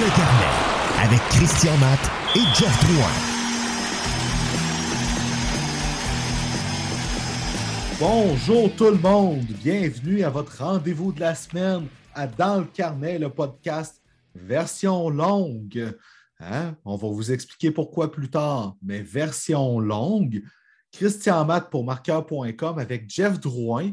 le 0.00 0.06
carnet 0.16 1.02
avec 1.02 1.20
Christian 1.28 1.76
Matt 1.76 2.00
et 2.34 2.54
Jeff 2.54 2.84
Drouin. 2.86 3.12
Bonjour 7.98 8.74
tout 8.76 8.90
le 8.90 8.96
monde, 8.96 9.44
bienvenue 9.62 10.22
à 10.22 10.30
votre 10.30 10.56
rendez-vous 10.64 11.12
de 11.12 11.20
la 11.20 11.34
semaine 11.34 11.86
à 12.14 12.26
Dans 12.26 12.60
le 12.60 12.64
carnet, 12.64 13.18
le 13.18 13.28
podcast 13.28 14.00
version 14.34 15.10
longue. 15.10 15.94
Hein? 16.38 16.76
On 16.86 16.96
va 16.96 17.08
vous 17.08 17.30
expliquer 17.30 17.70
pourquoi 17.70 18.10
plus 18.10 18.30
tard, 18.30 18.76
mais 18.82 19.02
version 19.02 19.80
longue. 19.80 20.42
Christian 20.92 21.44
Matt 21.44 21.68
pour 21.68 21.84
marqueur.com 21.84 22.78
avec 22.78 23.10
Jeff 23.10 23.38
Drouin 23.38 23.92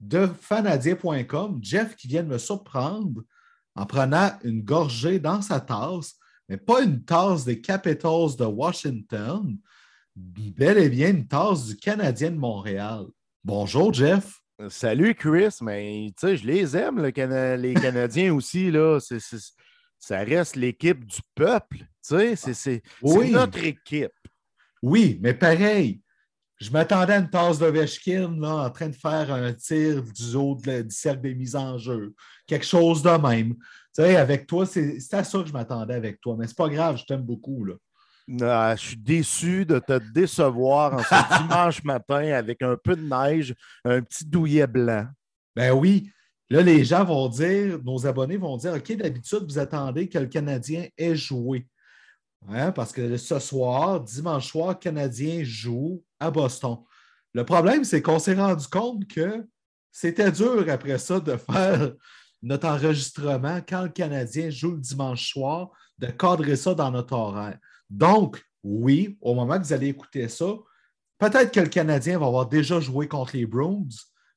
de 0.00 0.26
fanadien.com. 0.40 1.58
Jeff 1.60 1.96
qui 1.96 2.08
vient 2.08 2.22
de 2.22 2.28
me 2.28 2.38
surprendre 2.38 3.24
en 3.74 3.86
prenant 3.86 4.30
une 4.44 4.62
gorgée 4.62 5.18
dans 5.18 5.42
sa 5.42 5.60
tasse, 5.60 6.14
mais 6.48 6.56
pas 6.56 6.82
une 6.82 7.04
tasse 7.04 7.44
des 7.44 7.60
Capitals 7.60 8.36
de 8.38 8.44
Washington, 8.44 9.58
bel 10.16 10.78
et 10.78 10.88
bien 10.88 11.10
une 11.10 11.26
tasse 11.26 11.66
du 11.66 11.76
Canadien 11.76 12.30
de 12.30 12.36
Montréal. 12.36 13.06
Bonjour, 13.42 13.92
Jeff. 13.92 14.40
Salut, 14.68 15.14
Chris. 15.14 15.56
Mais 15.62 16.12
tu 16.18 16.26
sais, 16.26 16.36
je 16.36 16.46
les 16.46 16.76
aime, 16.76 17.02
les 17.02 17.12
Canadiens 17.74 18.32
aussi. 18.34 18.70
Là. 18.70 18.98
ça 19.98 20.18
reste 20.18 20.56
l'équipe 20.56 21.04
du 21.04 21.18
peuple. 21.34 21.78
Tu 22.06 22.36
sais, 22.36 22.54
c'est, 22.54 22.82
notre 23.02 23.64
équipe. 23.64 24.12
Oui, 24.82 25.18
mais 25.22 25.34
pareil. 25.34 26.00
Je 26.60 26.70
m'attendais 26.70 27.14
à 27.14 27.18
une 27.18 27.30
tasse 27.30 27.58
de 27.58 27.66
Vechkin 27.66 28.42
en 28.42 28.70
train 28.70 28.88
de 28.88 28.94
faire 28.94 29.32
un 29.32 29.52
tir 29.52 30.02
du 30.02 30.36
haut 30.36 30.56
du 30.56 30.90
cercle 30.90 31.22
des 31.22 31.34
mises 31.34 31.56
en 31.56 31.78
jeu. 31.78 32.14
Quelque 32.46 32.64
chose 32.64 33.02
de 33.02 33.10
même. 33.10 33.54
Tu 33.54 34.02
sais, 34.02 34.16
avec 34.16 34.46
toi, 34.46 34.64
c'est, 34.64 34.98
à 35.12 35.24
ça 35.24 35.38
que 35.40 35.48
je 35.48 35.52
m'attendais 35.52 35.94
avec 35.94 36.20
toi. 36.20 36.36
Mais 36.38 36.46
c'est 36.46 36.56
pas 36.56 36.68
grave, 36.68 36.96
je 36.98 37.04
t'aime 37.04 37.22
beaucoup. 37.22 37.64
Là. 37.64 37.74
Ah, 38.40 38.74
je 38.76 38.86
suis 38.86 38.96
déçu 38.96 39.66
de 39.66 39.78
te 39.78 39.98
décevoir 40.12 40.94
en 40.94 40.98
ce 40.98 41.38
dimanche 41.42 41.84
matin 41.84 42.32
avec 42.32 42.62
un 42.62 42.76
peu 42.82 42.96
de 42.96 43.02
neige, 43.02 43.54
un 43.84 44.00
petit 44.00 44.24
douillet 44.24 44.66
blanc. 44.66 45.06
Ben 45.54 45.72
oui. 45.72 46.10
Là, 46.50 46.62
les 46.62 46.84
gens 46.84 47.04
vont 47.04 47.28
dire, 47.28 47.78
nos 47.82 48.06
abonnés 48.06 48.36
vont 48.36 48.56
dire 48.56 48.74
OK, 48.74 48.92
d'habitude, 48.96 49.44
vous 49.44 49.58
attendez 49.58 50.08
que 50.08 50.18
le 50.18 50.26
Canadien 50.26 50.86
ait 50.96 51.16
joué. 51.16 51.66
Parce 52.74 52.92
que 52.92 53.16
ce 53.16 53.38
soir, 53.38 54.00
dimanche 54.00 54.48
soir, 54.48 54.78
Canadien 54.78 55.42
joue 55.44 56.02
à 56.20 56.30
Boston. 56.30 56.78
Le 57.32 57.44
problème, 57.44 57.84
c'est 57.84 58.02
qu'on 58.02 58.18
s'est 58.18 58.34
rendu 58.34 58.66
compte 58.68 59.06
que 59.08 59.46
c'était 59.90 60.30
dur 60.30 60.64
après 60.68 60.98
ça 60.98 61.20
de 61.20 61.36
faire 61.36 61.92
notre 62.42 62.68
enregistrement 62.68 63.60
quand 63.66 63.82
le 63.82 63.88
Canadien 63.88 64.50
joue 64.50 64.72
le 64.72 64.80
dimanche 64.80 65.32
soir, 65.32 65.70
de 65.98 66.06
cadrer 66.08 66.56
ça 66.56 66.74
dans 66.74 66.90
notre 66.90 67.14
horaire. 67.14 67.58
Donc, 67.88 68.44
oui, 68.62 69.16
au 69.20 69.34
moment 69.34 69.58
que 69.58 69.64
vous 69.64 69.72
allez 69.72 69.88
écouter 69.88 70.28
ça, 70.28 70.46
peut-être 71.18 71.52
que 71.52 71.60
le 71.60 71.68
Canadien 71.68 72.18
va 72.18 72.26
avoir 72.26 72.46
déjà 72.46 72.80
joué 72.80 73.08
contre 73.08 73.36
les 73.36 73.46
Bruins, 73.46 73.88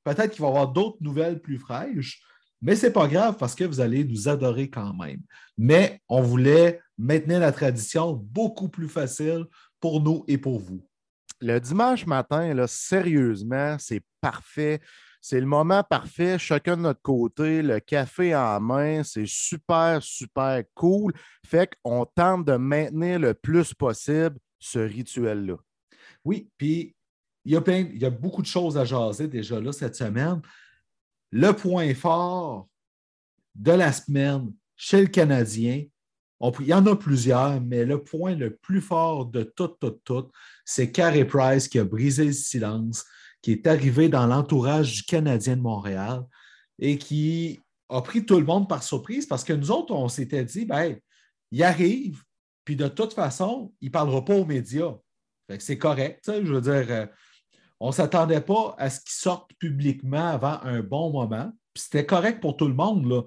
peut-être 0.03 0.31
qu'il 0.31 0.41
va 0.41 0.47
avoir 0.47 0.69
d'autres 0.69 0.97
nouvelles 1.01 1.41
plus 1.41 1.59
fraîches, 1.59 2.21
mais 2.61 2.75
ce 2.75 2.87
n'est 2.87 2.93
pas 2.93 3.07
grave 3.07 3.37
parce 3.37 3.55
que 3.55 3.63
vous 3.63 3.79
allez 3.79 4.03
nous 4.03 4.27
adorer 4.27 4.69
quand 4.69 4.93
même. 4.93 5.21
Mais 5.57 6.01
on 6.09 6.21
voulait 6.21 6.81
maintenir 6.97 7.39
la 7.39 7.51
tradition 7.51 8.13
beaucoup 8.13 8.69
plus 8.69 8.87
facile 8.87 9.45
pour 9.79 10.01
nous 10.01 10.23
et 10.27 10.37
pour 10.37 10.59
vous. 10.59 10.81
Le 11.39 11.59
dimanche 11.59 12.05
matin, 12.07 12.53
là, 12.53 12.65
sérieusement, 12.67 13.77
c'est 13.79 14.01
parfait. 14.21 14.81
C'est 15.21 15.39
le 15.39 15.45
moment 15.45 15.83
parfait, 15.83 16.39
chacun 16.39 16.77
de 16.77 16.83
notre 16.83 17.01
côté, 17.01 17.61
le 17.61 17.79
café 17.79 18.35
en 18.35 18.59
main, 18.59 19.03
c'est 19.03 19.27
super, 19.27 20.01
super 20.01 20.63
cool. 20.73 21.13
Fait 21.45 21.69
qu'on 21.83 22.05
tente 22.05 22.45
de 22.45 22.53
maintenir 22.53 23.19
le 23.19 23.33
plus 23.33 23.73
possible 23.73 24.37
ce 24.59 24.79
rituel-là. 24.79 25.57
Oui, 26.23 26.49
puis 26.57 26.95
il 27.45 27.53
y, 27.53 27.57
a 27.57 27.61
il 27.67 27.97
y 27.97 28.05
a 28.05 28.09
beaucoup 28.09 28.41
de 28.41 28.47
choses 28.47 28.77
à 28.77 28.85
jaser 28.85 29.27
déjà 29.27 29.59
là 29.59 29.71
cette 29.71 29.95
semaine. 29.95 30.41
Le 31.31 31.51
point 31.51 31.93
fort 31.93 32.67
de 33.55 33.71
la 33.71 33.91
semaine 33.91 34.53
chez 34.75 35.01
le 35.01 35.07
Canadien, 35.07 35.83
il 36.59 36.67
y 36.67 36.73
en 36.73 36.85
a 36.85 36.95
plusieurs, 36.95 37.59
mais 37.61 37.83
le 37.83 38.03
point 38.03 38.35
le 38.35 38.55
plus 38.55 38.81
fort 38.81 39.25
de 39.25 39.43
tout, 39.43 39.69
tout, 39.79 39.99
tout, 40.03 40.29
c'est 40.65 40.91
Carey 40.91 41.25
Price 41.25 41.67
qui 41.67 41.79
a 41.79 41.83
brisé 41.83 42.25
le 42.25 42.33
silence 42.33 43.03
qui 43.41 43.51
est 43.51 43.67
arrivé 43.67 44.09
dans 44.09 44.27
l'entourage 44.27 44.93
du 44.93 45.03
Canadien 45.03 45.57
de 45.57 45.61
Montréal 45.61 46.23
et 46.79 46.97
qui 46.97 47.59
a 47.89 48.01
pris 48.01 48.25
tout 48.25 48.39
le 48.39 48.45
monde 48.45 48.67
par 48.67 48.83
surprise 48.83 49.25
parce 49.25 49.43
que 49.43 49.53
nous 49.53 49.71
autres, 49.71 49.93
on 49.93 50.09
s'était 50.09 50.43
dit, 50.43 50.65
ben, 50.65 50.97
il 51.51 51.63
arrive, 51.63 52.23
puis 52.65 52.75
de 52.75 52.87
toute 52.87 53.13
façon, 53.13 53.73
il 53.79 53.87
ne 53.87 53.91
parlera 53.91 54.23
pas 54.25 54.35
aux 54.35 54.45
médias. 54.45 54.95
C'est 55.59 55.77
correct. 55.77 56.21
Je 56.27 56.53
veux 56.53 56.61
dire, 56.61 56.85
euh, 56.89 57.05
on 57.79 57.87
ne 57.87 57.93
s'attendait 57.93 58.41
pas 58.41 58.75
à 58.77 58.89
ce 58.89 58.99
qu'il 58.99 59.11
sorte 59.11 59.51
publiquement 59.59 60.27
avant 60.27 60.59
un 60.63 60.81
bon 60.81 61.11
moment. 61.11 61.51
C'était 61.75 62.05
correct 62.05 62.41
pour 62.41 62.57
tout 62.57 62.67
le 62.67 62.73
monde. 62.73 63.05
Là. 63.05 63.21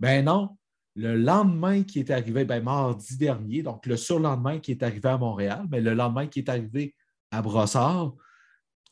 Ben 0.00 0.24
non. 0.24 0.56
Le 0.96 1.16
lendemain 1.16 1.84
qui 1.84 2.00
est 2.00 2.10
arrivé, 2.10 2.44
ben, 2.44 2.62
mardi 2.62 3.16
dernier, 3.16 3.62
donc 3.62 3.86
le 3.86 3.96
surlendemain 3.96 4.58
qui 4.58 4.72
est 4.72 4.82
arrivé 4.82 5.08
à 5.08 5.16
Montréal, 5.16 5.64
mais 5.70 5.80
le 5.80 5.94
lendemain 5.94 6.26
qui 6.26 6.40
est 6.40 6.48
arrivé 6.48 6.96
à 7.30 7.42
Brossard, 7.42 8.12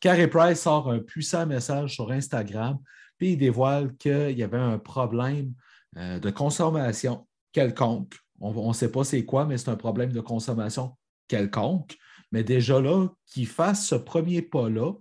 Carey 0.00 0.28
Price 0.28 0.60
sort 0.60 0.90
un 0.90 1.00
puissant 1.00 1.44
message 1.44 1.94
sur 1.94 2.12
Instagram, 2.12 2.78
puis 3.18 3.32
il 3.32 3.36
dévoile 3.36 3.96
qu'il 3.96 4.38
y 4.38 4.44
avait 4.44 4.58
un 4.58 4.78
problème 4.78 5.54
euh, 5.96 6.20
de 6.20 6.30
consommation 6.30 7.26
quelconque. 7.52 8.14
On 8.40 8.68
ne 8.68 8.72
sait 8.72 8.92
pas 8.92 9.02
c'est 9.02 9.24
quoi, 9.24 9.44
mais 9.44 9.58
c'est 9.58 9.70
un 9.70 9.76
problème 9.76 10.12
de 10.12 10.20
consommation 10.20 10.96
quelconque. 11.26 11.96
Mais 12.32 12.44
déjà 12.44 12.80
là, 12.80 13.08
qu'il 13.26 13.46
fasse 13.46 13.86
ce 13.86 13.94
premier 13.94 14.42
pas-là, 14.42 14.92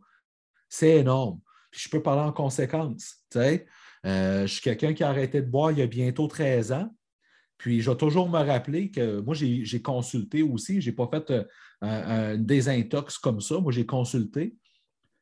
c'est 0.70 0.98
énorme. 0.98 1.40
je 1.72 1.90
peux 1.90 2.02
parler 2.02 2.22
en 2.22 2.32
conséquence. 2.32 3.26
Euh, 3.36 4.48
je 4.48 4.48
suis 4.48 4.62
quelqu'un 4.62 4.94
qui 4.94 5.04
a 5.04 5.10
arrêté 5.10 5.42
de 5.42 5.50
boire 5.50 5.72
il 5.72 5.80
y 5.80 5.82
a 5.82 5.88
bientôt 5.88 6.28
13 6.28 6.72
ans. 6.72 6.90
Puis 7.58 7.82
je 7.82 7.90
vais 7.90 7.98
toujours 7.98 8.30
me 8.30 8.40
rappeler 8.40 8.92
que 8.92 9.20
moi, 9.22 9.34
j'ai 9.36 9.82
consulté 9.82 10.44
aussi. 10.44 10.80
Je 10.80 10.90
n'ai 10.90 10.96
pas 10.96 11.10
fait 11.12 11.32
euh, 11.32 11.44
un 11.82 12.38
désintox 12.38 13.18
comme 13.18 13.42
ça. 13.42 13.60
Moi, 13.60 13.72
j'ai 13.72 13.86
consulté. 13.86 14.56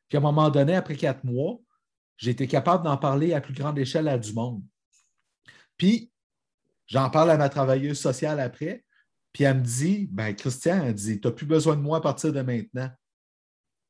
Puis 0.08 0.16
à 0.16 0.20
un 0.20 0.22
moment 0.22 0.50
donné, 0.50 0.74
après 0.74 0.96
quatre 0.96 1.24
mois, 1.24 1.58
j'ai 2.16 2.30
été 2.30 2.46
capable 2.46 2.84
d'en 2.84 2.96
parler 2.96 3.32
à 3.32 3.40
plus 3.40 3.54
grande 3.54 3.78
échelle 3.78 4.08
à 4.08 4.18
du 4.18 4.32
monde. 4.32 4.62
Puis 5.76 6.10
j'en 6.86 7.10
parle 7.10 7.30
à 7.30 7.36
ma 7.36 7.48
travailleuse 7.48 7.98
sociale 7.98 8.40
après. 8.40 8.84
Puis 9.36 9.44
elle 9.44 9.58
me 9.58 9.62
dit 9.62 10.08
ben 10.10 10.34
Christian, 10.34 10.82
elle 10.82 10.94
dit 10.94 11.20
Tu 11.20 11.28
n'as 11.28 11.34
plus 11.34 11.44
besoin 11.44 11.76
de 11.76 11.82
moi 11.82 11.98
à 11.98 12.00
partir 12.00 12.32
de 12.32 12.40
maintenant. 12.40 12.88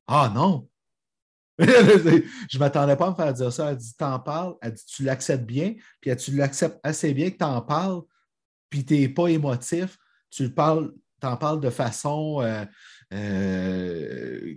Ah 0.09 0.33
non! 0.35 0.69
je 1.61 1.65
ne 1.65 2.59
m'attendais 2.59 2.97
pas 2.97 3.07
à 3.07 3.11
me 3.11 3.15
faire 3.15 3.33
dire 3.33 3.53
ça. 3.53 3.71
Elle 3.71 3.77
dit 3.77 3.95
T'en 3.97 4.19
parles, 4.19 4.57
elle 4.61 4.73
dit 4.73 4.85
Tu 4.89 5.05
l'acceptes 5.05 5.47
bien, 5.47 5.77
puis 6.01 6.17
tu 6.17 6.33
l'acceptes 6.33 6.81
assez 6.83 7.15
bien 7.15 7.31
que 7.31 7.37
tu 7.37 7.45
en 7.45 7.63
parles, 7.63 8.03
puis 8.71 8.85
tu 8.85 8.95
n'es 8.95 9.09
pas 9.09 9.29
émotif, 9.29 9.97
tu 10.31 10.53
parles, 10.53 10.93
en 11.23 11.37
parles 11.37 11.61
de 11.61 11.71
façon 11.71 12.43
euh, 12.43 12.65
euh, 13.13 14.53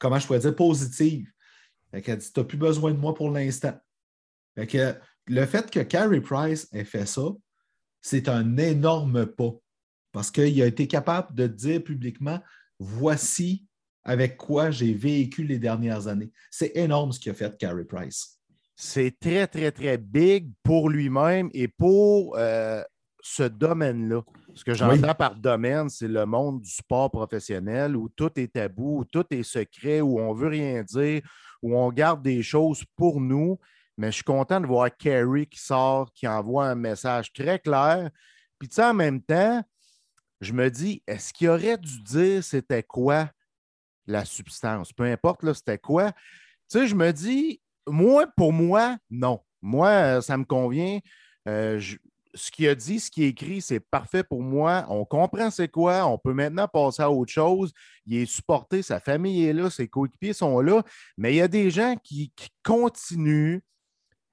comment 0.00 0.18
je 0.18 0.26
pourrais 0.26 0.40
dire, 0.40 0.56
positive. 0.56 1.30
Elle 1.92 2.02
dit, 2.02 2.32
tu 2.32 2.40
n'as 2.40 2.44
plus 2.44 2.58
besoin 2.58 2.90
de 2.90 2.98
moi 2.98 3.14
pour 3.14 3.30
l'instant. 3.30 3.78
le 4.56 5.46
fait 5.46 5.70
que 5.70 5.78
Carey 5.78 6.20
Price 6.20 6.66
ait 6.72 6.84
fait 6.84 7.06
ça, 7.06 7.28
c'est 8.00 8.28
un 8.28 8.56
énorme 8.56 9.26
pas. 9.26 9.52
Parce 10.14 10.30
qu'il 10.30 10.62
a 10.62 10.66
été 10.66 10.86
capable 10.86 11.34
de 11.34 11.48
dire 11.48 11.82
publiquement, 11.82 12.38
voici 12.78 13.66
avec 14.04 14.36
quoi 14.36 14.70
j'ai 14.70 14.94
vécu 14.94 15.42
les 15.42 15.58
dernières 15.58 16.06
années. 16.06 16.30
C'est 16.52 16.70
énorme 16.76 17.10
ce 17.10 17.18
qu'a 17.18 17.34
fait 17.34 17.58
Carey 17.58 17.84
Price. 17.84 18.38
C'est 18.76 19.18
très, 19.18 19.48
très, 19.48 19.72
très 19.72 19.98
big 19.98 20.52
pour 20.62 20.88
lui-même 20.88 21.50
et 21.52 21.66
pour 21.66 22.36
euh, 22.38 22.80
ce 23.22 23.42
domaine-là. 23.42 24.22
Ce 24.54 24.62
que 24.62 24.72
j'entends 24.72 25.16
par 25.16 25.34
domaine, 25.34 25.88
c'est 25.88 26.06
le 26.06 26.24
monde 26.26 26.60
du 26.60 26.70
sport 26.70 27.10
professionnel 27.10 27.96
où 27.96 28.08
tout 28.08 28.30
est 28.38 28.52
tabou, 28.52 29.00
où 29.00 29.04
tout 29.04 29.26
est 29.32 29.42
secret, 29.42 30.00
où 30.00 30.20
on 30.20 30.32
ne 30.32 30.38
veut 30.38 30.48
rien 30.48 30.84
dire, 30.84 31.22
où 31.60 31.76
on 31.76 31.90
garde 31.90 32.22
des 32.22 32.40
choses 32.44 32.84
pour 32.94 33.20
nous. 33.20 33.58
Mais 33.98 34.12
je 34.12 34.16
suis 34.16 34.24
content 34.24 34.60
de 34.60 34.66
voir 34.66 34.96
Kerry 34.96 35.48
qui 35.48 35.58
sort, 35.58 36.12
qui 36.12 36.28
envoie 36.28 36.66
un 36.66 36.76
message 36.76 37.32
très 37.32 37.58
clair. 37.58 38.10
Puis, 38.60 38.68
tu 38.68 38.76
sais, 38.76 38.84
en 38.84 38.94
même 38.94 39.20
temps, 39.20 39.64
je 40.44 40.52
me 40.52 40.70
dis, 40.70 41.02
est-ce 41.06 41.32
qu'il 41.32 41.48
aurait 41.48 41.78
dû 41.78 42.00
dire 42.02 42.44
c'était 42.44 42.82
quoi 42.82 43.30
la 44.06 44.24
substance? 44.24 44.92
Peu 44.92 45.04
importe, 45.04 45.52
c'était 45.54 45.78
quoi? 45.78 46.12
Tu 46.70 46.78
sais, 46.78 46.86
je 46.86 46.94
me 46.94 47.12
dis, 47.12 47.60
moi, 47.86 48.26
pour 48.36 48.52
moi, 48.52 48.96
non. 49.10 49.40
Moi, 49.60 50.20
ça 50.22 50.36
me 50.36 50.44
convient. 50.44 51.00
Euh, 51.48 51.80
ce 52.34 52.50
qu'il 52.50 52.68
a 52.68 52.74
dit, 52.74 53.00
ce 53.00 53.10
qui 53.10 53.24
est 53.24 53.28
écrit, 53.28 53.60
c'est 53.60 53.80
parfait 53.80 54.24
pour 54.24 54.42
moi. 54.42 54.84
On 54.88 55.04
comprend 55.04 55.50
c'est 55.50 55.68
quoi. 55.68 56.06
On 56.06 56.18
peut 56.18 56.32
maintenant 56.32 56.68
passer 56.68 57.02
à 57.02 57.10
autre 57.10 57.32
chose. 57.32 57.72
Il 58.06 58.16
est 58.16 58.26
supporté, 58.26 58.82
sa 58.82 59.00
famille 59.00 59.44
est 59.44 59.52
là, 59.52 59.70
ses 59.70 59.88
coéquipiers 59.88 60.32
sont 60.32 60.60
là. 60.60 60.82
Mais 61.16 61.32
il 61.32 61.36
y 61.36 61.42
a 61.42 61.48
des 61.48 61.70
gens 61.70 61.96
qui, 62.02 62.32
continuent 62.62 63.60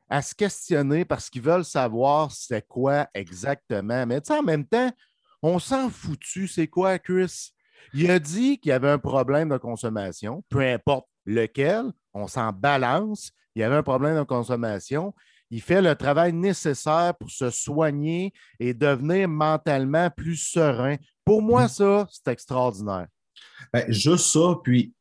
à 0.10 0.22
se 0.22 0.36
questionner 0.36 1.06
parce 1.06 1.30
qu'ils 1.30 1.42
veulent 1.42 1.66
savoir 1.66 2.32
c'est 2.32 2.68
quoi 2.68 3.08
exactement. 3.14 4.06
Mais 4.06 4.32
en 4.32 4.44
même 4.44 4.66
temps, 4.66 4.92
on 5.42 5.60
s'en 5.60 5.90
foutu. 5.90 6.48
C'est 6.48 6.68
quoi, 6.68 7.00
Chris? 7.00 7.54
Il 7.94 8.10
a 8.12 8.20
dit 8.20 8.60
qu'il 8.60 8.70
y 8.70 8.74
avait 8.74 8.90
un 8.90 9.00
problème 9.00 9.50
de 9.50 9.58
consommation, 9.58 10.44
peu 10.50 10.60
importe 10.60 11.08
lequel, 11.26 11.92
on 12.14 12.28
s'en 12.28 12.52
balance. 12.52 13.32
Il 13.56 13.62
y 13.62 13.64
avait 13.64 13.76
un 13.76 13.84
problème 13.84 14.18
de 14.18 14.24
consommation. 14.24 15.14
Il 15.50 15.62
fait 15.62 15.82
le 15.82 15.96
travail 15.96 16.32
nécessaire 16.32 17.14
pour 17.20 17.30
se 17.30 17.50
soigner 17.50 18.32
et 18.60 18.74
devenir 18.74 19.28
mentalement 19.28 20.10
plus 20.10 20.38
serein. 20.38 20.96
Pour 21.26 21.42
moi, 21.42 21.66
mm. 21.66 21.70
ça, 21.70 22.08
c'est 22.10 22.32
extraordinaire. 22.32 23.08
Ben, 23.74 23.92
juste 23.92 24.28
ça, 24.28 24.56
puis 24.64 24.94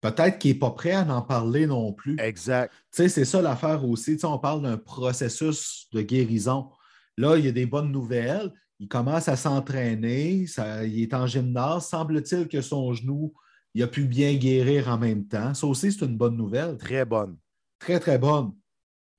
peut-être 0.00 0.38
qu'il 0.38 0.52
n'est 0.52 0.58
pas 0.58 0.72
prêt 0.72 0.92
à 0.92 1.02
en 1.02 1.22
parler 1.22 1.66
non 1.66 1.92
plus. 1.92 2.16
Exact. 2.18 2.72
Tu 2.92 3.02
sais, 3.02 3.08
c'est 3.08 3.24
ça 3.24 3.40
l'affaire 3.40 3.84
aussi. 3.84 4.14
Tu 4.14 4.20
sais, 4.20 4.26
on 4.26 4.38
parle 4.38 4.62
d'un 4.62 4.76
processus 4.76 5.86
de 5.92 6.02
guérison. 6.02 6.68
Là, 7.16 7.36
il 7.36 7.44
y 7.44 7.48
a 7.48 7.52
des 7.52 7.66
bonnes 7.66 7.92
nouvelles. 7.92 8.52
Il 8.82 8.88
commence 8.88 9.28
à 9.28 9.36
s'entraîner. 9.36 10.44
Il 10.84 11.02
est 11.02 11.14
en 11.14 11.24
gymnase. 11.24 11.86
Semble-t-il 11.86 12.48
que 12.48 12.60
son 12.60 12.92
genou, 12.92 13.32
il 13.74 13.82
a 13.84 13.86
pu 13.86 14.06
bien 14.06 14.34
guérir 14.34 14.88
en 14.88 14.98
même 14.98 15.24
temps. 15.24 15.54
Ça 15.54 15.68
aussi, 15.68 15.92
c'est 15.92 16.04
une 16.04 16.16
bonne 16.16 16.36
nouvelle. 16.36 16.78
Très 16.78 17.04
bonne. 17.04 17.36
Très, 17.78 18.00
très 18.00 18.18
bonne. 18.18 18.50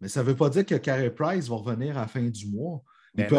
Mais 0.01 0.09
ça 0.09 0.21
ne 0.21 0.25
veut 0.25 0.35
pas 0.35 0.49
dire 0.49 0.65
que 0.65 0.75
Carey 0.75 1.09
Price 1.09 1.47
va 1.47 1.55
revenir 1.55 1.97
à 1.97 2.01
la 2.01 2.07
fin 2.07 2.23
du 2.23 2.49
mois. 2.49 2.83
Il 3.17 3.25
peut, 3.25 3.37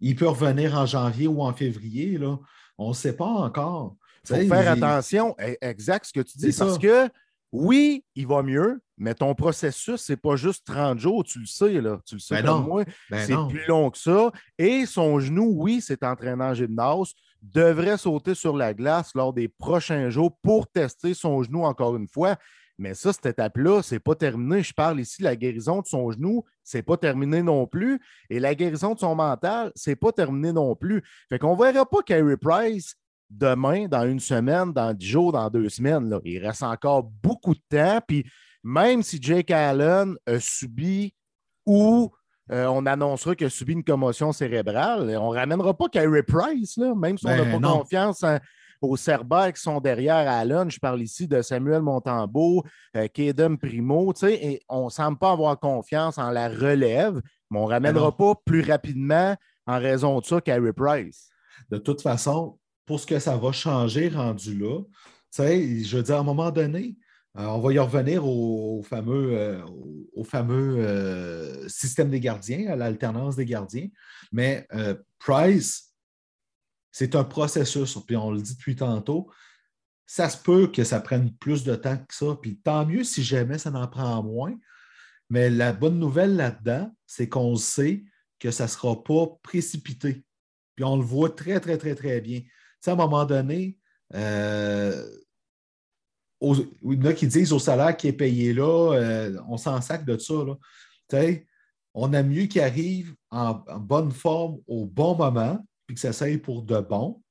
il 0.00 0.16
peut, 0.16 0.26
revenir 0.26 0.76
en 0.76 0.86
janvier 0.86 1.28
ou 1.28 1.40
en 1.40 1.52
février. 1.52 2.18
Là. 2.18 2.36
On 2.76 2.88
ne 2.88 2.94
sait 2.94 3.12
pas 3.12 3.26
encore. 3.26 3.94
Il 4.28 4.48
faut 4.48 4.54
faire 4.54 4.72
attention, 4.72 5.36
e, 5.38 5.54
exact 5.60 6.06
ce 6.06 6.12
que 6.12 6.20
tu 6.20 6.36
dis, 6.36 6.52
parce 6.52 6.78
que 6.78 7.08
oui, 7.52 8.04
il 8.14 8.26
va 8.26 8.42
mieux, 8.42 8.80
mais 8.96 9.14
ton 9.14 9.34
processus, 9.34 10.02
ce 10.02 10.12
n'est 10.12 10.16
pas 10.16 10.36
juste 10.36 10.66
30 10.66 10.98
jours, 10.98 11.24
tu 11.24 11.40
le 11.40 11.46
sais, 11.46 11.80
là. 11.80 12.00
Tu 12.06 12.14
le 12.16 12.20
sais 12.20 12.42
ben 12.42 12.46
comme 12.46 12.64
moi. 12.66 12.84
Ben 13.10 13.26
c'est 13.26 13.48
plus 13.48 13.66
long 13.66 13.90
que 13.90 13.98
ça. 13.98 14.30
Et 14.58 14.86
son 14.86 15.18
genou, 15.18 15.54
oui, 15.56 15.80
c'est 15.80 16.04
entraînant 16.04 16.50
en 16.50 16.54
gymnase, 16.54 17.12
devrait 17.42 17.96
sauter 17.96 18.34
sur 18.34 18.56
la 18.56 18.74
glace 18.74 19.12
lors 19.14 19.32
des 19.32 19.48
prochains 19.48 20.10
jours 20.10 20.36
pour 20.42 20.68
tester 20.68 21.14
son 21.14 21.42
genou 21.42 21.64
encore 21.64 21.96
une 21.96 22.08
fois. 22.08 22.36
Mais 22.78 22.94
ça, 22.94 23.12
cette 23.12 23.26
étape-là, 23.26 23.82
ce 23.82 23.94
n'est 23.94 24.00
pas 24.00 24.14
terminé. 24.14 24.62
Je 24.62 24.72
parle 24.72 25.00
ici 25.00 25.20
de 25.20 25.24
la 25.24 25.36
guérison 25.36 25.82
de 25.82 25.86
son 25.86 26.10
genou, 26.12 26.44
ce 26.64 26.78
n'est 26.78 26.82
pas 26.82 26.96
terminé 26.96 27.42
non 27.42 27.66
plus. 27.66 28.00
Et 28.30 28.40
la 28.40 28.54
guérison 28.54 28.94
de 28.94 28.98
son 28.98 29.14
mental, 29.14 29.70
ce 29.74 29.90
n'est 29.90 29.96
pas 29.96 30.12
terminé 30.12 30.52
non 30.52 30.74
plus. 30.74 31.02
Fait 31.28 31.38
qu'on 31.38 31.56
ne 31.56 31.62
verra 31.62 31.84
pas 31.84 32.02
Carey 32.02 32.38
Price 32.38 32.94
demain, 33.30 33.86
dans 33.86 34.04
une 34.04 34.20
semaine, 34.20 34.72
dans 34.72 34.92
dix 34.92 35.06
jours, 35.06 35.32
dans 35.32 35.48
deux 35.48 35.68
semaines. 35.68 36.10
Là. 36.10 36.20
Il 36.24 36.44
reste 36.44 36.62
encore 36.62 37.04
beaucoup 37.22 37.54
de 37.54 37.62
temps. 37.70 38.00
Puis 38.06 38.24
même 38.62 39.02
si 39.02 39.18
Jake 39.20 39.50
Allen 39.50 40.16
a 40.26 40.40
subi 40.40 41.14
ou 41.64 42.10
euh, 42.50 42.66
on 42.66 42.84
annoncera 42.84 43.34
qu'il 43.36 43.46
a 43.46 43.50
subi 43.50 43.74
une 43.74 43.84
commotion 43.84 44.32
cérébrale, 44.32 45.02
on 45.16 45.32
ne 45.32 45.38
ramènera 45.38 45.72
pas 45.72 45.88
Kyrie 45.88 46.24
Price, 46.24 46.76
là, 46.76 46.94
même 46.96 47.16
si 47.16 47.26
on 47.26 47.30
n'a 47.30 47.44
ben, 47.44 47.60
pas 47.60 47.68
confiance 47.68 48.24
aux 48.82 48.96
Cerbères 48.96 49.52
qui 49.52 49.62
sont 49.62 49.80
derrière 49.80 50.28
Allen. 50.28 50.70
Je 50.70 50.80
parle 50.80 51.00
ici 51.00 51.28
de 51.28 51.42
Samuel 51.42 51.82
Montembeau, 51.82 52.64
euh, 52.96 53.06
Primo. 53.60 54.12
Et 54.24 54.60
on 54.68 54.86
ne 54.86 54.90
semble 54.90 55.18
pas 55.18 55.30
avoir 55.32 55.58
confiance 55.60 56.18
en 56.18 56.30
la 56.30 56.48
relève, 56.48 57.20
mais 57.50 57.58
on 57.58 57.66
ne 57.66 57.72
ramènera 57.72 58.10
ben 58.10 58.16
pas 58.16 58.40
plus 58.44 58.62
rapidement 58.62 59.36
en 59.66 59.78
raison 59.78 60.18
de 60.18 60.24
ça 60.24 60.40
Kyrie 60.40 60.72
Price. 60.72 61.28
De 61.70 61.78
toute 61.78 62.02
façon, 62.02 62.58
pour 62.86 63.00
ce 63.00 63.06
que 63.06 63.18
ça 63.18 63.36
va 63.36 63.52
changer 63.52 64.08
rendu 64.08 64.58
là. 64.58 64.80
je 65.36 65.96
veux 65.96 66.02
dire, 66.02 66.16
à 66.16 66.20
un 66.20 66.24
moment 66.24 66.50
donné, 66.50 66.96
euh, 67.36 67.44
on 67.44 67.60
va 67.60 67.72
y 67.72 67.78
revenir 67.78 68.26
au, 68.26 68.82
fameux, 68.82 69.36
euh, 69.36 69.64
euh, 70.58 71.68
système 71.68 72.10
des 72.10 72.20
gardiens, 72.20 72.70
à 72.72 72.76
l'alternance 72.76 73.36
des 73.36 73.46
gardiens. 73.46 73.88
Mais 74.32 74.66
Price, 75.18 75.94
c'est 76.90 77.14
un 77.14 77.24
processus, 77.24 77.96
puis 78.06 78.16
on 78.16 78.32
le 78.32 78.40
dit 78.40 78.56
depuis 78.56 78.74
tantôt. 78.74 79.30
Ça 80.06 80.28
se 80.28 80.42
peut 80.42 80.66
que 80.66 80.82
ça 80.82 81.00
prenne 81.00 81.32
plus 81.36 81.62
de 81.62 81.76
temps 81.76 81.98
que 81.98 82.14
ça, 82.14 82.36
puis 82.40 82.58
tant 82.58 82.84
mieux 82.84 83.04
si 83.04 83.22
jamais 83.22 83.58
ça 83.58 83.70
en 83.70 83.86
prend 83.86 84.22
moins. 84.24 84.56
Mais 85.28 85.48
la 85.48 85.72
bonne 85.72 86.00
nouvelle 86.00 86.34
là-dedans, 86.34 86.92
c'est 87.06 87.28
qu'on 87.28 87.54
sait 87.54 88.02
que 88.40 88.50
ça 88.50 88.64
ne 88.64 88.68
sera 88.68 89.04
pas 89.04 89.28
précipité. 89.44 90.24
Puis 90.74 90.84
on 90.84 90.96
le 90.96 91.04
voit 91.04 91.30
très, 91.30 91.60
très, 91.60 91.78
très, 91.78 91.94
très 91.94 92.20
bien 92.20 92.40
à 92.86 92.92
un 92.92 92.96
moment 92.96 93.24
donné, 93.24 93.76
euh, 94.14 95.06
il 96.40 96.74
y 96.82 96.96
en 96.96 97.04
a 97.04 97.12
qui 97.12 97.26
disent 97.26 97.52
au 97.52 97.58
salaire 97.58 97.96
qui 97.96 98.08
est 98.08 98.12
payé 98.12 98.52
là, 98.52 98.94
euh, 98.94 99.38
on 99.48 99.56
s'en 99.56 99.80
sac 99.80 100.04
de 100.04 100.16
ça. 100.18 100.34
On 101.92 102.12
a 102.12 102.22
mieux 102.22 102.46
qu'il 102.46 102.62
arrive 102.62 103.14
en, 103.30 103.54
bonne 103.54 104.10
forme 104.10 104.58
au 104.66 104.86
bon 104.86 105.16
moment, 105.16 105.58
puis 105.86 105.94
que 105.94 106.00
ça 106.00 106.12
s'aille 106.12 106.38
pour 106.38 106.62
de 106.62 106.80
bon, 106.80 107.22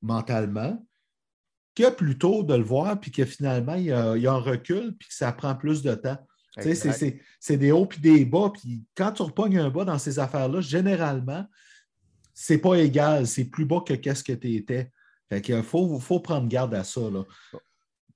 mentalement, 0.00 0.84
que 1.74 1.90
plutôt 1.90 2.42
de 2.42 2.54
le 2.54 2.64
voir, 2.64 2.98
puis 2.98 3.10
que 3.10 3.24
finalement, 3.24 3.74
il 3.74 3.84
y, 3.84 3.92
a, 3.92 4.10
un 4.10 4.38
recul, 4.38 4.96
puis 4.96 5.08
que 5.08 5.14
ça 5.14 5.32
prend 5.32 5.54
plus 5.54 5.82
de 5.82 5.94
temps. 5.94 6.18
C'est 6.58 7.56
des 7.56 7.72
hauts 7.72 7.86
puis 7.86 8.00
des 8.00 8.24
bas. 8.24 8.50
Puis 8.52 8.84
quand 8.94 9.12
tu 9.12 9.22
repognes 9.22 9.58
un 9.58 9.70
bas 9.70 9.84
dans 9.84 9.98
ces 9.98 10.18
affaires-là, 10.18 10.60
généralement, 10.60 11.46
c'est 12.34 12.58
pas 12.58 12.76
égal, 12.76 13.26
c'est 13.26 13.44
plus 13.44 13.64
bas 13.64 13.82
que 13.86 13.94
qu'est-ce 13.94 14.24
que 14.24 14.32
tu 14.32 14.54
étais. 14.54 14.90
Fait 15.28 15.40
qu'il 15.40 15.62
faut, 15.62 15.98
faut 15.98 16.20
prendre 16.20 16.48
garde 16.48 16.74
à 16.74 16.84
ça. 16.84 17.00
Là. 17.00 17.24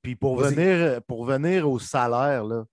Puis 0.02 0.16
pour 0.16 0.36
venir, 0.38 1.02
pour 1.02 1.24
venir 1.24 1.68
au 1.68 1.78
salaire, 1.78 2.44
là, 2.44 2.64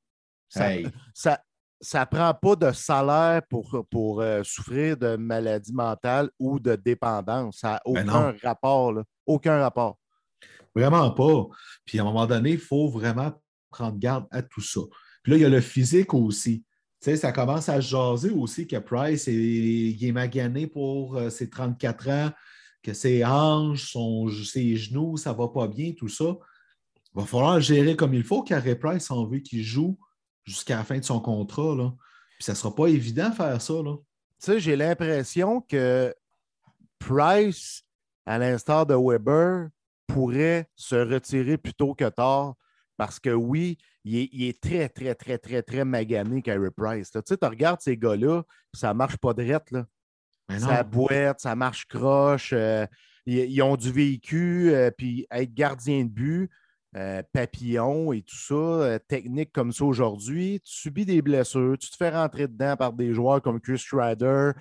ça, 1.13 1.41
ça, 1.81 2.05
prend 2.05 2.33
pas 2.33 2.55
de 2.55 2.71
salaire 2.71 3.41
pour, 3.49 3.85
pour 3.89 4.21
euh, 4.21 4.41
souffrir 4.43 4.97
de 4.97 5.15
maladie 5.15 5.73
mentale 5.73 6.29
ou 6.37 6.59
de 6.59 6.75
dépendance. 6.75 7.59
Ça 7.59 7.81
n'a 7.85 8.03
ben 8.03 8.09
aucun 8.09 8.35
rapport. 8.43 8.93
Aucun 9.25 9.59
rapport. 9.59 9.97
Vraiment 10.75 11.11
pas. 11.11 11.47
Puis 11.85 11.99
à 11.99 12.01
un 12.01 12.05
moment 12.05 12.27
donné, 12.27 12.51
il 12.51 12.59
faut 12.59 12.89
vraiment 12.89 13.31
prendre 13.69 13.97
garde 13.97 14.27
à 14.31 14.41
tout 14.41 14.61
ça. 14.61 14.81
Puis 15.23 15.31
là, 15.31 15.37
il 15.37 15.41
y 15.41 15.45
a 15.45 15.49
le 15.49 15.61
physique 15.61 16.13
aussi 16.13 16.63
ça 17.03 17.31
commence 17.31 17.69
à 17.69 17.79
jaser 17.79 18.29
aussi 18.29 18.67
que 18.67 18.77
Price 18.77 19.27
est, 19.27 19.33
il 19.33 20.13
magané 20.13 20.67
pour 20.67 21.17
euh, 21.17 21.29
ses 21.29 21.49
34 21.49 22.09
ans, 22.09 22.31
que 22.81 22.93
ses 22.93 23.25
hanches, 23.25 23.91
son, 23.91 24.29
ses 24.29 24.75
genoux, 24.75 25.17
ça 25.17 25.33
va 25.33 25.47
pas 25.49 25.67
bien, 25.67 25.91
tout 25.91 26.09
ça. 26.09 26.37
Il 27.15 27.19
va 27.21 27.25
falloir 27.25 27.55
le 27.55 27.61
gérer 27.61 27.95
comme 27.95 28.13
il 28.13 28.23
faut, 28.23 28.41
car 28.41 28.63
Price, 28.79 29.11
on 29.11 29.25
veut 29.25 29.39
qu'il 29.39 29.63
joue 29.63 29.97
jusqu'à 30.45 30.77
la 30.77 30.83
fin 30.83 30.97
de 30.97 31.03
son 31.03 31.19
contrat. 31.19 31.75
Là. 31.75 31.93
Puis 32.37 32.45
ça 32.45 32.55
sera 32.55 32.73
pas 32.73 32.87
évident 32.87 33.29
de 33.29 33.35
faire 33.35 33.61
ça. 33.61 34.57
j'ai 34.57 34.75
l'impression 34.75 35.61
que 35.61 36.13
Price, 36.99 37.83
à 38.25 38.37
l'instar 38.37 38.85
de 38.85 38.95
Weber, 38.95 39.69
pourrait 40.07 40.69
se 40.75 40.95
retirer 40.95 41.57
plus 41.57 41.73
tôt 41.73 41.93
que 41.93 42.07
tard 42.09 42.55
parce 42.97 43.19
que 43.19 43.29
oui, 43.29 43.77
il 44.05 44.43
est, 44.43 44.61
très, 44.61 44.89
très, 44.89 45.15
très, 45.15 45.37
très, 45.37 45.61
très 45.61 45.85
magané, 45.85 46.41
Kyrie 46.41 46.71
Price. 46.75 47.11
Tu 47.11 47.19
sais, 47.25 47.37
tu 47.37 47.45
regardes 47.45 47.79
ces 47.81 47.95
gars-là, 47.97 48.43
ça 48.73 48.89
ne 48.89 48.93
marche 48.93 49.17
pas 49.17 49.33
direct. 49.33 49.71
Là. 49.71 49.85
Ça 50.59 50.83
boite, 50.83 51.39
ça 51.39 51.55
marche 51.55 51.85
croche. 51.87 52.51
Euh, 52.53 52.85
ils, 53.25 53.61
ont 53.61 53.77
du 53.77 53.91
véhicule, 53.91 54.73
euh, 54.73 54.91
puis 54.91 55.25
être 55.31 55.53
gardien 55.53 56.03
de 56.03 56.09
but, 56.09 56.49
euh, 56.97 57.23
papillon 57.31 58.11
et 58.11 58.21
tout 58.21 58.35
ça, 58.35 58.99
technique 59.07 59.53
comme 59.53 59.71
ça 59.71 59.85
aujourd'hui, 59.85 60.59
tu 60.63 60.73
subis 60.73 61.05
des 61.05 61.21
blessures, 61.21 61.77
tu 61.79 61.89
te 61.89 61.95
fais 61.95 62.09
rentrer 62.09 62.47
dedans 62.47 62.75
par 62.75 62.91
des 62.93 63.13
joueurs 63.13 63.41
comme 63.41 63.61
Chris 63.61 63.77
Schrader 63.79 64.51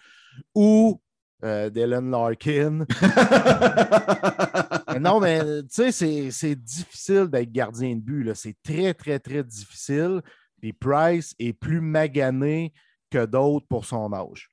ou 0.54 1.00
Dylan 1.42 2.08
Larkin. 2.08 2.86
non, 5.00 5.20
mais 5.20 5.62
tu 5.64 5.90
sais, 5.92 6.30
c'est 6.30 6.54
difficile 6.54 7.28
d'être 7.28 7.52
gardien 7.52 7.96
de 7.96 8.00
but. 8.00 8.34
C'est 8.34 8.56
très, 8.62 8.94
très, 8.94 9.18
très 9.18 9.42
difficile. 9.44 10.22
Puis 10.60 10.72
Price 10.72 11.34
est 11.38 11.52
plus 11.52 11.80
magané 11.80 12.72
que 13.10 13.26
d'autres 13.26 13.66
pour 13.68 13.84
son 13.84 14.12
âge. 14.12 14.48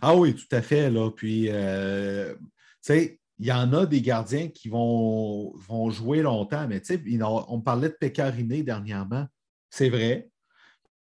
Ah 0.00 0.14
oui, 0.14 0.34
tout 0.34 0.54
à 0.54 0.62
fait. 0.62 0.90
Là. 0.90 1.10
Puis, 1.10 1.48
euh, 1.48 2.34
tu 2.34 2.40
sais, 2.82 3.20
il 3.38 3.46
y 3.46 3.52
en 3.52 3.72
a 3.72 3.86
des 3.86 4.00
gardiens 4.00 4.48
qui 4.48 4.68
vont, 4.68 5.52
vont 5.56 5.90
jouer 5.90 6.22
longtemps, 6.22 6.68
mais 6.68 6.80
tu 6.80 6.94
sais, 6.94 7.02
on 7.22 7.60
parlait 7.60 7.88
de 7.88 7.96
Pécariné 7.98 8.62
dernièrement. 8.62 9.26
C'est 9.70 9.88
vrai. 9.88 10.28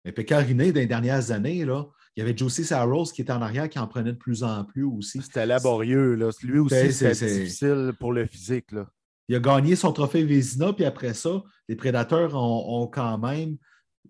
Mais 0.04 0.12
Pécariné, 0.12 0.72
dans 0.72 0.82
les 0.82 0.88
dernières 0.88 1.32
années, 1.32 1.64
là, 1.64 1.86
il 2.16 2.20
y 2.20 2.24
avait 2.24 2.36
Josie 2.36 2.66
Saros 2.66 3.06
qui 3.06 3.22
était 3.22 3.32
en 3.32 3.42
arrière, 3.42 3.70
qui 3.70 3.80
en 3.80 3.88
prenait 3.88 4.12
de 4.12 4.18
plus 4.18 4.44
en 4.44 4.66
plus 4.66 4.84
aussi. 4.84 5.22
C'était 5.22 5.46
laborieux. 5.46 6.16
Là. 6.16 6.30
Lui 6.44 6.60
aussi, 6.60 6.76
ben, 6.76 6.92
c'était 6.92 7.40
difficile 7.40 7.94
pour 8.00 8.14
le 8.14 8.26
physique. 8.26 8.72
Là. 8.72 8.88
Il 9.30 9.36
a 9.36 9.40
gagné 9.40 9.76
son 9.76 9.94
trophée 9.94 10.24
Vézina, 10.24 10.74
puis 10.74 10.86
après 10.86 11.14
ça, 11.14 11.44
les 11.68 11.76
prédateurs 11.76 12.34
ont, 12.36 12.88
quand 12.88 13.20
même 13.20 13.58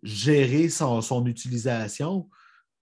géré 0.02 0.70
son, 0.70 1.26
utilisation 1.26 2.30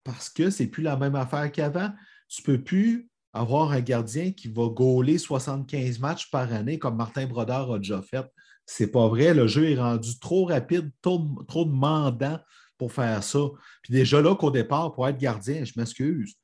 parce 0.03 0.29
que 0.29 0.51
c'est 0.51 0.67
plus 0.67 0.83
la 0.83 0.95
même 0.97 1.15
affaire 1.15 1.51
qu'avant. 1.51 1.91
Tu 2.29 2.41
ne 2.41 2.45
peux 2.45 2.63
plus 2.63 3.09
avoir 3.33 3.71
un 3.71 3.81
gardien 3.81 4.31
qui 4.31 4.47
va 4.49 4.69
gauler 4.69 5.17
75 5.17 5.99
matchs 5.99 6.29
par 6.29 6.53
année 6.53 6.77
comme 6.77 6.95
Martin 6.95 7.25
Brodeur 7.25 7.73
a 7.73 7.79
déjà 7.79 8.01
fait. 8.03 8.25
C'est 8.65 8.91
pas 8.91 9.07
vrai. 9.07 9.33
Le 9.33 9.47
jeu 9.47 9.71
est 9.71 9.79
rendu 9.79 10.19
trop 10.19 10.45
rapide, 10.45 10.91
trop, 11.01 11.25
trop 11.47 11.65
demandant 11.65 12.39
pour 12.77 12.91
faire 12.91 13.23
ça. 13.23 13.39
Puis 13.81 13.93
déjà 13.93 14.21
là 14.21 14.35
qu'au 14.35 14.51
départ, 14.51 14.93
pour 14.93 15.07
être 15.07 15.17
gardien, 15.17 15.63
je 15.63 15.73
m'excuse. 15.77 16.35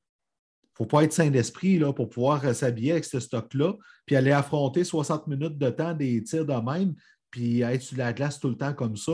Il 0.63 0.73
ne 0.73 0.75
faut 0.77 0.85
pas 0.85 1.03
être 1.03 1.13
sain 1.13 1.29
d'esprit 1.29 1.79
pour 1.95 2.09
pouvoir 2.09 2.43
euh, 2.45 2.53
s'habiller 2.53 2.93
avec 2.93 3.05
ce 3.05 3.19
stock-là, 3.19 3.73
puis 4.05 4.15
aller 4.15 4.31
affronter 4.31 4.83
60 4.83 5.27
minutes 5.27 5.57
de 5.57 5.69
temps 5.69 5.93
des 5.93 6.23
tirs 6.23 6.45
de 6.45 6.53
même, 6.53 6.95
puis 7.29 7.61
être 7.61 7.81
sur 7.81 7.97
la 7.97 8.13
glace 8.13 8.39
tout 8.39 8.49
le 8.49 8.57
temps 8.57 8.73
comme 8.73 8.95
ça. 8.95 9.11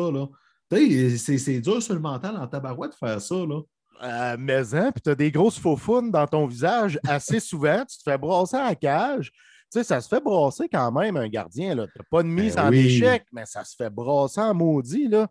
C'est 0.71 1.61
dur 1.61 1.81
sur 1.81 1.93
le 1.93 1.99
mental 1.99 2.38
en 2.38 2.47
tabarouette 2.47 2.91
de 2.91 2.95
faire 2.95 3.21
ça. 3.21 3.35
Là. 3.35 3.61
Euh, 4.01 4.38
mais 4.39 4.73
hein, 4.73 4.91
puis 4.93 5.01
tu 5.01 5.09
as 5.09 5.15
des 5.15 5.31
grosses 5.31 5.59
faufounes 5.59 6.11
dans 6.11 6.27
ton 6.27 6.47
visage 6.47 6.99
assez 7.07 7.39
souvent. 7.39 7.83
Tu 7.85 7.97
te 7.97 8.03
fais 8.03 8.17
brasser 8.17 8.57
en 8.57 8.73
cage. 8.73 9.31
Tu 9.31 9.79
sais, 9.79 9.83
ça 9.83 10.01
se 10.01 10.07
fait 10.07 10.21
brasser 10.23 10.67
quand 10.71 10.91
même, 10.91 11.17
un 11.17 11.27
gardien. 11.27 11.71
Tu 11.71 11.77
n'as 11.77 11.88
pas 12.09 12.23
de 12.23 12.27
mise 12.27 12.55
ben 12.55 12.67
en 12.67 12.71
échec, 12.71 13.25
mais 13.31 13.45
ça 13.45 13.63
se 13.63 13.75
fait 13.75 13.89
brasser 13.89 14.41
en 14.41 14.53
maudit. 14.53 15.07
Là. 15.07 15.27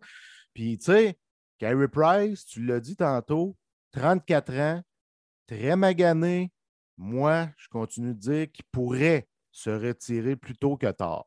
Puis, 0.53 0.77
tu 0.77 0.85
sais, 0.85 1.17
Carey 1.59 1.89
Price, 1.89 2.45
tu 2.45 2.65
l'as 2.65 2.79
dit 2.79 2.95
tantôt, 2.95 3.55
34 3.91 4.53
ans, 4.53 4.81
très 5.45 5.75
magané. 5.75 6.51
Moi, 6.97 7.49
je 7.57 7.67
continue 7.67 8.13
de 8.13 8.19
dire 8.19 8.51
qu'il 8.51 8.65
pourrait 8.71 9.27
se 9.51 9.69
retirer 9.69 10.35
plus 10.35 10.55
tôt 10.55 10.77
que 10.77 10.89
tard. 10.91 11.25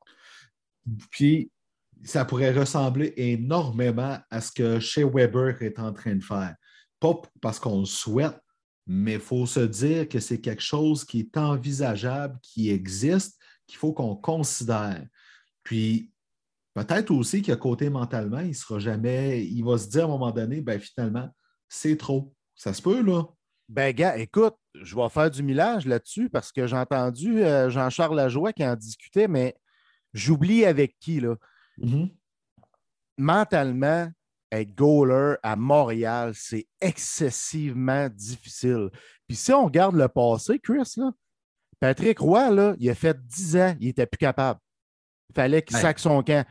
Puis, 1.10 1.50
ça 2.02 2.24
pourrait 2.24 2.52
ressembler 2.52 3.12
énormément 3.16 4.18
à 4.30 4.40
ce 4.40 4.50
que 4.50 4.80
Shea 4.80 5.06
Weber 5.06 5.62
est 5.62 5.78
en 5.78 5.92
train 5.92 6.16
de 6.16 6.24
faire. 6.24 6.56
Pas 6.98 7.20
parce 7.40 7.60
qu'on 7.60 7.80
le 7.80 7.84
souhaite, 7.84 8.38
mais 8.86 9.14
il 9.14 9.20
faut 9.20 9.46
se 9.46 9.60
dire 9.60 10.08
que 10.08 10.18
c'est 10.18 10.40
quelque 10.40 10.62
chose 10.62 11.04
qui 11.04 11.20
est 11.20 11.36
envisageable, 11.36 12.38
qui 12.42 12.70
existe, 12.70 13.38
qu'il 13.66 13.76
faut 13.76 13.92
qu'on 13.92 14.16
considère. 14.16 15.06
Puis, 15.62 16.11
peut-être 16.74 17.10
aussi 17.10 17.42
qu'à 17.42 17.56
côté 17.56 17.90
mentalement, 17.90 18.40
il 18.40 18.54
sera 18.54 18.78
jamais, 18.78 19.44
il 19.44 19.62
va 19.62 19.78
se 19.78 19.88
dire 19.88 20.02
à 20.02 20.04
un 20.04 20.08
moment 20.08 20.30
donné, 20.30 20.60
ben 20.60 20.80
finalement, 20.80 21.28
c'est 21.68 21.96
trop. 21.96 22.34
Ça 22.54 22.72
se 22.72 22.82
peut, 22.82 23.02
là. 23.02 23.24
Ben, 23.68 23.94
gars, 23.94 24.18
écoute, 24.18 24.54
je 24.74 24.94
vais 24.94 25.08
faire 25.08 25.30
du 25.30 25.42
millage 25.42 25.86
là-dessus 25.86 26.28
parce 26.28 26.52
que 26.52 26.66
j'ai 26.66 26.76
entendu 26.76 27.42
euh, 27.42 27.70
Jean-Charles 27.70 28.16
Lajoie 28.16 28.52
qui 28.52 28.64
en 28.64 28.76
discutait, 28.76 29.28
mais 29.28 29.56
j'oublie 30.12 30.64
avec 30.64 30.96
qui, 31.00 31.20
là. 31.20 31.36
Mm-hmm. 31.78 32.14
Mentalement, 33.18 34.10
être 34.50 34.74
goaler 34.74 35.36
à 35.42 35.56
Montréal, 35.56 36.32
c'est 36.34 36.66
excessivement 36.80 38.08
difficile. 38.10 38.90
Puis 39.26 39.36
si 39.36 39.52
on 39.52 39.64
regarde 39.64 39.96
le 39.96 40.08
passé, 40.08 40.58
Chris, 40.58 40.92
là, 40.98 41.10
Patrick 41.80 42.18
Roy, 42.18 42.50
là, 42.50 42.74
il 42.78 42.88
a 42.90 42.94
fait 42.94 43.16
10 43.26 43.56
ans, 43.56 43.76
il 43.80 43.86
n'était 43.86 44.06
plus 44.06 44.18
capable. 44.18 44.60
Il 45.30 45.34
fallait 45.34 45.62
qu'il 45.62 45.76
sac 45.76 45.98
son 45.98 46.22
camp. 46.22 46.46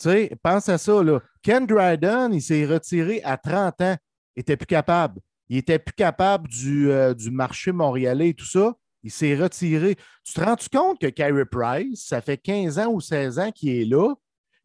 Tu 0.00 0.08
sais, 0.08 0.32
pense 0.42 0.68
à 0.68 0.78
ça. 0.78 1.02
Là. 1.02 1.20
Ken 1.42 1.66
Dryden, 1.66 2.32
il 2.32 2.40
s'est 2.40 2.64
retiré 2.64 3.20
à 3.22 3.36
30 3.36 3.80
ans. 3.82 3.96
Il 4.34 4.40
n'était 4.40 4.56
plus 4.56 4.66
capable. 4.66 5.20
Il 5.48 5.56
n'était 5.56 5.78
plus 5.78 5.92
capable 5.92 6.48
du, 6.48 6.90
euh, 6.90 7.12
du, 7.12 7.30
marché 7.30 7.70
montréalais 7.70 8.30
et 8.30 8.34
tout 8.34 8.46
ça. 8.46 8.72
Il 9.02 9.10
s'est 9.10 9.36
retiré. 9.36 9.96
Tu 10.24 10.32
te 10.32 10.40
rends 10.40 10.54
-tu 10.54 10.68
compte 10.70 11.00
que 11.00 11.08
Carey 11.08 11.44
Price, 11.44 12.06
ça 12.06 12.20
fait 12.20 12.38
15 12.38 12.78
ans 12.78 12.92
ou 12.92 13.00
16 13.00 13.38
ans 13.38 13.50
qu'il 13.50 13.70
est 13.70 13.84
là, 13.84 14.14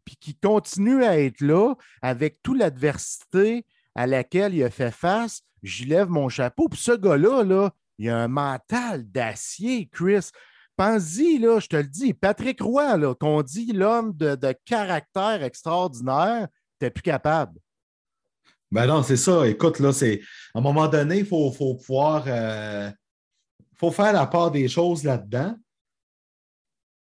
puis 0.06 0.16
qu'il 0.16 0.38
continue 0.38 1.04
à 1.04 1.20
être 1.20 1.42
là 1.42 1.74
avec 2.02 2.42
toute 2.42 2.60
l'adversité 2.60 3.66
à 3.96 4.08
laquelle 4.08 4.54
il 4.54 4.64
a 4.64 4.70
fait 4.70 4.92
face? 4.92 5.42
J'y 5.64 5.86
lève 5.86 6.10
mon 6.10 6.30
chapeau. 6.30 6.70
Puis 6.70 6.80
ce 6.80 6.92
gars-là, 6.92 7.44
là, 7.44 7.72
il 7.98 8.10
a 8.10 8.18
un 8.18 8.28
mental 8.28 9.04
d'acier, 9.10 9.90
Chris. 9.92 10.30
Pense-y, 10.76 11.38
là, 11.38 11.60
je 11.60 11.68
te 11.68 11.78
le 11.78 11.88
dis, 11.88 12.14
Patrick 12.14 12.62
Roy, 12.62 13.16
qu'on 13.16 13.42
dit 13.42 13.72
l'homme 13.72 14.14
de, 14.14 14.54
caractère 14.66 15.42
extraordinaire, 15.42 16.48
t'es 16.80 16.90
plus 16.90 17.02
capable. 17.02 17.60
Ben 18.72 18.86
non, 18.86 19.04
c'est 19.04 19.18
ça. 19.18 19.48
Écoute, 19.48 19.80
là, 19.80 19.94
c'est. 19.94 20.20
À 20.54 20.60
un 20.60 20.62
moment 20.62 20.88
donné, 20.88 21.20
il 21.20 21.26
faut, 21.26 21.52
pouvoir. 21.52 22.26
Euh, 22.28 22.92
faire 23.92 24.14
la 24.14 24.26
part 24.26 24.52
des 24.52 24.68
choses 24.68 25.04
là-dedans. 25.04 25.56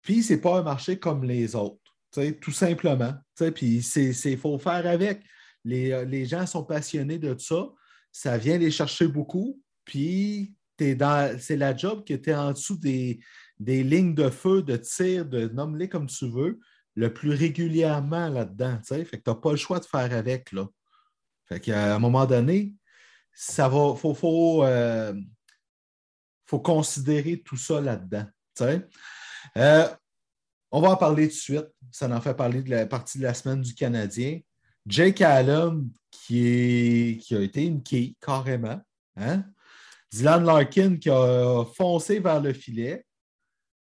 Puis, 0.02 0.24
c'est 0.24 0.42
pas 0.42 0.60
un 0.60 0.64
marché 0.64 0.98
comme 1.00 1.24
les 1.24 1.56
autres. 1.56 1.78
Tout 2.42 2.52
simplement. 2.52 3.14
Puis, 3.56 3.78
il 3.96 4.38
faut 4.38 4.58
faire 4.58 4.86
avec. 4.86 5.24
Les, 5.64 6.04
les, 6.06 6.26
gens 6.26 6.46
sont 6.48 6.64
passionnés 6.64 7.20
de 7.20 7.38
ça. 7.38 7.70
Ça 8.12 8.38
vient 8.38 8.58
les 8.58 8.72
chercher 8.72 9.08
beaucoup. 9.08 9.62
Puis, 9.86 10.56
c'est 10.78 11.56
la 11.56 11.78
job 11.78 12.04
que 12.06 12.16
tu 12.16 12.32
es 12.32 12.36
en 12.36 12.52
dessous 12.52 12.78
des, 12.78 13.20
des 13.62 13.84
lignes 13.84 14.16
de 14.16 14.30
feu, 14.30 14.64
de 14.64 14.76
tir, 14.76 15.26
de 15.26 15.48
nomme-les 15.48 15.88
comme 15.88 16.08
tu 16.08 16.28
veux, 16.28 16.60
le 16.96 17.14
plus 17.14 17.32
régulièrement 17.32 18.28
là-dedans. 18.28 18.80
Fait 18.84 19.06
que 19.06 19.16
tu 19.18 19.22
n'as 19.28 19.36
pas 19.36 19.52
le 19.52 19.58
choix 19.58 19.80
de 19.80 19.86
faire 19.86 20.12
avec. 20.12 20.52
Là. 20.52 20.68
Fait 21.46 21.60
qu'à 21.60 21.96
un 21.96 22.00
moment 22.00 22.26
donné, 22.26 22.74
ça 23.34 23.70
va. 23.70 23.96
Faut, 23.96 24.16
faut, 24.16 24.64
euh, 24.64 25.14
faut 26.48 26.60
considérer 26.60 27.42
tout 27.42 27.58
ça 27.58 27.80
là-dedans. 27.80 28.26
Euh, 29.58 29.88
on 30.72 30.82
va 30.82 30.90
en 30.90 30.98
parler 30.98 31.28
tout 31.28 31.36
de 31.36 31.40
suite. 31.40 31.68
Ça 31.92 32.10
en 32.10 32.22
fait 32.22 32.34
parler 32.34 32.64
de 32.64 32.70
la 32.72 32.88
partie 32.88 33.20
de 33.20 33.24
la 33.24 33.34
semaine 33.36 33.62
du 33.62 33.76
Canadien. 33.76 34.40
Jake 34.88 35.22
Allen, 35.22 35.88
qui, 36.10 37.24
a 37.30 37.40
été 37.40 37.66
une 37.66 37.84
quille, 37.84 38.16
carrément. 38.20 38.82
Hein? 39.16 39.46
Dylan 40.12 40.44
Larkin 40.44 40.98
qui 40.98 41.10
a 41.12 41.64
foncé 41.76 42.20
vers 42.20 42.42
le 42.42 42.54
filet. 42.54 43.06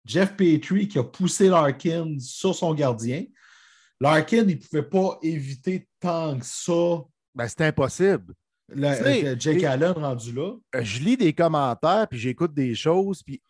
Jeff 0.04 0.36
Petrie 0.36 0.88
qui 0.88 0.98
a 0.98 1.04
poussé 1.04 1.48
Larkin 1.48 2.18
sur 2.18 2.54
son 2.54 2.74
gardien. 2.74 3.24
Larkin, 4.00 4.44
il 4.48 4.56
ne 4.56 4.56
pouvait 4.56 4.82
pas 4.82 5.18
éviter 5.22 5.88
tant 6.00 6.38
que 6.38 6.44
ça. 6.44 7.04
Ben, 7.34 7.48
c'était 7.48 7.66
impossible. 7.66 8.34
Euh, 8.76 9.36
Jake 9.38 9.62
Allen 9.62 9.92
rendu 9.92 10.32
là. 10.32 10.54
Euh, 10.74 10.82
je 10.82 11.00
lis 11.00 11.16
des 11.16 11.32
commentaires, 11.32 12.08
puis 12.08 12.18
j'écoute 12.18 12.52
des 12.54 12.74
choses, 12.74 13.22
puis 13.22 13.40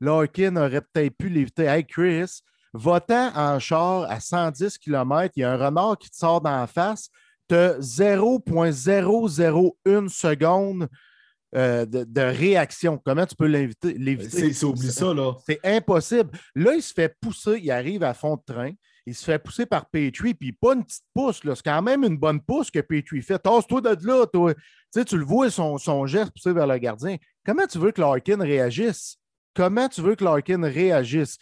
Larkin 0.00 0.56
aurait 0.56 0.80
peut-être 0.80 1.16
pu 1.16 1.28
l'éviter. 1.28 1.64
Hey 1.64 1.84
Chris, 1.84 2.40
votant 2.72 3.30
en 3.34 3.58
char 3.58 4.10
à 4.10 4.20
110 4.20 4.78
km, 4.78 5.32
il 5.36 5.40
y 5.40 5.44
a 5.44 5.52
un 5.52 5.56
renard 5.56 5.98
qui 5.98 6.10
te 6.10 6.16
sort 6.16 6.40
d'en 6.40 6.66
face, 6.66 7.10
tu 7.48 7.54
as 7.54 7.78
0.001 7.78 10.08
seconde 10.08 10.88
euh, 11.56 11.86
de, 11.86 12.20
réaction. 12.20 13.00
Comment 13.02 13.24
tu 13.24 13.34
peux 13.34 13.46
l'inviter? 13.46 13.96
C'est 14.28 14.64
oublie 14.64 14.92
ça, 14.92 15.14
là. 15.14 15.34
C'est 15.46 15.60
impossible. 15.64 16.30
Là, 16.54 16.74
il 16.74 16.82
se 16.82 16.92
fait 16.92 17.14
pousser, 17.20 17.58
il 17.62 17.70
arrive 17.70 18.02
à 18.02 18.14
fond 18.14 18.36
de 18.36 18.52
train. 18.52 18.72
Il 19.06 19.14
se 19.14 19.24
fait 19.24 19.38
pousser 19.38 19.66
par 19.66 19.88
Petrie, 19.88 20.34
puis 20.34 20.52
pas 20.52 20.74
une 20.74 20.84
petite 20.84 21.04
pousse. 21.14 21.40
C'est 21.42 21.62
quand 21.62 21.80
même 21.82 22.02
une 22.02 22.18
bonne 22.18 22.40
pousse 22.40 22.70
que 22.70 22.80
Petrie 22.80 23.22
fait. 23.22 23.38
Tasse-toi 23.38 23.80
de 23.80 24.06
là, 24.06 24.26
toi. 24.26 24.52
Tu, 24.52 24.60
sais, 24.90 25.04
tu 25.04 25.16
le 25.16 25.24
vois, 25.24 25.48
son, 25.48 25.78
son 25.78 26.06
geste 26.06 26.32
pousser 26.32 26.52
vers 26.52 26.66
le 26.66 26.76
gardien. 26.76 27.16
Comment 27.44 27.66
tu 27.66 27.78
veux 27.78 27.92
que 27.92 28.00
Larkin 28.00 28.38
réagisse? 28.38 29.16
Comment 29.54 29.88
tu 29.88 30.02
veux 30.02 30.16
que 30.16 30.24
Larkin 30.24 30.62
réagisse? 30.62 31.38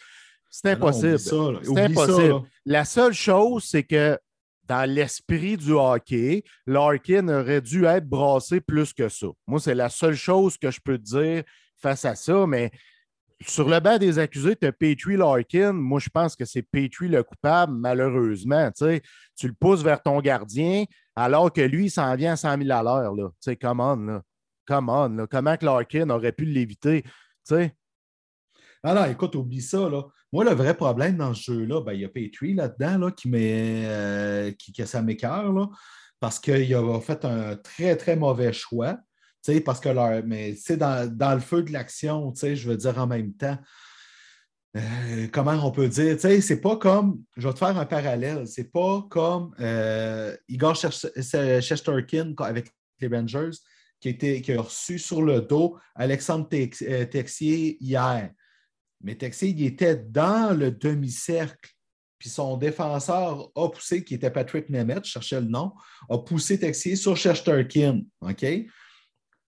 C'est 0.49 0.69
impossible. 0.69 1.19
C'est 1.19 1.81
impossible. 1.81 2.41
La 2.65 2.85
seule 2.85 3.13
chose, 3.13 3.65
c'est 3.65 3.83
que 3.83 4.17
dans 4.67 4.89
l'esprit 4.89 5.57
du 5.57 5.71
hockey, 5.71 6.43
Larkin 6.65 7.27
aurait 7.29 7.61
dû 7.61 7.85
être 7.85 8.07
brassé 8.07 8.61
plus 8.61 8.93
que 8.93 9.09
ça. 9.09 9.27
Moi, 9.47 9.59
c'est 9.59 9.75
la 9.75 9.89
seule 9.89 10.15
chose 10.15 10.57
que 10.57 10.71
je 10.71 10.79
peux 10.83 10.97
te 10.97 11.03
dire 11.03 11.43
face 11.77 12.05
à 12.05 12.15
ça, 12.15 12.47
mais 12.47 12.71
sur 13.41 13.67
le 13.69 13.79
banc 13.79 13.97
des 13.97 14.17
accusés, 14.17 14.55
tu 14.55 14.65
as 14.65 14.71
Petrie 14.71 15.17
Larkin. 15.17 15.73
Moi, 15.73 15.99
je 15.99 16.09
pense 16.09 16.35
que 16.35 16.45
c'est 16.45 16.61
Petrie 16.61 17.09
le 17.09 17.21
coupable, 17.21 17.73
malheureusement. 17.73 18.71
Tu 18.71 19.47
le 19.47 19.53
pousses 19.53 19.83
vers 19.83 20.01
ton 20.01 20.19
gardien 20.21 20.85
alors 21.15 21.51
que 21.51 21.61
lui, 21.61 21.85
il 21.85 21.91
s'en 21.91 22.15
vient 22.15 22.33
à 22.33 22.37
100 22.37 22.63
000 22.63 22.71
à 22.71 22.81
l'heure. 22.81 23.13
Tu 23.15 23.31
sais, 23.41 23.55
come 23.55 23.79
on, 23.79 23.95
là. 23.97 24.21
Come 24.67 24.89
on, 24.89 25.27
Comment 25.27 25.57
que 25.57 25.65
Larkin 25.65 26.09
aurait 26.09 26.31
pu 26.31 26.45
l'éviter? 26.45 27.03
Ah 28.83 28.93
non, 28.93 29.05
écoute, 29.05 29.35
oublie 29.35 29.61
ça. 29.61 29.89
Là. 29.89 30.03
Moi, 30.35 30.43
le 30.43 30.51
vrai 30.51 30.75
problème 30.75 31.15
dans 31.15 31.33
ce 31.33 31.53
jeu-là, 31.53 31.79
ben, 31.79 31.93
il 31.93 32.01
y 32.01 32.03
a 32.03 32.09
Petrie 32.09 32.53
là-dedans 32.55 32.97
là, 32.97 33.11
qui, 33.11 33.29
met, 33.29 33.85
euh, 33.85 34.51
sa 34.83 35.01
mécœur, 35.01 35.71
parce 36.19 36.41
qu'il 36.41 36.75
a 36.75 36.99
fait 36.99 37.23
un 37.23 37.55
très, 37.55 37.95
très 37.95 38.17
mauvais 38.17 38.51
choix. 38.51 38.97
Parce 39.63 39.79
que 39.79 39.87
leur, 39.87 40.25
mais 40.25 40.57
dans, 40.71 41.09
dans 41.09 41.35
le 41.35 41.39
feu 41.39 41.63
de 41.63 41.71
l'action, 41.71 42.33
je 42.35 42.67
veux 42.67 42.75
dire 42.75 42.97
en 42.97 43.07
même 43.07 43.31
temps. 43.31 43.57
Euh, 44.75 45.29
comment 45.31 45.53
on 45.53 45.71
peut 45.71 45.87
dire? 45.87 46.17
C'est 46.19 46.59
pas 46.59 46.75
comme, 46.75 47.21
je 47.37 47.47
vais 47.47 47.53
te 47.53 47.59
faire 47.59 47.77
un 47.77 47.85
parallèle, 47.85 48.45
c'est 48.45 48.73
pas 48.73 49.07
comme 49.09 49.55
euh, 49.61 50.35
Igor 50.49 50.75
Shesterkin 50.75 52.33
avec 52.39 52.73
les 52.99 53.07
Rangers 53.07 53.57
qui, 54.01 54.17
qui 54.17 54.51
a 54.51 54.61
reçu 54.61 54.99
sur 54.99 55.21
le 55.21 55.39
dos 55.39 55.77
Alexandre 55.95 56.49
Texier 56.49 57.77
hier. 57.79 58.31
Mais 59.01 59.15
Texier, 59.15 59.49
il 59.49 59.65
était 59.65 59.95
dans 59.95 60.57
le 60.57 60.71
demi-cercle. 60.71 61.71
Puis 62.17 62.29
son 62.29 62.57
défenseur 62.57 63.51
a 63.55 63.69
poussé, 63.69 64.03
qui 64.03 64.15
était 64.15 64.31
Patrick 64.31 64.69
Nemeth, 64.69 65.05
je 65.05 65.11
cherchais 65.11 65.41
le 65.41 65.47
nom, 65.47 65.73
a 66.09 66.17
poussé 66.17 66.59
Texier 66.59 66.95
sur 66.95 67.15
Shesterkin. 67.17 68.01
OK? 68.21 68.45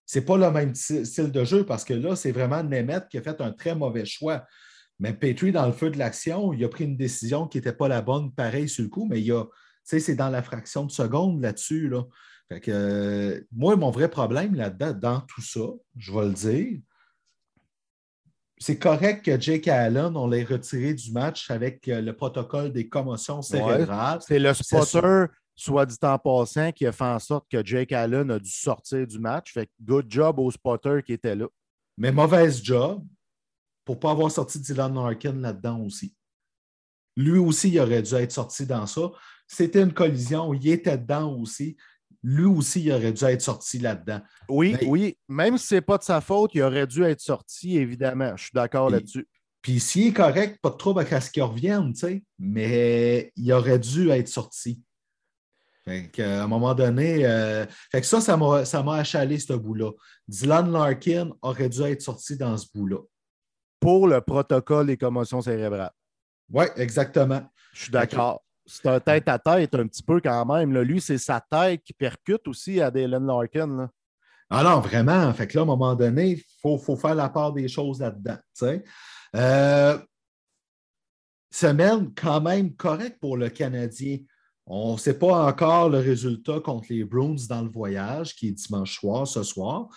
C'est 0.04 0.24
pas 0.24 0.36
le 0.36 0.50
même 0.50 0.74
style 0.74 1.32
de 1.32 1.44
jeu 1.44 1.66
parce 1.66 1.84
que 1.84 1.94
là, 1.94 2.14
c'est 2.14 2.32
vraiment 2.32 2.62
Nemeth 2.62 3.08
qui 3.08 3.18
a 3.18 3.22
fait 3.22 3.40
un 3.40 3.52
très 3.52 3.74
mauvais 3.74 4.04
choix. 4.04 4.44
Mais 5.00 5.12
Petrie, 5.12 5.52
dans 5.52 5.66
le 5.66 5.72
feu 5.72 5.90
de 5.90 5.98
l'action, 5.98 6.52
il 6.52 6.64
a 6.64 6.68
pris 6.68 6.84
une 6.84 6.96
décision 6.96 7.46
qui 7.46 7.58
n'était 7.58 7.72
pas 7.72 7.88
la 7.88 8.02
bonne, 8.02 8.32
pareil 8.32 8.68
sur 8.68 8.82
le 8.82 8.90
coup, 8.90 9.06
mais 9.08 9.20
il 9.20 9.30
a, 9.32 9.44
c'est 9.84 10.14
dans 10.14 10.28
la 10.28 10.42
fraction 10.42 10.84
de 10.84 10.90
seconde 10.90 11.40
là-dessus. 11.40 11.88
Là. 11.88 12.04
Fait 12.48 12.60
que, 12.60 12.70
euh, 12.70 13.40
moi, 13.52 13.76
mon 13.76 13.90
vrai 13.90 14.10
problème 14.10 14.54
là-dedans, 14.54 14.92
dans 14.92 15.20
tout 15.20 15.42
ça, 15.42 15.66
je 15.96 16.12
vais 16.12 16.26
le 16.26 16.32
dire, 16.32 16.80
c'est 18.60 18.78
correct 18.78 19.24
que 19.24 19.40
Jake 19.40 19.68
Allen, 19.68 20.16
on 20.16 20.26
l'ait 20.26 20.44
retiré 20.44 20.94
du 20.94 21.12
match 21.12 21.50
avec 21.50 21.86
euh, 21.88 22.00
le 22.00 22.14
protocole 22.14 22.72
des 22.72 22.88
commotions 22.88 23.42
cérébrales. 23.42 24.20
c'est 24.26 24.38
le 24.38 24.52
spotter, 24.54 25.26
soit 25.54 25.86
dit 25.86 25.96
en 26.02 26.18
passant, 26.18 26.72
qui 26.72 26.86
a 26.86 26.92
fait 26.92 27.04
en 27.04 27.18
sorte 27.18 27.46
que 27.50 27.64
Jake 27.64 27.92
Allen 27.92 28.30
a 28.30 28.38
dû 28.38 28.50
sortir 28.50 29.06
du 29.06 29.18
match. 29.18 29.52
Fait 29.52 29.66
que 29.66 29.72
good 29.80 30.06
job 30.08 30.38
au 30.38 30.50
spotter 30.50 31.00
qui 31.04 31.12
était 31.12 31.34
là. 31.36 31.46
Mais 31.96 32.12
mauvaise 32.12 32.62
job 32.62 33.04
pour 33.84 33.96
ne 33.96 34.00
pas 34.00 34.10
avoir 34.10 34.30
sorti 34.30 34.60
Dylan 34.60 34.94
Larkin 34.94 35.32
là-dedans 35.32 35.80
aussi. 35.80 36.14
Lui 37.16 37.38
aussi, 37.38 37.70
il 37.70 37.80
aurait 37.80 38.02
dû 38.02 38.14
être 38.14 38.32
sorti 38.32 38.66
dans 38.66 38.86
ça. 38.86 39.10
C'était 39.46 39.82
une 39.82 39.94
collision, 39.94 40.52
il 40.52 40.68
était 40.68 40.98
dedans 40.98 41.34
aussi 41.34 41.76
lui 42.22 42.44
aussi, 42.44 42.82
il 42.82 42.92
aurait 42.92 43.12
dû 43.12 43.24
être 43.24 43.42
sorti 43.42 43.78
là-dedans. 43.78 44.20
Oui, 44.48 44.76
oui. 44.86 45.16
Même 45.28 45.56
si 45.58 45.68
ce 45.68 45.74
n'est 45.76 45.80
pas 45.80 45.98
de 45.98 46.02
sa 46.02 46.20
faute, 46.20 46.50
il 46.54 46.62
aurait 46.62 46.86
dû 46.86 47.02
être 47.04 47.20
sorti, 47.20 47.76
évidemment. 47.76 48.36
Je 48.36 48.44
suis 48.44 48.52
d'accord 48.54 48.90
là-dessus. 48.90 49.26
Puis 49.62 49.80
s'il 49.80 50.08
est 50.08 50.12
correct, 50.12 50.58
pas 50.62 50.70
de 50.70 50.76
trouble 50.76 51.04
à 51.10 51.20
ce 51.20 51.30
qu'il 51.30 51.42
revienne, 51.42 51.92
tu 51.92 52.00
sais, 52.00 52.24
mais 52.38 53.32
il 53.36 53.52
aurait 53.52 53.78
dû 53.78 54.10
être 54.10 54.28
sorti. 54.28 54.82
Fait 55.84 56.20
à 56.20 56.44
un 56.44 56.46
moment 56.46 56.74
donné, 56.74 57.24
euh, 57.24 57.64
fait 57.90 58.00
que 58.00 58.06
ça, 58.06 58.20
ça 58.20 58.36
m'a 58.36 58.94
achalé 58.94 59.38
ce 59.38 59.54
bout-là. 59.54 59.90
Dylan 60.26 60.70
Larkin 60.70 61.30
aurait 61.40 61.68
dû 61.68 61.82
être 61.82 62.02
sorti 62.02 62.36
dans 62.36 62.56
ce 62.56 62.66
bout-là. 62.74 62.98
Pour 63.80 64.06
le 64.06 64.20
protocole 64.20 64.86
des 64.86 64.96
commotions 64.96 65.40
cérébrales. 65.40 65.92
Oui, 66.50 66.66
exactement. 66.76 67.42
Je 67.72 67.84
suis 67.84 67.92
d'accord 67.92 68.42
c'est 68.68 68.86
un 68.86 69.00
tête 69.00 69.26
à 69.28 69.38
tête 69.38 69.74
un 69.74 69.86
petit 69.86 70.02
peu 70.02 70.20
quand 70.20 70.44
même. 70.44 70.76
Lui, 70.78 71.00
c'est 71.00 71.18
sa 71.18 71.40
tête 71.40 71.82
qui 71.82 71.94
percute 71.94 72.46
aussi 72.46 72.80
à 72.80 72.90
Dylan 72.90 73.26
Larkin. 73.26 73.90
Ah 74.50 74.62
non, 74.62 74.80
vraiment. 74.80 75.32
Fait 75.32 75.46
que 75.46 75.56
là, 75.56 75.62
à 75.62 75.64
un 75.64 75.66
moment 75.66 75.94
donné, 75.94 76.32
il 76.32 76.42
faut, 76.60 76.78
faire 76.96 77.14
la 77.14 77.30
part 77.30 77.52
des 77.52 77.66
choses 77.66 78.00
là-dedans. 78.00 78.38
Euh, 79.36 79.98
semaine 81.50 82.12
quand 82.14 82.42
même 82.42 82.74
correcte 82.74 83.18
pour 83.20 83.38
le 83.38 83.48
Canadien. 83.48 84.18
On 84.66 84.94
ne 84.94 84.98
sait 84.98 85.18
pas 85.18 85.46
encore 85.46 85.88
le 85.88 85.98
résultat 85.98 86.60
contre 86.60 86.88
les 86.90 87.04
Bruins 87.04 87.36
dans 87.48 87.62
le 87.62 87.70
voyage, 87.70 88.34
qui 88.34 88.48
est 88.48 88.52
dimanche 88.52 88.98
soir, 88.98 89.26
ce 89.26 89.42
soir. 89.42 89.88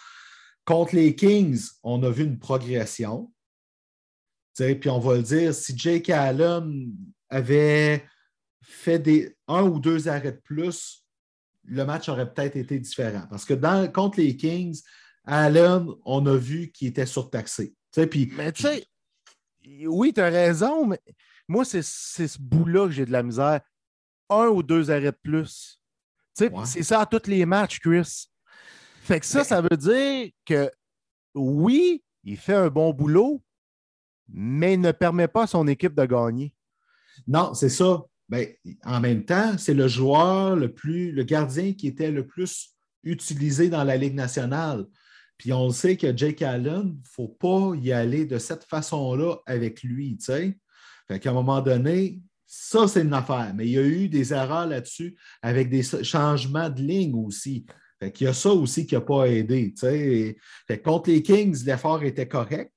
Contre 0.64 0.96
les 0.96 1.14
Kings, 1.14 1.62
on 1.84 2.02
a 2.04 2.10
vu 2.10 2.24
une 2.24 2.40
progression. 2.40 3.32
Puis 4.56 4.90
on 4.90 5.00
va 5.00 5.18
le 5.18 5.24
dire, 5.24 5.54
si 5.54 5.78
Jake 5.78 6.10
Allen 6.10 6.94
avait 7.30 8.06
fait 8.72 9.00
des 9.00 9.36
un 9.48 9.64
ou 9.64 9.80
deux 9.80 10.08
arrêts 10.08 10.32
de 10.32 10.42
plus, 10.44 11.06
le 11.64 11.86
match 11.86 12.10
aurait 12.10 12.32
peut-être 12.32 12.56
été 12.56 12.80
différent. 12.80 13.26
Parce 13.30 13.46
que 13.46 13.54
dans, 13.54 13.92
contre 13.92 14.20
les 14.20 14.36
Kings, 14.36 14.82
Allen, 15.26 15.88
on 16.06 16.26
a 16.26 16.36
vu 16.36 16.72
qu'il 16.72 16.88
était 16.88 17.06
surtaxé. 17.06 17.76
Puis, 18.10 18.32
mais 18.36 18.52
tu 18.52 18.64
sais, 18.64 18.86
oui, 19.86 20.14
tu 20.14 20.22
as 20.22 20.30
raison, 20.30 20.88
mais 20.88 21.00
moi, 21.48 21.66
c'est 21.66 21.82
ce 21.82 22.40
bout-là 22.40 22.88
que 22.88 22.94
j'ai 22.94 23.06
de 23.06 23.12
la 23.12 23.24
misère. 23.24 23.62
Un 24.30 24.48
ou 24.48 24.64
deux 24.64 24.90
arrêts 24.90 25.12
de 25.12 25.18
plus. 25.22 25.82
C'est 26.34 26.84
ça 26.84 27.02
à 27.02 27.06
tous 27.06 27.28
les 27.28 27.46
matchs, 27.46 27.80
Chris. 27.80 28.30
Fait 29.04 29.20
que 29.20 29.26
ça, 29.26 29.44
ça 29.44 29.62
veut 29.62 29.78
dire 29.78 30.32
que 30.46 30.72
oui, 31.34 32.04
il 32.24 32.38
fait 32.38 32.54
un 32.54 32.70
bon 32.70 32.94
boulot, 32.94 33.44
mais 34.30 34.76
il 34.76 34.82
ne 34.82 34.92
permet 34.92 35.28
pas 35.28 35.44
à 35.44 35.48
son 35.48 35.68
équipe 35.68 35.94
de 35.94 36.06
gagner. 36.06 36.54
Non, 37.28 37.54
c'est 37.54 37.70
ça. 37.70 38.06
Ben, 38.32 38.48
en 38.86 39.02
même 39.02 39.26
temps, 39.26 39.58
c'est 39.58 39.74
le 39.74 39.90
joueur 39.90 40.56
le 40.56 40.74
plus, 40.74 41.12
le 41.12 41.24
gardien 41.24 41.74
qui 41.74 41.88
était 41.88 42.12
le 42.12 42.26
plus 42.26 42.70
utilisé 43.04 43.68
dans 43.68 43.84
la 43.84 43.98
Ligue 43.98 44.16
nationale. 44.16 44.86
Puis 45.38 45.52
on 45.52 45.70
sait 45.70 45.98
que 45.98 46.16
Jake 46.16 46.42
Allen, 46.42 46.84
il 46.86 46.92
ne 46.92 47.10
faut 47.12 47.28
pas 47.28 47.74
y 47.76 47.92
aller 47.92 48.26
de 48.26 48.38
cette 48.38 48.64
façon-là 48.64 49.36
avec 49.46 49.84
lui. 49.84 50.18
Fait 50.22 51.20
qu'à 51.20 51.32
un 51.32 51.34
moment 51.34 51.60
donné, 51.60 52.22
ça, 52.46 52.88
c'est 52.88 53.02
une 53.02 53.14
affaire. 53.14 53.52
Mais 53.54 53.66
il 53.66 53.72
y 53.72 53.78
a 53.78 53.84
eu 53.84 54.08
des 54.08 54.34
erreurs 54.34 54.68
là-dessus 54.68 55.18
avec 55.42 55.70
des 55.70 55.84
changements 55.84 56.70
de 56.70 56.82
ligne 56.82 57.16
aussi. 57.16 57.66
Fait 58.00 58.14
qu'il 58.14 58.28
y 58.28 58.30
a 58.30 58.34
ça 58.34 58.52
aussi 58.52 58.86
qui 58.86 58.96
n'a 58.96 59.02
pas 59.02 59.26
aidé. 59.26 59.74
Fait 60.68 60.82
contre 60.82 61.10
les 61.10 61.22
Kings, 61.22 61.66
l'effort 61.66 62.02
était 62.04 62.30
correct. 62.30 62.72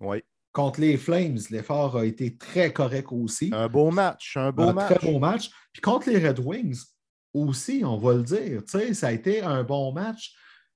Oui. 0.00 0.22
Contre 0.54 0.80
les 0.80 0.96
Flames, 0.96 1.38
l'effort 1.50 1.96
a 1.96 2.06
été 2.06 2.36
très 2.36 2.72
correct 2.72 3.08
aussi. 3.10 3.50
Un 3.52 3.66
beau 3.66 3.90
match, 3.90 4.36
un 4.36 4.52
beau 4.52 4.72
match. 4.72 4.94
Très 4.94 5.12
beau 5.12 5.18
match. 5.18 5.50
Puis 5.72 5.82
contre 5.82 6.08
les 6.08 6.24
Red 6.24 6.38
Wings 6.38 6.80
aussi, 7.34 7.82
on 7.84 7.98
va 7.98 8.14
le 8.14 8.22
dire, 8.22 8.62
ça 8.64 9.08
a 9.08 9.12
été 9.12 9.42
un 9.42 9.64
bon 9.64 9.92
match 9.92 10.32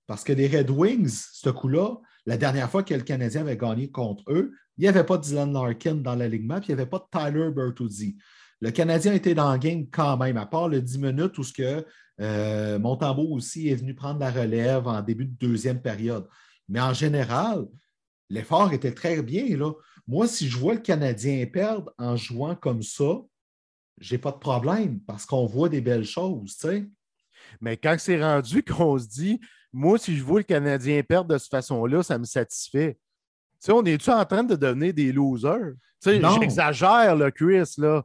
parce 0.08 0.24
que 0.24 0.32
les 0.32 0.48
Red 0.48 0.68
Wings, 0.70 1.28
ce 1.32 1.50
coup-là, 1.50 1.94
la 2.26 2.36
dernière 2.36 2.68
fois 2.68 2.82
que 2.82 2.92
le 2.92 3.02
Canadien 3.02 3.42
avait 3.42 3.56
gagné 3.56 3.88
contre 3.88 4.24
eux, 4.32 4.52
il 4.78 4.82
n'y 4.82 4.88
avait 4.88 5.04
pas 5.04 5.16
Dylan 5.16 5.52
Larkin 5.52 5.94
dans 5.94 6.16
l'alignement, 6.16 6.56
puis 6.56 6.70
il 6.70 6.74
n'y 6.74 6.80
avait 6.80 6.90
pas 6.90 7.06
Tyler 7.12 7.50
Bertuzzi. 7.52 8.16
Le 8.60 8.72
Canadien 8.72 9.12
était 9.12 9.34
dans 9.34 9.52
le 9.52 9.58
game 9.58 9.86
quand 9.92 10.16
même, 10.16 10.38
à 10.38 10.46
part 10.46 10.68
le 10.68 10.82
10 10.82 10.98
minutes 10.98 11.38
où 11.38 11.44
ce 11.44 11.52
que, 11.52 11.86
euh, 12.20 12.80
Montembeau 12.80 13.28
aussi 13.32 13.68
est 13.68 13.76
venu 13.76 13.94
prendre 13.94 14.18
la 14.18 14.32
relève 14.32 14.88
en 14.88 15.00
début 15.02 15.26
de 15.26 15.36
deuxième 15.38 15.80
période. 15.80 16.26
Mais 16.68 16.80
en 16.80 16.92
général, 16.92 17.66
l'effort 18.30 18.72
était 18.72 18.94
très 18.94 19.22
bien. 19.22 19.56
Là. 19.56 19.72
Moi, 20.06 20.26
si 20.26 20.48
je 20.48 20.56
vois 20.56 20.74
le 20.74 20.80
Canadien 20.80 21.44
perdre 21.46 21.92
en 21.98 22.16
jouant 22.16 22.54
comme 22.54 22.82
ça, 22.82 23.20
je 24.00 24.14
n'ai 24.14 24.18
pas 24.18 24.32
de 24.32 24.38
problème 24.38 25.00
parce 25.00 25.26
qu'on 25.26 25.46
voit 25.46 25.68
des 25.68 25.80
belles 25.80 26.04
choses. 26.04 26.56
Mais 27.60 27.76
quand 27.76 27.96
c'est 27.98 28.22
rendu 28.22 28.62
qu'on 28.68 28.98
se 28.98 29.06
dit, 29.06 29.40
moi, 29.72 29.98
si 29.98 30.16
je 30.16 30.24
vois 30.24 30.40
le 30.40 30.44
Canadien 30.44 31.02
perdre 31.02 31.28
de 31.28 31.38
cette 31.38 31.50
façon-là, 31.50 32.02
ça 32.02 32.18
me 32.18 32.24
satisfait. 32.24 32.98
on 33.68 33.84
est-tu 33.84 34.10
en 34.10 34.24
train 34.24 34.44
de 34.44 34.56
devenir 34.56 34.94
des 34.94 35.12
losers? 35.12 35.74
J'exagère, 36.02 37.16
le 37.16 37.30
Chris, 37.30 37.74
là, 37.78 38.04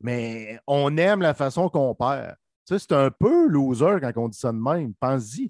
mais 0.00 0.58
on 0.66 0.96
aime 0.96 1.22
la 1.22 1.34
façon 1.34 1.68
qu'on 1.68 1.94
perd. 1.94 2.36
C'est 2.64 2.92
un 2.92 3.10
peu 3.10 3.48
loser 3.48 3.96
quand 4.00 4.12
on 4.16 4.28
dit 4.28 4.38
ça 4.38 4.52
de 4.52 4.58
même. 4.58 4.92
Pense-y 5.00 5.48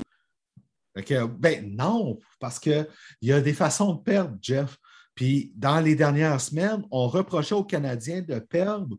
ben 1.38 1.76
non, 1.76 2.18
parce 2.40 2.58
qu'il 2.58 2.86
y 3.22 3.32
a 3.32 3.40
des 3.40 3.52
façons 3.52 3.94
de 3.94 4.02
perdre, 4.02 4.36
Jeff. 4.40 4.76
Puis 5.14 5.52
dans 5.56 5.80
les 5.80 5.96
dernières 5.96 6.40
semaines, 6.40 6.84
on 6.90 7.08
reprochait 7.08 7.54
aux 7.54 7.64
Canadiens 7.64 8.22
de 8.22 8.38
perdre 8.38 8.96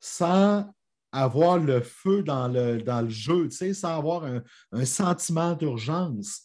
sans 0.00 0.64
avoir 1.10 1.58
le 1.58 1.80
feu 1.80 2.22
dans 2.22 2.46
le, 2.48 2.82
dans 2.82 3.02
le 3.02 3.08
jeu, 3.08 3.48
sans 3.50 3.96
avoir 3.96 4.24
un, 4.24 4.84
sentiment 4.84 5.54
d'urgence. 5.54 6.42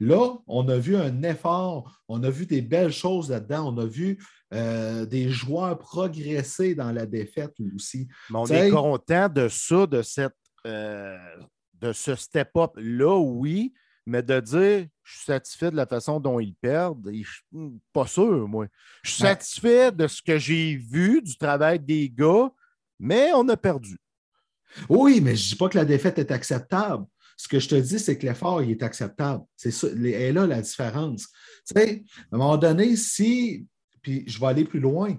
Là, 0.00 0.34
on 0.48 0.68
a 0.68 0.76
vu 0.76 0.96
un 0.96 1.22
effort, 1.22 2.02
on 2.08 2.22
a 2.24 2.30
vu 2.30 2.46
des 2.46 2.62
belles 2.62 2.92
choses 2.92 3.30
là-dedans, 3.30 3.72
on 3.72 3.78
a 3.78 3.86
vu 3.86 4.18
euh, 4.52 5.06
des 5.06 5.30
joueurs 5.30 5.78
progresser 5.78 6.74
dans 6.74 6.90
la 6.90 7.06
défaite 7.06 7.54
aussi. 7.76 8.08
Mais 8.30 8.38
on 8.38 8.46
est 8.46 8.70
content 8.70 9.28
de 9.28 9.48
ça, 9.48 9.86
de 9.86 10.02
cette, 10.02 10.34
euh, 10.66 11.16
de 11.80 11.92
ce 11.92 12.14
step-up-là, 12.14 13.18
oui, 13.18 13.72
mais 14.06 14.22
de 14.22 14.40
dire 14.40 14.86
je 15.02 15.16
suis 15.16 15.24
satisfait 15.24 15.70
de 15.70 15.76
la 15.76 15.86
façon 15.86 16.20
dont 16.20 16.38
ils 16.40 16.54
perdent, 16.54 17.10
je 17.12 17.18
suis 17.18 17.80
pas 17.92 18.06
sûr, 18.06 18.46
moi. 18.48 18.66
Je 19.02 19.10
suis 19.10 19.22
satisfait 19.22 19.90
de 19.90 20.06
ce 20.06 20.22
que 20.22 20.38
j'ai 20.38 20.76
vu, 20.76 21.20
du 21.22 21.36
travail 21.36 21.80
des 21.80 22.08
gars, 22.08 22.50
mais 22.98 23.32
on 23.34 23.48
a 23.48 23.56
perdu. 23.56 23.96
Oui, 24.88 25.20
mais 25.20 25.34
je 25.34 25.46
ne 25.46 25.48
dis 25.50 25.56
pas 25.56 25.68
que 25.68 25.78
la 25.78 25.84
défaite 25.84 26.18
est 26.18 26.30
acceptable. 26.30 27.04
Ce 27.36 27.48
que 27.48 27.58
je 27.58 27.68
te 27.68 27.74
dis, 27.74 27.98
c'est 27.98 28.18
que 28.18 28.26
l'effort 28.26 28.62
il 28.62 28.70
est 28.70 28.82
acceptable. 28.82 29.42
C'est 29.56 29.70
ça, 29.70 29.88
là 29.94 30.46
la 30.46 30.60
différence. 30.60 31.26
Tu 31.66 31.74
sais, 31.74 32.04
à 32.30 32.36
un 32.36 32.38
moment 32.38 32.56
donné, 32.58 32.96
si, 32.96 33.66
puis 34.02 34.24
je 34.26 34.38
vais 34.38 34.46
aller 34.46 34.64
plus 34.64 34.80
loin, 34.80 35.16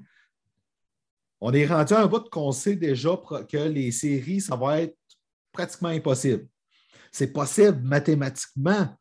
on 1.42 1.52
est 1.54 1.66
rendu 1.66 1.94
à 1.94 2.02
un 2.02 2.08
bout 2.08 2.30
qu'on 2.30 2.52
sait 2.52 2.76
déjà 2.76 3.20
que 3.50 3.58
les 3.58 3.92
séries, 3.92 4.42
ça 4.42 4.56
va 4.56 4.82
être 4.82 4.96
pratiquement 5.52 5.90
impossible. 5.90 6.48
C'est 7.12 7.34
possible 7.34 7.82
mathématiquement, 7.84 8.96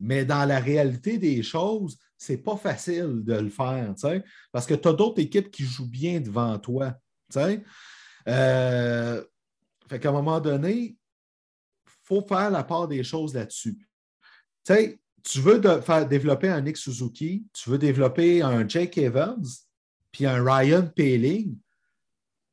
mais 0.00 0.24
dans 0.24 0.44
la 0.44 0.58
réalité 0.58 1.18
des 1.18 1.42
choses, 1.42 1.96
ce 2.18 2.32
n'est 2.32 2.38
pas 2.38 2.56
facile 2.56 3.22
de 3.22 3.34
le 3.34 3.50
faire, 3.50 3.94
parce 4.52 4.66
que 4.66 4.74
tu 4.74 4.88
as 4.88 4.92
d'autres 4.92 5.20
équipes 5.20 5.50
qui 5.50 5.64
jouent 5.64 5.90
bien 5.90 6.20
devant 6.20 6.58
toi. 6.58 6.94
Euh, 8.26 9.24
fait 9.88 10.00
qu'à 10.00 10.08
un 10.08 10.12
moment 10.12 10.40
donné, 10.40 10.74
il 10.76 10.96
faut 12.04 12.22
faire 12.22 12.50
la 12.50 12.64
part 12.64 12.88
des 12.88 13.04
choses 13.04 13.34
là-dessus. 13.34 13.78
Tu 14.66 15.40
veux 15.40 15.60
développer 16.08 16.48
un 16.48 16.60
Nick 16.60 16.76
Suzuki, 16.76 17.46
tu 17.52 17.70
veux 17.70 17.78
développer 17.78 18.42
un 18.42 18.66
Jake 18.68 18.98
Evans, 18.98 19.44
puis 20.12 20.26
un 20.26 20.42
Ryan 20.44 20.86
Paling, 20.94 21.58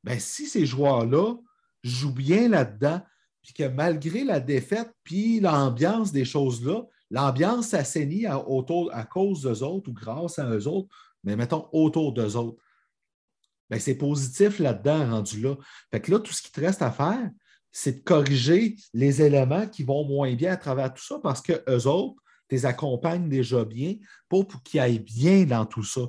ben, 0.04 0.20
si 0.20 0.48
ces 0.48 0.66
joueurs-là 0.66 1.36
jouent 1.84 2.14
bien 2.14 2.50
là-dedans, 2.50 3.02
puis 3.42 3.54
que 3.54 3.68
malgré 3.68 4.24
la 4.24 4.40
défaite, 4.40 4.92
puis 5.04 5.40
l'ambiance 5.40 6.12
des 6.12 6.26
choses-là, 6.26 6.84
l'ambiance 7.10 7.70
s'assainit 7.70 8.26
à, 8.26 8.48
autour, 8.48 8.94
à 8.94 9.04
cause 9.04 9.42
d'eux 9.42 9.64
autres 9.64 9.90
ou 9.90 9.94
grâce 9.94 10.40
à 10.40 10.50
eux 10.50 10.68
autres, 10.68 10.90
mais 11.24 11.36
mettons 11.36 11.68
autour 11.72 12.14
d'eux 12.14 12.36
autres. 12.36 12.62
Ben, 13.70 13.80
c'est 13.80 13.96
positif 13.96 14.60
là-dedans, 14.60 15.10
rendu 15.10 15.42
là. 15.42 15.56
Fait 15.92 16.02
que 16.02 16.12
là, 16.12 16.20
tout 16.20 16.34
ce 16.34 16.42
qui 16.42 16.52
te 16.52 16.60
reste 16.60 16.82
à 16.82 16.92
faire, 16.92 17.30
c'est 17.72 18.00
de 18.00 18.04
corriger 18.04 18.76
les 18.94 19.22
éléments 19.22 19.68
qui 19.68 19.84
vont 19.84 20.06
moins 20.06 20.34
bien 20.36 20.54
à 20.54 20.58
travers 20.58 20.94
tout 20.94 21.04
ça 21.04 21.20
parce 21.24 21.42
qu'eux 21.42 21.88
autres, 21.88 22.22
les 22.50 22.66
accompagnent 22.66 23.30
déjà 23.30 23.64
bien 23.64 23.96
pour, 24.28 24.46
pour 24.46 24.62
qu'ils 24.62 24.82
aillent 24.82 25.00
bien 25.00 25.46
dans 25.46 25.66
tout 25.66 25.86
ça. 25.86 26.02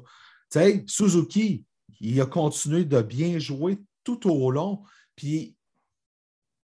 Tu 0.51 0.59
sais, 0.59 0.85
Suzuki, 0.89 1.65
il 2.01 2.21
a 2.21 2.27
continué 2.27 2.85
de 2.85 3.01
bien 3.01 3.39
jouer 3.39 3.79
tout 4.03 4.29
au 4.29 4.51
long. 4.51 4.83
Puis, 5.15 5.57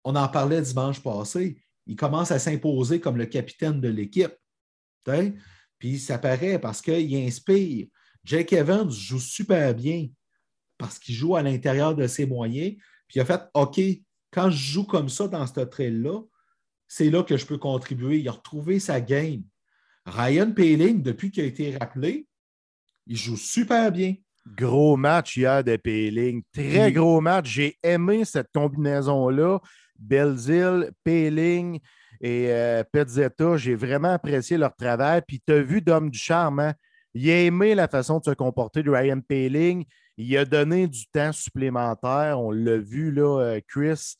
on 0.06 0.14
en 0.14 0.28
parlait 0.28 0.62
dimanche 0.62 1.02
passé, 1.02 1.60
il 1.84 1.96
commence 1.96 2.30
à 2.30 2.38
s'imposer 2.38 3.00
comme 3.00 3.16
le 3.16 3.26
capitaine 3.26 3.80
de 3.80 3.88
l'équipe. 3.88 4.32
Puis, 5.78 5.98
ça 5.98 6.16
paraît 6.16 6.60
parce 6.60 6.80
qu'il 6.80 7.14
inspire. 7.16 7.88
Jake 8.22 8.52
Evans 8.52 8.88
joue 8.88 9.18
super 9.18 9.74
bien 9.74 10.08
parce 10.78 11.00
qu'il 11.00 11.16
joue 11.16 11.34
à 11.34 11.42
l'intérieur 11.42 11.96
de 11.96 12.06
ses 12.06 12.24
moyens. 12.24 12.76
Puis, 13.08 13.16
il 13.16 13.20
a 13.20 13.24
fait 13.24 13.42
OK, 13.54 13.80
quand 14.30 14.48
je 14.48 14.72
joue 14.74 14.84
comme 14.84 15.08
ça 15.08 15.26
dans 15.26 15.44
ce 15.44 15.60
trail-là, 15.60 16.20
c'est 16.86 17.10
là 17.10 17.24
que 17.24 17.36
je 17.36 17.44
peux 17.44 17.58
contribuer. 17.58 18.20
Il 18.20 18.28
a 18.28 18.32
retrouvé 18.32 18.78
sa 18.78 19.00
game. 19.00 19.42
Ryan 20.06 20.52
Paling, 20.52 21.02
depuis 21.02 21.32
qu'il 21.32 21.42
a 21.42 21.46
été 21.46 21.76
rappelé, 21.76 22.28
il 23.08 23.16
joue 23.16 23.36
super 23.36 23.90
bien. 23.90 24.14
Gros 24.54 24.96
match 24.96 25.36
hier 25.36 25.64
de 25.64 25.76
Péling. 25.76 26.42
Très 26.52 26.92
gros 26.92 27.20
match. 27.20 27.48
J'ai 27.48 27.76
aimé 27.82 28.24
cette 28.24 28.48
combinaison-là. 28.54 29.58
Belzil, 29.98 30.90
Péling 31.02 31.80
et 32.20 32.46
euh, 32.50 32.84
Petzetta. 32.92 33.56
J'ai 33.56 33.74
vraiment 33.74 34.12
apprécié 34.12 34.56
leur 34.56 34.74
travail. 34.74 35.22
Puis 35.26 35.42
tu 35.44 35.52
as 35.52 35.62
vu 35.62 35.80
Dom 35.80 36.10
Ducharme. 36.10 36.60
Hein? 36.60 36.74
Il 37.14 37.30
a 37.30 37.42
aimé 37.42 37.74
la 37.74 37.88
façon 37.88 38.18
de 38.18 38.24
se 38.24 38.30
comporter 38.32 38.82
de 38.82 38.90
Ryan 38.90 39.20
Paling. 39.20 39.84
Il 40.18 40.36
a 40.36 40.44
donné 40.44 40.86
du 40.86 41.06
temps 41.08 41.32
supplémentaire. 41.32 42.38
On 42.38 42.50
l'a 42.50 42.78
vu, 42.78 43.10
là, 43.10 43.40
euh, 43.40 43.60
Chris. 43.66 44.16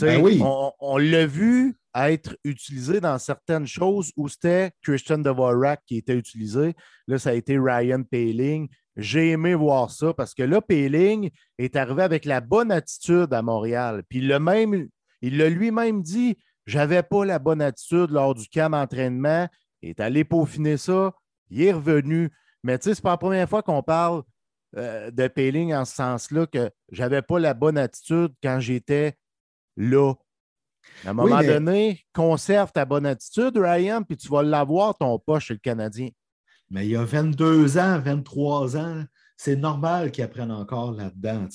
Ben 0.00 0.20
oui. 0.20 0.40
On, 0.42 0.98
l'a 0.98 1.26
vu 1.26 1.76
être 1.94 2.36
utilisé 2.44 3.00
dans 3.00 3.18
certaines 3.18 3.66
choses 3.66 4.10
où 4.16 4.28
c'était 4.28 4.72
Christian 4.82 5.18
Dvorak 5.18 5.80
qui 5.86 5.98
était 5.98 6.16
utilisé. 6.16 6.74
Là, 7.06 7.18
ça 7.18 7.30
a 7.30 7.34
été 7.34 7.56
Ryan 7.58 8.02
Paling. 8.02 8.68
J'ai 8.96 9.30
aimé 9.30 9.54
voir 9.54 9.90
ça 9.90 10.12
parce 10.12 10.34
que 10.34 10.42
là, 10.42 10.60
Péling 10.60 11.30
est 11.58 11.76
arrivé 11.76 12.02
avec 12.02 12.24
la 12.24 12.40
bonne 12.40 12.72
attitude 12.72 13.32
à 13.32 13.42
Montréal. 13.42 14.02
Puis 14.08 14.20
le 14.20 14.38
même, 14.38 14.88
il 15.22 15.38
l'a 15.38 15.48
lui-même 15.48 16.02
dit 16.02 16.36
j'avais 16.66 17.02
pas 17.02 17.24
la 17.24 17.38
bonne 17.38 17.62
attitude 17.62 18.10
lors 18.10 18.34
du 18.34 18.48
camp 18.48 18.70
d'entraînement. 18.70 19.48
Il 19.82 19.90
est 19.90 20.00
allé 20.00 20.24
peaufiner 20.24 20.76
ça. 20.76 21.12
Il 21.48 21.62
est 21.62 21.72
revenu. 21.72 22.30
Mais 22.62 22.78
tu 22.78 22.84
sais, 22.84 22.94
c'est 22.94 23.02
pas 23.02 23.10
la 23.10 23.16
première 23.16 23.48
fois 23.48 23.62
qu'on 23.62 23.82
parle 23.82 24.22
euh, 24.76 25.10
de 25.10 25.26
Péling 25.26 25.74
en 25.74 25.84
ce 25.84 25.96
sens-là 25.96 26.46
que 26.46 26.70
j'avais 26.92 27.22
pas 27.22 27.38
la 27.38 27.54
bonne 27.54 27.78
attitude 27.78 28.32
quand 28.42 28.60
j'étais 28.60 29.16
là. 29.76 30.14
À 31.04 31.10
un 31.10 31.12
moment 31.12 31.40
donné, 31.42 32.04
conserve 32.12 32.72
ta 32.72 32.84
bonne 32.84 33.06
attitude, 33.06 33.56
Ryan, 33.56 34.02
puis 34.02 34.16
tu 34.16 34.28
vas 34.28 34.42
l'avoir 34.42 34.96
ton 34.96 35.18
poche 35.18 35.46
chez 35.46 35.54
le 35.54 35.60
Canadien. 35.60 36.08
Mais 36.70 36.86
il 36.86 36.90
y 36.92 36.96
a 36.96 37.04
22 37.04 37.78
ans, 37.78 37.98
23 37.98 38.76
ans, 38.76 39.04
c'est 39.36 39.56
normal 39.56 40.10
qu'il 40.10 40.22
apprenne 40.22 40.52
encore 40.52 40.92
là-dedans. 40.92 41.48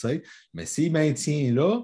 Mais 0.53 0.65
s'il 0.65 0.91
maintient 0.91 1.53
là, 1.53 1.83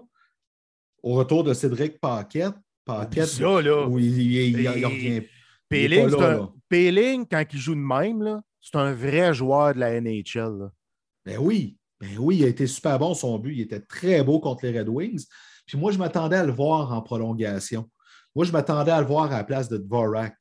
au 1.03 1.13
retour 1.13 1.43
de 1.43 1.53
Cédric 1.53 1.99
Paquette, 1.99 2.55
Paquette, 2.83 3.39
là, 3.39 3.87
où 3.87 3.99
il, 3.99 4.21
il, 4.21 4.67
revient. 4.67 5.21
Péling, 6.69 7.25
quand 7.29 7.45
il 7.53 7.59
joue 7.59 7.75
de 7.75 7.79
même, 7.79 8.41
c'est 8.59 8.75
un 8.75 8.93
vrai 8.93 9.33
joueur 9.33 9.73
de 9.73 9.79
la 9.79 10.01
NHL. 10.01 10.69
Ben 11.25 11.37
oui, 11.39 11.77
ben 11.99 12.17
oui, 12.17 12.37
il 12.37 12.43
a 12.43 12.47
été 12.47 12.67
super 12.67 12.99
bon 12.99 13.13
son 13.13 13.37
but. 13.39 13.53
Il 13.55 13.61
était 13.61 13.79
très 13.79 14.23
beau 14.23 14.39
contre 14.39 14.65
les 14.65 14.77
Red 14.77 14.89
Wings. 14.89 15.25
Puis 15.65 15.77
moi, 15.77 15.91
je 15.91 15.97
m'attendais 15.97 16.35
à 16.35 16.43
le 16.43 16.51
voir 16.51 16.91
en 16.91 17.01
prolongation. 17.01 17.89
Moi, 18.35 18.45
je 18.45 18.51
m'attendais 18.51 18.91
à 18.91 18.99
le 18.99 19.07
voir 19.07 19.31
à 19.31 19.37
la 19.37 19.43
place 19.43 19.69
de 19.69 19.77
Dvorak. 19.77 20.35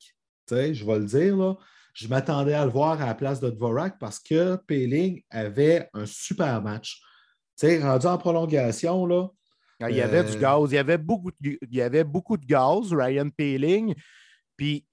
je 0.49 0.85
vais 0.85 0.99
le 0.99 1.05
dire, 1.05 1.37
là. 1.37 1.55
Je 1.93 2.07
m'attendais 2.07 2.53
à 2.53 2.65
le 2.65 2.71
voir 2.71 3.01
à 3.01 3.07
la 3.07 3.15
place 3.15 3.39
de 3.39 3.49
Dvorak 3.49 3.99
parce 3.99 4.19
que 4.19 4.55
Péling 4.67 5.21
avait 5.29 5.89
un 5.93 6.05
super 6.05 6.61
match. 6.61 7.01
Tu 7.59 7.67
sais, 7.67 7.83
rendu 7.83 8.07
en 8.07 8.17
prolongation, 8.17 9.05
là. 9.05 9.27
Ah, 9.81 9.89
il 9.89 9.97
y 9.97 10.01
avait 10.01 10.23
du 10.23 10.37
euh, 10.37 10.39
gaz. 10.39 10.71
Il 10.71 10.75
y 10.75 10.77
avait 10.77 10.97
beaucoup 10.97 11.31
de, 11.31 11.57
il 11.61 11.75
y 11.75 11.81
avait 11.81 12.03
beaucoup 12.03 12.37
de 12.37 12.45
gaz, 12.45 12.93
Ryan 12.93 13.29
Péling. 13.29 13.95
Puis 14.55 14.85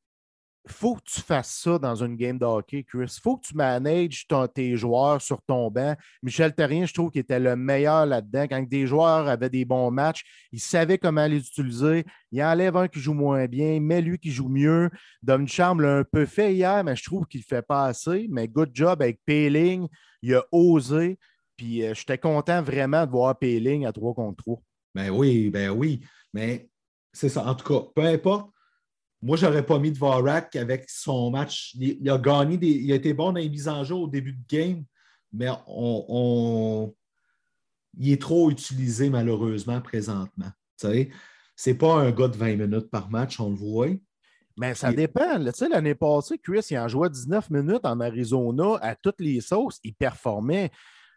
faut 0.72 0.94
que 0.96 1.02
tu 1.04 1.20
fasses 1.20 1.60
ça 1.62 1.78
dans 1.78 1.94
une 1.94 2.16
game 2.16 2.38
de 2.38 2.44
hockey, 2.44 2.84
Chris. 2.84 3.14
Il 3.16 3.20
faut 3.20 3.36
que 3.36 3.46
tu 3.46 3.54
manages 3.54 4.26
tes 4.54 4.76
joueurs 4.76 5.20
sur 5.20 5.40
ton 5.42 5.70
banc. 5.70 5.94
Michel 6.22 6.54
Terrien, 6.54 6.86
je 6.86 6.94
trouve 6.94 7.10
qu'il 7.10 7.20
était 7.20 7.40
le 7.40 7.56
meilleur 7.56 8.06
là-dedans. 8.06 8.46
Quand 8.48 8.68
des 8.68 8.86
joueurs 8.86 9.28
avaient 9.28 9.50
des 9.50 9.64
bons 9.64 9.90
matchs, 9.90 10.24
il 10.52 10.60
savait 10.60 10.98
comment 10.98 11.26
les 11.26 11.38
utiliser. 11.38 12.04
Il 12.32 12.42
enlève 12.42 12.76
un 12.76 12.88
qui 12.88 13.00
joue 13.00 13.14
moins 13.14 13.46
bien, 13.46 13.80
mais 13.80 14.00
lui 14.00 14.18
qui 14.18 14.30
joue 14.30 14.48
mieux. 14.48 14.90
Dom 15.22 15.46
Charme 15.48 15.80
l'a 15.80 15.98
un 15.98 16.04
peu 16.04 16.26
fait 16.26 16.54
hier, 16.54 16.82
mais 16.84 16.96
je 16.96 17.04
trouve 17.04 17.26
qu'il 17.26 17.40
ne 17.40 17.46
fait 17.46 17.62
pas 17.62 17.86
assez. 17.86 18.26
Mais 18.30 18.48
good 18.48 18.70
job 18.72 19.02
avec 19.02 19.20
Payling. 19.24 19.88
Il 20.22 20.34
a 20.34 20.44
osé. 20.52 21.18
Puis 21.56 21.84
euh, 21.84 21.94
j'étais 21.94 22.18
content 22.18 22.62
vraiment 22.62 23.04
de 23.04 23.10
voir 23.10 23.38
Payling 23.38 23.86
à 23.86 23.92
3 23.92 24.14
contre 24.14 24.44
3. 24.44 24.62
Ben 24.94 25.10
oui, 25.10 25.50
ben 25.50 25.70
oui. 25.70 26.00
Mais 26.32 26.68
c'est 27.12 27.28
ça. 27.28 27.44
En 27.46 27.54
tout 27.54 27.66
cas, 27.66 27.86
peu 27.94 28.02
importe 28.02 28.50
moi, 29.20 29.36
je 29.36 29.46
n'aurais 29.46 29.66
pas 29.66 29.78
mis 29.78 29.90
de 29.90 29.98
Vorak 29.98 30.54
avec 30.54 30.84
son 30.88 31.30
match. 31.30 31.74
Il, 31.74 32.08
a 32.08 32.18
gagné, 32.18 32.56
des, 32.56 32.68
il 32.68 32.92
a 32.92 32.94
été 32.94 33.12
bon 33.12 33.32
dans 33.32 33.40
les 33.40 33.48
mises 33.48 33.68
en 33.68 33.82
jeu 33.82 33.94
au 33.94 34.06
début 34.06 34.32
de 34.32 34.42
game, 34.48 34.84
mais 35.32 35.48
on, 35.66 36.94
il 37.98 38.12
est 38.12 38.20
trop 38.20 38.50
utilisé 38.50 39.10
malheureusement 39.10 39.80
présentement. 39.80 40.50
Ce 40.76 40.86
n'est 41.66 41.74
pas 41.74 41.94
un 41.94 42.12
gars 42.12 42.28
de 42.28 42.36
20 42.36 42.56
minutes 42.56 42.90
par 42.90 43.10
match, 43.10 43.40
on 43.40 43.50
le 43.50 43.56
voit. 43.56 43.88
Mais 44.56 44.74
ça 44.74 44.92
dépend. 44.92 45.38
L'année 45.70 45.94
passée, 45.94 46.38
Chris, 46.38 46.66
il 46.70 46.78
en 46.78 46.88
jouait 46.88 47.10
19 47.10 47.50
minutes 47.50 47.84
en 47.84 48.00
Arizona 48.00 48.78
à 48.80 48.94
toutes 48.94 49.20
les 49.20 49.40
sauces. 49.40 49.78
Il 49.82 49.94
performait. 49.94 50.70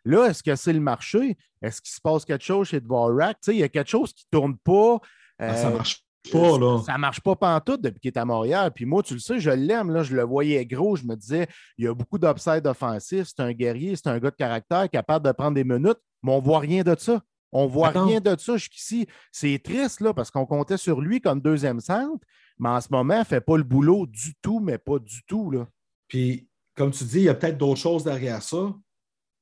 Là, 0.06 0.28
est-ce 0.28 0.42
que 0.42 0.56
c'est 0.56 0.74
le 0.74 0.80
marché? 0.80 1.38
Est-ce 1.62 1.82
qu'il 1.82 1.94
se 1.94 2.02
passe 2.02 2.26
quelque 2.26 2.44
chose 2.44 2.68
chez 2.68 2.80
Dvorak? 2.80 3.38
Il 3.48 3.58
y 3.58 3.64
a 3.64 3.70
quelque 3.70 3.90
chose 3.90 4.14
qui 4.14 4.26
ne 4.32 4.40
tourne 4.40 4.58
pas. 4.58 5.00
Ah, 5.38 5.56
ça 5.56 5.70
euh, 5.70 5.74
marche 5.74 6.04
pas, 6.32 6.58
là. 6.58 6.82
Ça 6.86 6.98
marche 6.98 7.22
pas 7.22 7.36
pantoute 7.36 7.82
depuis 7.82 8.00
qu'il 8.00 8.10
est 8.10 8.18
à 8.18 8.26
Montréal. 8.26 8.72
Puis 8.74 8.86
moi, 8.86 9.02
tu 9.02 9.14
le 9.14 9.20
sais, 9.20 9.40
je 9.40 9.50
l'aime. 9.50 9.92
Là, 9.92 10.04
je 10.04 10.16
le 10.16 10.24
voyais 10.24 10.66
gros. 10.66 10.96
Je 10.96 11.04
me 11.04 11.16
disais, 11.16 11.48
il 11.78 11.86
y 11.86 11.88
a 11.88 11.94
beaucoup 11.94 12.20
d'upside 12.20 12.66
offensif. 12.68 13.28
C'est 13.28 13.42
un 13.42 13.54
guerrier, 13.54 13.96
c'est 13.96 14.08
un 14.08 14.20
gars 14.20 14.32
de 14.32 14.36
caractère 14.36 14.90
capable 14.90 15.26
de 15.26 15.32
prendre 15.32 15.56
des 15.56 15.64
minutes. 15.64 16.00
Mais 16.24 16.32
on 16.32 16.40
ne 16.40 16.44
voit 16.44 16.60
rien 16.60 16.84
de 16.84 16.96
ça. 16.98 17.22
On 17.52 17.66
ne 17.66 17.70
voit 17.70 17.90
rien 17.90 18.22
de 18.22 18.36
ça 18.40 18.56
jusqu'ici. 18.58 19.08
C'est 19.32 19.60
triste, 19.64 20.00
là, 20.00 20.14
parce 20.14 20.32
qu'on 20.32 20.46
comptait 20.46 20.78
sur 20.78 21.02
lui 21.02 21.20
comme 21.20 21.42
deuxième 21.42 21.80
centre. 21.80 22.26
Mais 22.60 22.70
en 22.70 22.80
ce 22.80 22.88
moment, 22.92 23.16
il 23.16 23.20
ne 23.20 23.26
fait 23.26 23.42
pas 23.42 23.58
le 23.58 23.64
boulot 23.64 24.06
du 24.06 24.36
tout, 24.42 24.60
mais 24.60 24.78
pas 24.78 25.00
du 25.00 25.24
tout. 25.26 25.52
Là. 25.52 25.68
Puis, 26.08 26.48
comme 26.76 26.92
tu 26.92 27.04
dis, 27.04 27.18
il 27.18 27.24
y 27.24 27.30
a 27.30 27.34
peut-être 27.34 27.58
d'autres 27.58 27.80
choses 27.80 28.04
derrière 28.04 28.42
ça. 28.42 28.74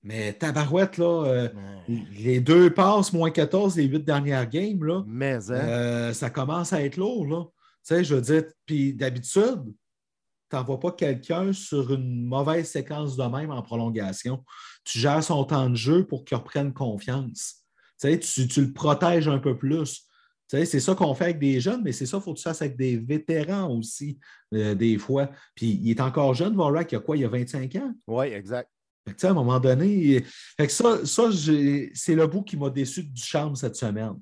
Mais 0.01 0.33
Tabarouette, 0.33 0.97
là, 0.97 1.25
euh, 1.25 1.49
les 1.87 2.39
deux 2.39 2.73
passes, 2.73 3.11
moins 3.11 3.31
14, 3.31 3.75
les 3.75 3.85
huit 3.85 4.03
dernières 4.03 4.47
games, 4.47 4.83
là, 4.83 5.03
Mais, 5.07 5.51
hein? 5.51 5.55
euh, 5.55 6.13
ça 6.13 6.29
commence 6.29 6.71
à 6.71 6.81
être 6.83 6.97
lourd. 6.97 7.27
Là. 7.27 7.43
Tu 7.85 7.95
sais, 7.95 8.03
je 8.03 8.15
veux 8.15 8.21
dire, 8.21 8.43
puis 8.65 8.93
d'habitude, 8.93 9.63
tu 10.49 10.55
n'envoies 10.55 10.79
pas 10.79 10.91
quelqu'un 10.93 11.51
sur 11.51 11.93
une 11.93 12.25
mauvaise 12.25 12.69
séquence 12.69 13.17
de 13.17 13.23
même 13.23 13.51
en 13.51 13.61
prolongation. 13.61 14.43
Tu 14.85 14.99
gères 14.99 15.23
son 15.23 15.43
temps 15.43 15.69
de 15.69 15.75
jeu 15.75 16.07
pour 16.07 16.23
qu'il 16.23 16.37
reprenne 16.37 16.73
confiance. 16.73 17.65
Tu, 18.01 18.21
sais, 18.21 18.47
tu, 18.47 18.61
le 18.61 18.71
protèges 18.71 19.27
un 19.27 19.39
peu 19.39 19.57
plus. 19.57 20.05
Tu 20.49 20.57
sais, 20.57 20.65
c'est 20.65 20.79
ça 20.79 20.95
qu'on 20.95 21.13
fait 21.13 21.25
avec 21.25 21.39
des 21.39 21.59
jeunes, 21.59 21.83
mais 21.83 21.91
c'est 21.91 22.05
ça 22.05 22.17
qu'il 22.17 22.23
faut 22.23 22.33
que 22.33 22.39
tu 22.39 22.43
fasses 22.43 22.61
avec 22.61 22.77
des 22.77 22.97
vétérans 22.97 23.69
aussi, 23.69 24.17
euh, 24.53 24.73
des 24.73 24.97
fois. 24.97 25.29
Puis 25.53 25.79
il 25.83 25.91
est 25.91 26.01
encore 26.01 26.33
jeune, 26.33 26.55
Vorak, 26.55 26.91
il 26.91 26.95
y 26.95 26.97
a 26.97 27.01
quoi, 27.01 27.17
il 27.17 27.21
y 27.21 27.25
a 27.25 27.29
25 27.29 27.75
ans? 27.75 27.93
Oui, 28.07 28.27
exact 28.27 28.69
à 29.23 29.29
un 29.29 29.33
moment 29.33 29.59
donné, 29.59 30.23
ça, 30.67 31.05
ça 31.05 31.23
c'est 31.93 32.15
le 32.15 32.27
bout 32.27 32.43
qui 32.43 32.57
m'a 32.57 32.69
déçu 32.69 33.03
du 33.03 33.21
charme 33.21 33.55
cette 33.55 33.75
semaine. 33.75 34.15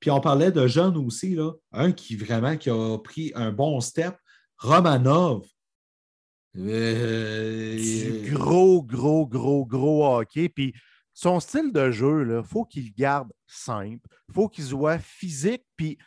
Puis 0.00 0.10
on 0.10 0.20
parlait 0.20 0.52
de 0.52 0.66
jeunes 0.66 0.96
aussi, 0.98 1.34
là, 1.34 1.52
un 1.72 1.92
qui 1.92 2.16
vraiment 2.16 2.56
qui 2.56 2.70
a 2.70 2.98
pris 2.98 3.32
un 3.34 3.52
bon 3.52 3.80
step, 3.80 4.16
Romanov. 4.58 5.46
Euh, 6.56 7.76
du 7.76 8.32
gros, 8.32 8.82
gros, 8.82 9.26
gros, 9.26 9.66
gros 9.66 10.06
hockey. 10.06 10.48
Puis 10.48 10.74
son 11.12 11.40
style 11.40 11.72
de 11.72 11.90
jeu, 11.90 12.38
il 12.38 12.46
faut 12.46 12.64
qu'il 12.64 12.92
garde 12.92 13.32
simple. 13.46 14.08
Il 14.28 14.34
faut 14.34 14.48
qu'il 14.48 14.64
soit 14.64 14.98
physique. 14.98 15.64
Puis, 15.76 15.96
tu 15.96 16.04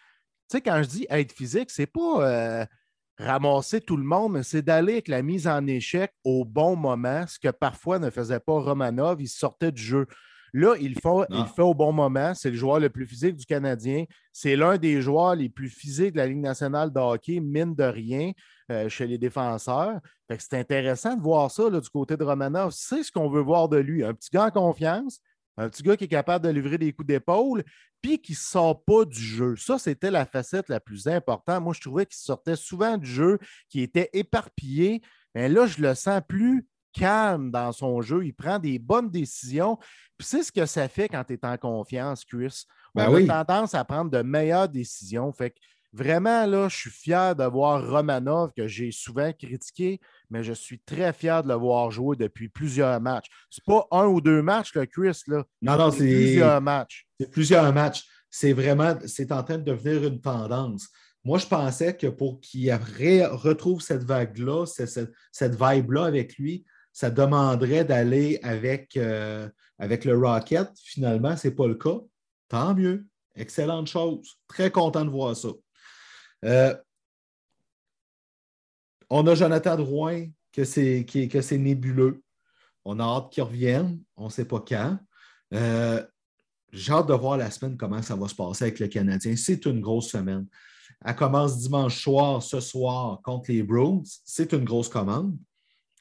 sais, 0.50 0.62
quand 0.62 0.82
je 0.84 0.88
dis 0.88 1.08
être 1.10 1.32
physique, 1.32 1.70
c'est 1.72 1.88
pas. 1.88 2.28
Euh, 2.28 2.66
ramasser 3.18 3.82
tout 3.82 3.98
le 3.98 4.04
monde, 4.04 4.34
mais 4.34 4.44
c'est 4.44 4.62
d'aller 4.62 4.94
avec 4.94 5.08
la 5.08 5.22
mise 5.22 5.48
en 5.48 5.66
échec 5.68 6.12
au 6.24 6.46
bon 6.46 6.76
moment, 6.76 7.26
ce 7.28 7.40
que 7.40 7.50
parfois 7.50 8.00
ne 8.00 8.10
faisait 8.10 8.40
pas 8.40 8.60
Romanov. 8.60 9.22
Il 9.22 9.28
sortait 9.28 9.72
du 9.72 9.82
jeu. 9.82 10.08
Là, 10.54 10.76
il 10.80 10.96
fait, 10.96 11.10
il 11.30 11.46
fait 11.56 11.62
au 11.62 11.74
bon 11.74 11.92
moment. 11.92 12.34
C'est 12.34 12.50
le 12.50 12.56
joueur 12.56 12.80
le 12.80 12.90
plus 12.90 13.06
physique 13.06 13.36
du 13.36 13.46
Canadien. 13.46 14.06
C'est 14.32 14.56
l'un 14.56 14.78
des 14.78 15.02
joueurs 15.02 15.36
les 15.36 15.50
plus 15.50 15.70
physiques 15.70 16.14
de 16.14 16.18
la 16.18 16.28
Ligue 16.28 16.40
nationale 16.40 16.92
de 16.92 17.00
hockey, 17.00 17.40
mine 17.40 17.76
de 17.76 17.84
rien, 17.84 18.32
euh, 18.72 18.88
chez 18.90 19.08
les 19.08 19.18
défenseurs. 19.18 20.00
c'est 20.30 20.54
intéressant 20.54 21.16
de 21.16 21.22
voir 21.22 21.52
ça 21.52 21.70
du 21.70 21.90
côté 21.90 22.16
de 22.18 22.24
Romanov. 22.24 22.72
C'est 22.72 23.04
ce 23.04 23.12
qu'on 23.12 23.30
veut 23.30 23.42
voir 23.42 23.68
de 23.68 23.78
lui. 23.78 24.04
Un 24.04 24.14
petit 24.14 24.30
gars 24.32 24.46
en 24.46 24.52
confiance, 24.52 25.20
un 25.58 25.70
petit 25.70 25.84
gars 25.84 25.98
qui 25.98 26.06
est 26.06 26.10
capable 26.10 26.46
de 26.46 26.52
livrer 26.52 26.78
des 26.78 26.94
coups 26.94 27.08
d'épaule, 27.08 27.64
puis 28.02 28.20
qu'il 28.20 28.34
ne 28.34 28.40
sort 28.40 28.84
pas 28.84 29.06
du 29.06 29.20
jeu. 29.20 29.56
Ça, 29.56 29.80
c'était 29.80 30.12
la 30.12 30.26
facette 30.26 30.70
la 30.70 30.80
plus 30.80 31.08
importante. 31.08 31.64
Moi, 31.64 31.74
je 31.74 31.82
trouvais 31.82 32.06
qu'il 32.06 32.18
sortait 32.18 32.56
souvent 32.56 32.98
du 32.98 33.10
jeu, 33.10 33.40
qu'il 33.70 33.82
était 33.82 34.10
éparpillé. 34.14 35.02
Mais 35.34 35.50
là, 35.50 35.66
je 35.66 35.82
le 35.82 35.96
sens 35.96 36.22
plus 36.28 36.68
calme 36.94 37.52
dans 37.52 37.72
son 37.72 38.02
jeu. 38.02 38.26
Il 38.26 38.34
prend 38.34 38.60
des 38.60 38.80
bonnes 38.80 39.10
décisions. 39.10 39.78
Puis 40.18 40.28
c'est 40.28 40.44
ce 40.44 40.52
que 40.52 40.66
ça 40.66 40.88
fait 40.88 41.10
quand 41.10 41.24
tu 41.24 41.34
es 41.34 41.46
en 41.46 41.58
confiance, 41.58 42.24
Chris. 42.26 42.66
Ben 42.96 43.10
On 43.10 43.16
oui. 43.16 43.30
a 43.30 43.44
tendance 43.44 43.74
à 43.74 43.84
prendre 43.84 44.12
de 44.12 44.22
meilleures 44.22 44.70
décisions. 44.70 45.32
Fait 45.32 45.52
que 45.52 45.60
vraiment, 45.94 46.46
là, 46.46 46.70
je 46.70 46.76
suis 46.76 46.90
fier 46.90 47.36
de 47.36 47.44
voir 47.44 47.88
Romanov, 47.88 48.52
que 48.56 48.68
j'ai 48.68 48.92
souvent 48.92 49.32
critiqué, 49.34 50.00
mais 50.30 50.44
je 50.44 50.54
suis 50.54 50.80
très 50.80 51.14
fier 51.14 51.44
de 51.44 51.48
le 51.48 51.54
voir 51.56 51.92
jouer 51.92 52.16
depuis 52.16 52.50
plusieurs 52.50 53.00
matchs. 53.02 53.28
C'est 53.50 53.64
pas 53.66 53.88
un 53.92 54.06
ou 54.06 54.22
deux 54.22 54.42
matchs, 54.42 54.74
le 54.76 54.86
Chris, 54.86 55.22
là. 55.28 55.44
Non, 55.62 55.78
non, 55.78 55.92
C'est 55.92 55.98
plusieurs 56.00 56.62
matchs. 56.62 57.08
c'est 57.20 57.32
plusieurs 57.32 57.74
matchs. 57.74 58.06
C'est 58.30 58.54
vraiment, 58.54 58.96
c'est 59.06 59.32
en 59.32 59.44
train 59.44 59.58
de 59.58 59.64
devenir 59.64 60.04
une 60.04 60.20
tendance. 60.22 60.88
Moi, 61.24 61.40
je 61.40 61.48
pensais 61.48 61.96
que 61.96 62.08
pour 62.08 62.40
qu'il 62.40 62.72
retrouve 62.74 63.82
cette 63.82 64.04
vague-là, 64.04 64.66
cette, 64.66 64.90
cette- 64.90 65.12
cette 65.32 65.56
vibe-là 65.62 66.06
avec 66.06 66.38
lui, 66.38 66.66
ça 66.94 67.10
demanderait 67.10 67.86
d'aller 67.86 68.40
avec, 68.44 68.96
euh, 68.98 69.48
avec 69.80 70.04
le 70.06 70.18
Rocket. 70.18 70.70
Finalement, 70.84 71.36
ce 71.38 71.48
n'est 71.48 71.54
pas 71.54 71.68
le 71.68 71.76
cas. 71.76 71.98
Tant 72.50 72.74
mieux. 72.76 73.06
Excellente 73.36 73.88
chose. 73.88 74.40
Très 74.48 74.72
content 74.72 75.06
de 75.06 75.10
voir 75.10 75.36
ça. 75.36 75.50
Euh, 76.46 76.76
on 79.10 79.26
a 79.28 79.36
Jonathan 79.36 79.76
Drouin, 79.76 80.28
que 80.52 80.64
c'est 80.64 81.06
qui- 81.06 81.28
que 81.28 81.42
c'est 81.42 81.58
nébuleux. 81.58 82.22
On 82.86 83.00
a 83.00 83.04
hâte 83.04 83.32
qu'il 83.32 83.44
revienne. 83.44 84.00
On 84.16 84.26
ne 84.26 84.30
sait 84.30 84.46
pas 84.46 84.60
quand. 84.60 84.98
Euh, 85.54 86.04
j'ai 86.72 86.92
hâte 86.92 87.08
de 87.08 87.14
voir 87.14 87.38
la 87.38 87.50
semaine 87.52 87.78
comment 87.78 88.02
ça 88.02 88.16
va 88.16 88.28
se 88.28 88.36
passer 88.36 88.66
avec 88.66 88.80
le 88.80 88.88
Canadien. 88.88 89.36
C'est 89.36 89.66
une 89.66 89.82
grosse 89.82 90.10
semaine. 90.10 90.48
Elle 91.06 91.16
commence 91.16 91.58
dimanche 91.60 92.02
soir, 92.02 92.42
ce 92.42 92.60
soir, 92.60 93.22
contre 93.22 93.52
les 93.52 93.64
Bruins. 93.64 94.02
C'est 94.26 94.52
une 94.54 94.64
grosse 94.64 94.90
commande. 94.90 95.38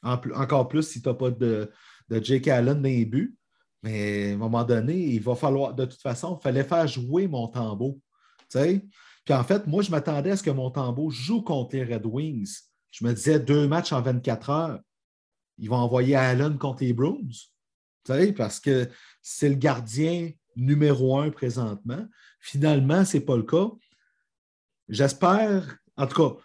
Encore 0.02 0.68
plus 0.68 0.84
si 0.84 1.02
tu 1.02 1.08
n'as 1.08 1.14
pas 1.14 1.30
de, 1.30 1.70
de 2.08 2.24
Jake 2.24 2.48
Allen 2.48 2.80
dans 2.80 2.88
les 2.88 3.04
buts. 3.04 3.36
Mais 3.82 4.30
à 4.30 4.34
un 4.34 4.36
moment 4.38 4.64
donné, 4.64 4.96
il 4.96 5.20
va 5.20 5.34
falloir, 5.34 5.74
de 5.74 5.84
toute 5.84 6.00
façon, 6.00 6.38
il 6.40 6.42
fallait 6.42 6.64
faire 6.64 6.86
jouer 6.86 7.28
mon 7.28 7.46
tambour. 7.48 7.98
Puis 8.52 9.34
en 9.34 9.44
fait, 9.44 9.66
moi, 9.66 9.82
je 9.82 9.90
m'attendais 9.90 10.30
à 10.30 10.36
ce 10.36 10.42
que 10.42 10.50
mon 10.50 10.70
tambour 10.70 11.10
joue 11.10 11.42
contre 11.42 11.76
les 11.76 11.84
Red 11.84 12.06
Wings. 12.06 12.60
Je 12.90 13.04
me 13.04 13.12
disais 13.12 13.38
deux 13.40 13.68
matchs 13.68 13.92
en 13.92 14.00
24 14.00 14.50
heures. 14.50 14.80
Ils 15.58 15.68
vont 15.68 15.76
envoyer 15.76 16.16
Allen 16.16 16.58
contre 16.58 16.84
les 16.84 16.94
sais, 18.06 18.32
parce 18.32 18.60
que 18.60 18.88
c'est 19.22 19.48
le 19.48 19.54
gardien 19.54 20.30
numéro 20.54 21.18
un 21.18 21.30
présentement. 21.30 22.06
Finalement, 22.40 23.04
ce 23.04 23.16
n'est 23.16 23.24
pas 23.24 23.36
le 23.36 23.42
cas. 23.42 23.68
J'espère, 24.88 25.76
en 25.96 26.06
tout 26.06 26.30
cas, 26.30 26.36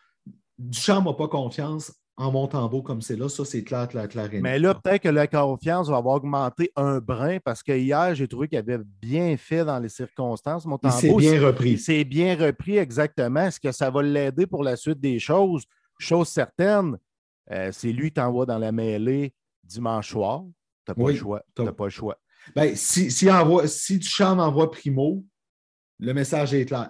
Duchamp 0.57 1.03
n'a 1.03 1.13
pas 1.13 1.27
confiance 1.27 1.93
en 2.17 2.31
mon 2.31 2.47
tambour 2.47 2.83
comme 2.83 3.01
c'est 3.01 3.15
là. 3.15 3.29
Ça, 3.29 3.45
c'est 3.45 3.63
clair, 3.63 3.87
clair, 3.87 4.07
clair. 4.07 4.25
et 4.27 4.33
net. 4.35 4.41
Mais 4.41 4.59
là, 4.59 4.75
peut-être 4.75 5.03
que 5.03 5.09
la 5.09 5.27
confiance 5.27 5.89
va 5.89 5.97
avoir 5.97 6.15
augmenté 6.15 6.71
un 6.75 6.99
brin 6.99 7.39
parce 7.43 7.63
que 7.63 7.71
hier, 7.71 8.13
j'ai 8.15 8.27
trouvé 8.27 8.47
qu'il 8.47 8.57
avait 8.57 8.79
bien 9.01 9.37
fait 9.37 9.63
dans 9.65 9.79
les 9.79 9.89
circonstances. 9.89 10.65
Mon 10.65 10.77
il 10.83 10.91
s'est 10.91 11.15
bien 11.15 11.33
Il 11.33 11.45
repris. 11.45 11.77
s'est 11.77 12.03
bien 12.03 12.35
repris 12.35 12.77
exactement. 12.77 13.41
Est-ce 13.41 13.59
que 13.59 13.71
ça 13.71 13.89
va 13.89 14.03
l'aider 14.03 14.45
pour 14.45 14.63
la 14.63 14.75
suite 14.75 14.99
des 14.99 15.19
choses? 15.19 15.65
Chose 16.01 16.29
certaine, 16.29 16.97
euh, 17.51 17.71
c'est 17.71 17.91
lui 17.91 18.07
qui 18.09 18.13
t'envoie 18.15 18.45
dans 18.45 18.57
la 18.57 18.71
mêlée 18.71 19.33
dimanche 19.63 20.09
soir. 20.09 20.43
Tu 20.85 20.91
n'as 20.91 20.95
pas 20.95 21.01
Oui, 21.03 21.13
le 21.13 21.19
choix. 21.19 21.43
pas 21.55 21.83
le 21.85 21.89
choix. 21.89 22.17
Ben, 22.55 22.75
si, 22.75 23.11
si, 23.11 23.29
envoie, 23.29 23.67
si 23.67 23.99
Duchamp 23.99 24.39
envoie 24.39 24.71
Primo, 24.71 25.23
le 25.99 26.13
message 26.13 26.53
est 26.53 26.65
clair. 26.65 26.89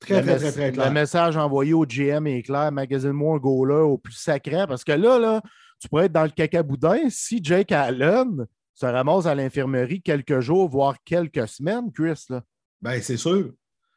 Très, 0.00 0.20
le, 0.20 0.26
très, 0.26 0.36
très, 0.36 0.52
très 0.52 0.66
le 0.66 0.72
clair. 0.72 0.92
message 0.92 1.36
envoyé 1.36 1.72
au 1.72 1.86
GM 1.86 2.26
est 2.26 2.42
clair. 2.42 2.70
Magazine-moi 2.72 3.36
un 3.36 3.38
goaler 3.38 3.82
au 3.84 3.96
plus 3.96 4.12
sacré. 4.12 4.66
Parce 4.66 4.84
que 4.84 4.92
là, 4.92 5.18
là, 5.18 5.40
tu 5.80 5.88
pourrais 5.88 6.06
être 6.06 6.12
dans 6.12 6.24
le 6.24 6.30
cacaboudin 6.30 7.08
si 7.08 7.40
Jake 7.42 7.72
Allen 7.72 8.46
se 8.74 8.86
ramasse 8.86 9.26
à 9.26 9.34
l'infirmerie 9.34 10.02
quelques 10.02 10.40
jours, 10.40 10.68
voire 10.68 10.96
quelques 11.04 11.48
semaines, 11.48 11.90
Chris. 11.92 12.26
Là. 12.28 12.42
Ben, 12.82 13.00
c'est 13.00 13.16
sûr. 13.16 13.52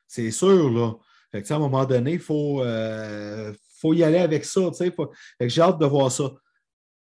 C'est 0.08 0.32
sûr, 0.32 0.70
là. 0.70 0.94
Fait 1.32 1.42
que, 1.42 1.52
à 1.52 1.58
un 1.58 1.60
moment 1.60 1.86
donné, 1.86 2.14
il 2.14 2.20
faut, 2.20 2.62
euh, 2.64 3.52
faut 3.86 3.94
y 3.94 4.04
aller 4.04 4.18
avec 4.18 4.46
ça. 4.46 4.62
faut- 4.96 5.12
j'ai 5.40 5.62
hâte 5.62 5.80
de 5.80 5.86
voir 5.86 6.12
ça. 6.12 6.32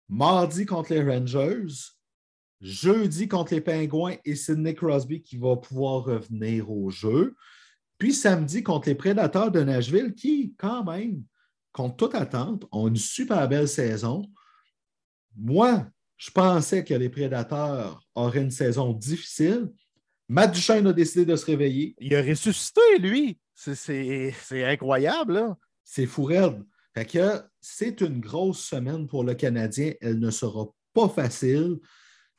Mardi 0.09 0.67
contre 0.67 0.93
les 0.93 1.03
Rangers, 1.03 1.67
jeudi 2.61 3.27
contre 3.27 3.55
les 3.55 3.61
Pingouins 3.63 4.17
et 4.25 4.37
Sidney 4.37 4.75
Crosby 4.75 5.23
qui 5.23 5.39
va 5.39 5.57
pouvoir 5.57 6.05
revenir 6.05 6.71
au 6.71 6.91
jeu. 6.91 7.35
Puis 7.97 8.13
samedi 8.13 8.63
contre 8.63 8.89
les 8.89 8.95
Prédateurs 8.95 9.51
de 9.51 9.63
Nashville 9.63 10.15
qui, 10.15 10.55
quand 10.59 10.85
même, 10.85 11.23
contre 11.73 11.97
toute 11.97 12.15
attente, 12.15 12.67
ont 12.71 12.89
une 12.89 12.97
super 12.97 13.49
belle 13.49 13.69
saison. 13.69 14.23
Moi, 15.37 15.87
je 16.19 16.31
pensais 16.31 16.85
que 16.85 16.95
les 16.95 17.09
Prédateurs 17.09 18.01
auraient 18.15 18.43
une 18.43 18.51
saison 18.51 18.93
difficile. 18.93 19.71
Matt 20.29 20.53
Duchesne 20.53 20.87
a 20.87 20.93
décidé 20.93 21.25
de 21.25 21.37
se 21.37 21.47
réveiller. 21.47 21.95
Il 21.99 22.15
a 22.15 22.23
ressuscité, 22.23 22.99
lui. 22.99 23.39
C'est- 23.55 24.33
incroyable. 24.65 25.35
Là. 25.35 25.57
C'est 25.83 26.07
fou 26.07 26.25
raide. 26.25 26.63
Fait 26.95 27.05
que 27.05 27.43
c'est 27.61 28.01
une 28.01 28.21
grosse 28.21 28.61
semaine 28.65 29.07
pour 29.07 29.25
le 29.25 29.35
Canadien. 29.35 29.93
Elle 30.01 30.21
ne 30.21 30.31
sera 30.31 30.69
pas 30.93 31.09
facile. 31.09 31.79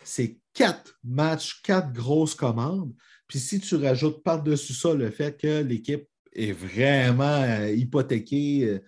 C'est 0.04 0.40
quatre 0.54 0.98
matchs, 1.04 1.62
quatre 1.62 1.92
grosses 1.92 2.36
commandes. 2.36 2.94
Puis 3.28 3.40
si 3.40 3.60
tu 3.60 3.76
rajoutes 3.76 4.24
par-dessus 4.24 4.74
ça 4.74 4.94
le 4.94 5.10
fait 5.12 5.38
que 5.38 5.62
l'équipe 5.62 6.08
est 6.34 6.52
vraiment 6.52 7.42
euh, 7.44 7.72
hypothéquée 7.72 8.66
euh, 8.66 8.80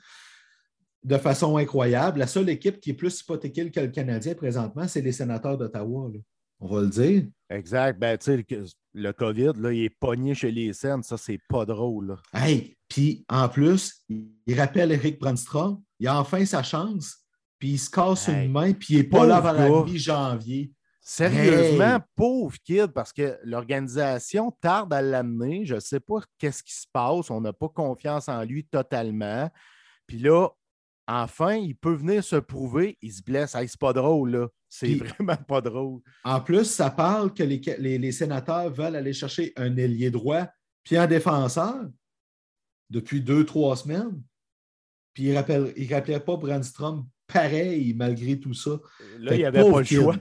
de 1.04 1.18
façon 1.18 1.58
incroyable, 1.58 2.20
la 2.20 2.28
seule 2.28 2.50
équipe 2.50 2.80
qui 2.80 2.92
est 2.92 2.94
plus 2.94 3.22
hypothéquée 3.22 3.72
que 3.72 3.80
le 3.80 3.88
Canadien 3.88 4.36
présentement, 4.36 4.88
c'est 4.88 5.02
les 5.02 5.12
sénateurs 5.12 5.58
d'Ottawa. 5.58 6.12
On 6.60 6.68
va 6.68 6.82
le 6.82 6.90
dire. 6.90 7.24
Exact. 7.50 8.00
Ben, 8.00 8.18
le, 8.98 9.14
COVID, 9.14 9.54
là, 9.58 9.72
il 9.72 9.84
est 9.86 9.90
pogné 9.90 10.34
chez 10.34 10.52
les 10.52 10.74
scènes. 10.74 11.04
Ça, 11.04 11.18
c'est 11.18 11.40
pas 11.50 11.66
drôle. 11.66 12.08
là. 12.08 12.16
Hey, 12.34 12.76
puis 12.88 13.26
en 13.30 13.48
plus, 13.50 14.04
il 14.10 14.60
rappelle 14.60 14.92
Eric 14.92 15.20
Brandstrom, 15.20 15.82
il 16.00 16.08
a 16.08 16.20
enfin 16.20 16.46
sa 16.46 16.64
chance, 16.64 17.18
puis 17.60 17.70
il 17.70 17.78
se 17.78 17.90
casse 17.90 18.30
Hey, 18.30 18.46
une 18.46 18.52
main, 18.52 18.74
puis 18.74 18.96
il 18.96 18.98
n'est 18.98 19.04
pas 19.04 19.26
là 19.26 19.38
avant 19.38 19.52
la 19.52 19.84
mi-janvier. 19.84 20.72
Sérieusement, 21.02 21.96
Hey! 21.96 22.02
pauvre 22.16 22.58
kid, 22.66 22.88
parce 22.88 23.14
que 23.14 23.38
l'organisation 23.44 24.52
tarde 24.60 24.92
à 24.94 25.02
l'amener. 25.02 25.66
Je 25.66 25.76
ne 25.76 25.80
sais 25.80 26.02
pas 26.02 26.18
qu'est-ce 26.38 26.62
qui 26.62 26.74
se 26.74 26.86
passe. 26.92 27.32
On 27.32 27.40
n'a 27.40 27.54
pas 27.54 27.70
confiance 27.70 28.28
en 28.28 28.44
lui 28.44 28.66
totalement. 28.66 29.50
Puis 30.06 30.20
là, 30.20 30.50
enfin, 31.08 31.56
il 31.56 31.76
peut 31.76 31.94
venir 31.94 32.24
se 32.24 32.36
prouver. 32.36 32.98
Il 33.02 33.12
se 33.12 33.22
blesse. 33.24 33.56
Hey, 33.56 33.68
c'est 33.68 33.80
pas 33.80 33.94
drôle, 33.94 34.32
là. 34.32 34.48
C'est 34.70 34.88
Puis- 34.88 34.96
vraiment 35.00 35.36
pas 35.48 35.62
drôle. 35.62 36.02
En 36.24 36.42
plus, 36.42 36.66
ça 36.66 36.90
parle 36.90 37.34
que 37.34 37.44
les, 37.44 37.62
les- 37.80 37.98
les 37.98 38.12
sénateurs 38.12 38.70
veulent 38.72 38.96
aller 38.96 39.14
chercher 39.14 39.54
un 39.56 39.76
ailier 39.78 40.12
droit, 40.12 40.46
puis 40.84 40.98
un 40.98 41.08
défenseur 41.08 41.86
depuis 42.90 43.22
deux, 43.22 43.46
trois 43.46 43.76
semaines. 43.78 44.22
Puis 45.14 45.24
il 45.30 45.34
ne 45.34 45.72
il 45.76 45.94
rappelait 45.94 46.20
pas 46.20 46.38
Brandstrom 46.38 47.08
pareil 47.26 47.94
malgré 47.94 48.40
tout 48.40 48.54
ça. 48.54 48.80
Là, 49.20 49.32
Fait 49.32 49.36
il 49.36 49.40
n'y 49.40 49.46
avait 49.46 49.72
pas 49.72 49.80
le 49.80 49.84
choix. 49.86 50.16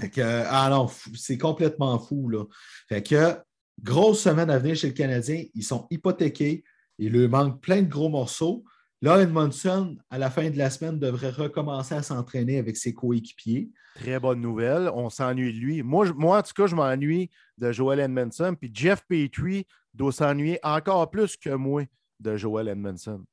Fait 0.00 0.10
que, 0.10 0.20
ah 0.22 0.68
non, 0.70 0.88
c'est 1.14 1.38
complètement 1.38 1.98
fou. 1.98 2.28
Là. 2.28 2.44
Fait 2.88 3.02
que, 3.02 3.36
grosse 3.80 4.22
semaine 4.22 4.50
à 4.50 4.58
venir 4.58 4.74
chez 4.76 4.88
le 4.88 4.94
Canadien. 4.94 5.44
Ils 5.54 5.62
sont 5.62 5.86
hypothéqués. 5.90 6.64
Il 6.98 7.12
leur 7.12 7.28
manque 7.28 7.60
plein 7.60 7.82
de 7.82 7.88
gros 7.88 8.08
morceaux. 8.08 8.64
Là, 9.00 9.20
Edmondson, 9.22 9.96
à 10.10 10.18
la 10.18 10.28
fin 10.30 10.50
de 10.50 10.58
la 10.58 10.70
semaine, 10.70 10.98
devrait 10.98 11.30
recommencer 11.30 11.94
à 11.94 12.02
s'entraîner 12.02 12.58
avec 12.58 12.76
ses 12.76 12.92
coéquipiers. 12.94 13.70
Très 13.94 14.18
bonne 14.18 14.40
nouvelle. 14.40 14.90
On 14.92 15.08
s'ennuie 15.08 15.52
de 15.52 15.58
lui. 15.58 15.82
Moi, 15.82 16.06
je- 16.06 16.12
moi, 16.12 16.38
en 16.38 16.42
tout 16.42 16.52
cas, 16.54 16.66
je 16.66 16.74
m'ennuie 16.74 17.30
de 17.58 17.70
Joel 17.70 18.00
Edmondson. 18.00 18.56
Puis 18.60 18.70
Jeff 18.74 19.02
Petrie 19.08 19.66
doit 19.94 20.12
s'ennuyer 20.12 20.58
encore 20.64 21.10
plus 21.10 21.36
que 21.36 21.50
moi 21.50 21.84
de 22.18 22.36
Joel 22.36 22.68
Edmondson. 22.68 23.24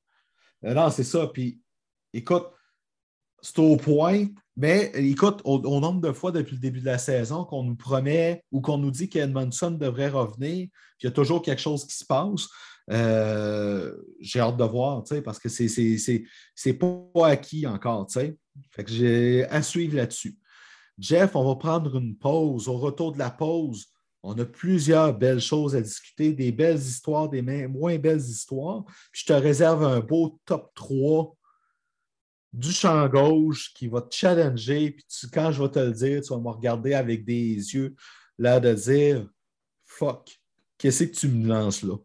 Euh, 0.64 0.74
non, 0.76 0.90
c'est 0.92 1.04
ça. 1.04 1.28
Puis, 1.34 1.60
écoute, 2.14 2.46
c'est 3.42 3.58
au 3.60 3.76
point. 3.78 4.26
Mais 4.56 4.92
écoute, 4.96 5.42
au, 5.46 5.58
au 5.60 5.80
nombre 5.80 6.00
de 6.02 6.12
fois 6.12 6.32
depuis 6.32 6.56
le 6.56 6.62
début 6.62 6.80
de 6.80 6.86
la 6.86 6.98
saison 7.00 7.44
qu'on 7.44 7.64
nous 7.64 7.76
promet 7.76 8.44
ou 8.52 8.62
qu'on 8.62 8.78
nous 8.78 8.92
dit 8.92 9.10
qu'Edmondson 9.10 9.72
devrait 9.72 10.10
revenir, 10.10 10.68
puis 10.98 11.02
il 11.02 11.06
y 11.06 11.08
a 11.08 11.12
toujours 11.12 11.42
quelque 11.42 11.62
chose 11.62 11.86
qui 11.86 11.96
se 11.96 12.06
passe. 12.06 12.48
Euh, 12.92 13.96
j'ai 14.20 14.40
hâte 14.40 14.58
de 14.58 14.64
voir, 14.64 15.04
parce 15.24 15.40
que 15.40 15.50
c'est, 15.50 15.68
c'est, 15.68 15.98
c'est, 15.98 16.24
c'est 16.54 16.74
pas 16.74 17.28
acquis 17.28 17.66
encore, 17.66 18.06
tu 18.08 18.20
sais. 18.20 18.38
Fait 18.72 18.84
que 18.84 18.92
j'ai 18.92 19.46
à 19.46 19.62
suivre 19.62 19.96
là-dessus. 19.96 20.38
Jeff, 20.98 21.36
on 21.36 21.46
va 21.46 21.56
prendre 21.56 21.98
une 21.98 22.16
pause. 22.16 22.70
Au 22.70 22.78
retour 22.78 23.12
de 23.12 23.20
la 23.20 23.30
pause, 23.30 23.88
on 24.24 24.38
a 24.40 24.46
plusieurs 24.46 25.14
belles 25.14 25.42
choses 25.42 25.76
à 25.76 25.82
discuter, 25.82 26.34
des 26.34 26.52
belles 26.52 26.78
histoires, 26.78 27.30
des 27.30 27.42
moins 27.42 27.98
belles 27.98 28.22
histoires. 28.22 28.86
Puis 29.12 29.22
je 29.22 29.26
te 29.26 29.34
réserve 29.34 29.84
un 29.84 30.00
beau 30.00 30.40
top 30.46 30.72
3 30.76 31.36
du 32.54 32.72
champ 32.72 33.08
gauche 33.10 33.74
qui 33.74 33.88
va 33.88 34.02
te 34.02 34.16
challenger. 34.16 34.92
Puis 34.92 35.30
quand 35.32 35.52
je 35.52 35.62
vais 35.62 35.70
te 35.70 35.80
le 35.80 35.92
dire, 35.92 36.22
tu 36.22 36.34
vas 36.34 36.40
me 36.40 36.50
regarder 36.50 36.94
avec 36.94 37.26
des 37.26 37.56
yeux 37.56 37.96
là 38.38 38.60
de 38.60 38.74
dire 38.74 39.30
fuck, 39.86 40.40
qu'est-ce 40.78 41.04
que 41.04 41.16
tu 41.16 41.28
me 41.28 41.48
lances 41.48 41.84
là? 41.84 41.96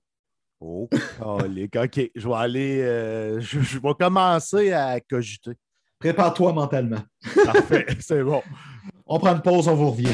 Oh, 0.62 0.88
OK, 1.22 2.10
je 2.14 2.28
vais 2.28 2.34
aller. 2.34 2.82
Euh, 2.82 3.40
je, 3.40 3.60
je, 3.60 3.78
vais 3.78 3.94
commencer 3.98 4.72
à 4.72 5.00
cogiter. 5.00 5.52
Prépare-toi 5.98 6.52
mentalement. 6.52 7.00
Parfait, 7.44 7.86
c'est 8.00 8.22
bon. 8.22 8.42
On 9.06 9.18
prend 9.18 9.34
une 9.34 9.42
pause, 9.42 9.68
on 9.68 9.74
vous 9.74 9.90
revient. 9.90 10.12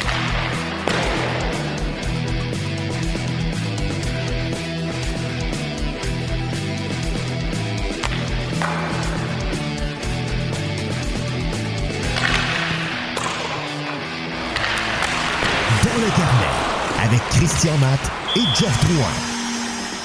Dans 15.82 16.02
le 16.02 16.10
carnet, 16.16 17.04
avec 17.04 17.20
Christian 17.30 17.76
Matt 17.78 18.00
et 18.36 18.40
Jeff 18.54 18.84
Drouin. 18.84 19.35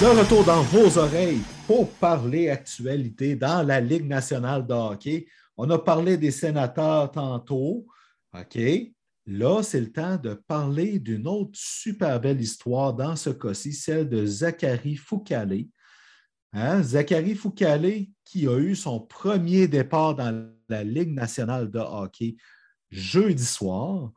De 0.02 0.08
retour 0.08 0.44
dans 0.44 0.64
vos 0.64 0.98
oreilles 0.98 1.44
pour 1.68 1.88
parler 1.88 2.50
actualité 2.50 3.36
dans 3.36 3.62
la 3.62 3.80
Ligue 3.80 4.08
nationale 4.08 4.66
de 4.66 4.74
hockey. 4.74 5.28
On 5.56 5.70
a 5.70 5.78
parlé 5.78 6.18
des 6.18 6.32
sénateurs 6.32 7.12
tantôt. 7.12 7.86
OK? 8.34 8.60
Là, 9.28 9.62
c'est 9.62 9.80
le 9.80 9.92
temps 9.92 10.18
de 10.18 10.34
parler 10.34 10.98
d'une 10.98 11.28
autre 11.28 11.52
super 11.54 12.20
belle 12.20 12.42
histoire, 12.42 12.96
dans 12.96 13.16
ce 13.16 13.30
cas-ci, 13.30 13.74
celle 13.74 14.10
de 14.10 14.26
Zachary 14.26 14.96
Foucalé. 14.96 15.70
Hein? 16.52 16.82
Zachary 16.82 17.36
Foucalé, 17.36 18.10
qui 18.26 18.48
a 18.48 18.58
eu 18.58 18.76
son 18.76 19.02
premier 19.02 19.68
départ 19.68 20.16
dans 20.16 20.52
la 20.68 20.84
Ligue 20.84 21.14
nationale 21.14 21.70
de 21.70 21.78
hockey 21.78 22.38
jeudi 22.90 23.46
soir, 23.46 24.12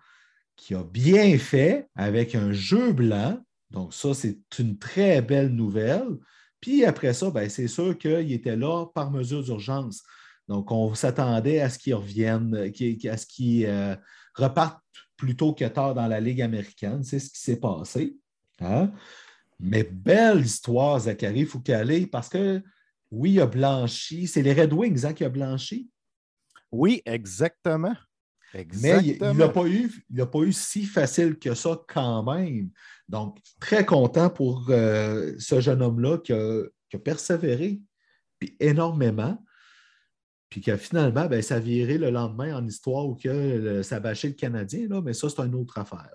qui 0.57 0.75
a 0.75 0.83
bien 0.83 1.37
fait 1.37 1.91
avec 1.95 2.35
un 2.35 2.53
jeu 2.53 2.95
blanc, 2.95 3.44
donc, 3.75 3.93
ça, 3.93 4.15
c'est 4.15 4.39
une 4.61 4.79
très 4.79 5.21
belle 5.21 5.49
nouvelle. 5.49 6.17
Puis 6.61 6.85
après 6.85 7.13
ça, 7.13 7.31
ben, 7.31 7.51
c'est 7.51 7.67
sûr 7.67 7.99
qu'il 7.99 8.33
était 8.33 8.57
là 8.57 8.87
par 8.95 9.11
mesure 9.11 9.43
d'urgence. 9.43 10.05
Donc, 10.47 10.71
on 10.71 10.95
s'attendait 10.95 11.61
à 11.61 11.69
ce 11.69 11.81
qu'il 11.81 11.95
revienne, 11.95 12.55
à 12.55 13.17
ce 13.17 13.27
qu'il 13.27 13.67
euh, 13.67 13.97
reparte 14.35 14.79
plus 15.17 15.37
tôt 15.37 15.55
que 15.55 15.65
tard 15.65 15.95
dans 15.95 16.07
la 16.07 16.21
Ligue 16.21 16.41
américaine. 16.41 17.03
C'est 17.03 17.19
ce 17.19 17.31
qui 17.31 17.41
s'est 17.41 17.59
passé. 17.59 18.17
Hein? 18.61 18.93
Mais 19.59 19.83
belle 19.83 20.45
histoire, 20.45 21.01
Zachary 21.01 21.45
Foucalé, 21.45 22.07
parce 22.07 22.29
que 22.29 22.63
oui, 23.11 23.33
il 23.33 23.41
a 23.41 23.47
blanchi. 23.47 24.29
C'est 24.29 24.43
les 24.43 24.53
Red 24.53 24.73
Wings 24.73 25.05
hein, 25.05 25.15
qui 25.15 25.25
a 25.25 25.29
blanchi? 25.29 25.91
Oui, 26.71 27.03
exactement. 27.07 27.95
Mais 28.81 29.01
il 29.03 29.19
n'a 29.19 29.49
pas, 29.49 29.67
eu, 29.67 29.91
pas 30.11 30.39
eu 30.41 30.53
si 30.53 30.85
facile 30.85 31.39
que 31.39 31.55
ça 31.55 31.81
quand 31.89 32.23
même. 32.23 32.71
Donc, 33.09 33.39
très 33.61 33.85
content 33.85 34.31
pour 34.31 34.67
euh, 34.71 35.35
ce 35.39 35.61
jeune 35.61 35.83
homme-là 35.83 36.19
qui 36.19 36.33
a, 36.33 36.65
persévéré 37.03 37.81
puis 38.39 38.57
énormément. 38.61 39.43
Puis 40.49 40.61
que 40.61 40.77
finalement, 40.77 41.27
ben, 41.27 41.43
ça 41.43 41.59
viré 41.59 41.99
le 41.99 42.11
lendemain 42.11 42.57
en 42.57 42.65
histoire 42.65 43.07
où 43.07 43.17
que 43.17 43.83
ça 43.83 43.99
bâchait 43.99 44.29
le 44.29 44.35
Canadien, 44.35 44.87
là, 44.89 45.03
mais 45.03 45.13
ça, 45.13 45.29
c'est 45.29 45.43
une 45.43 45.57
autre 45.57 45.77
affaire. 45.79 46.15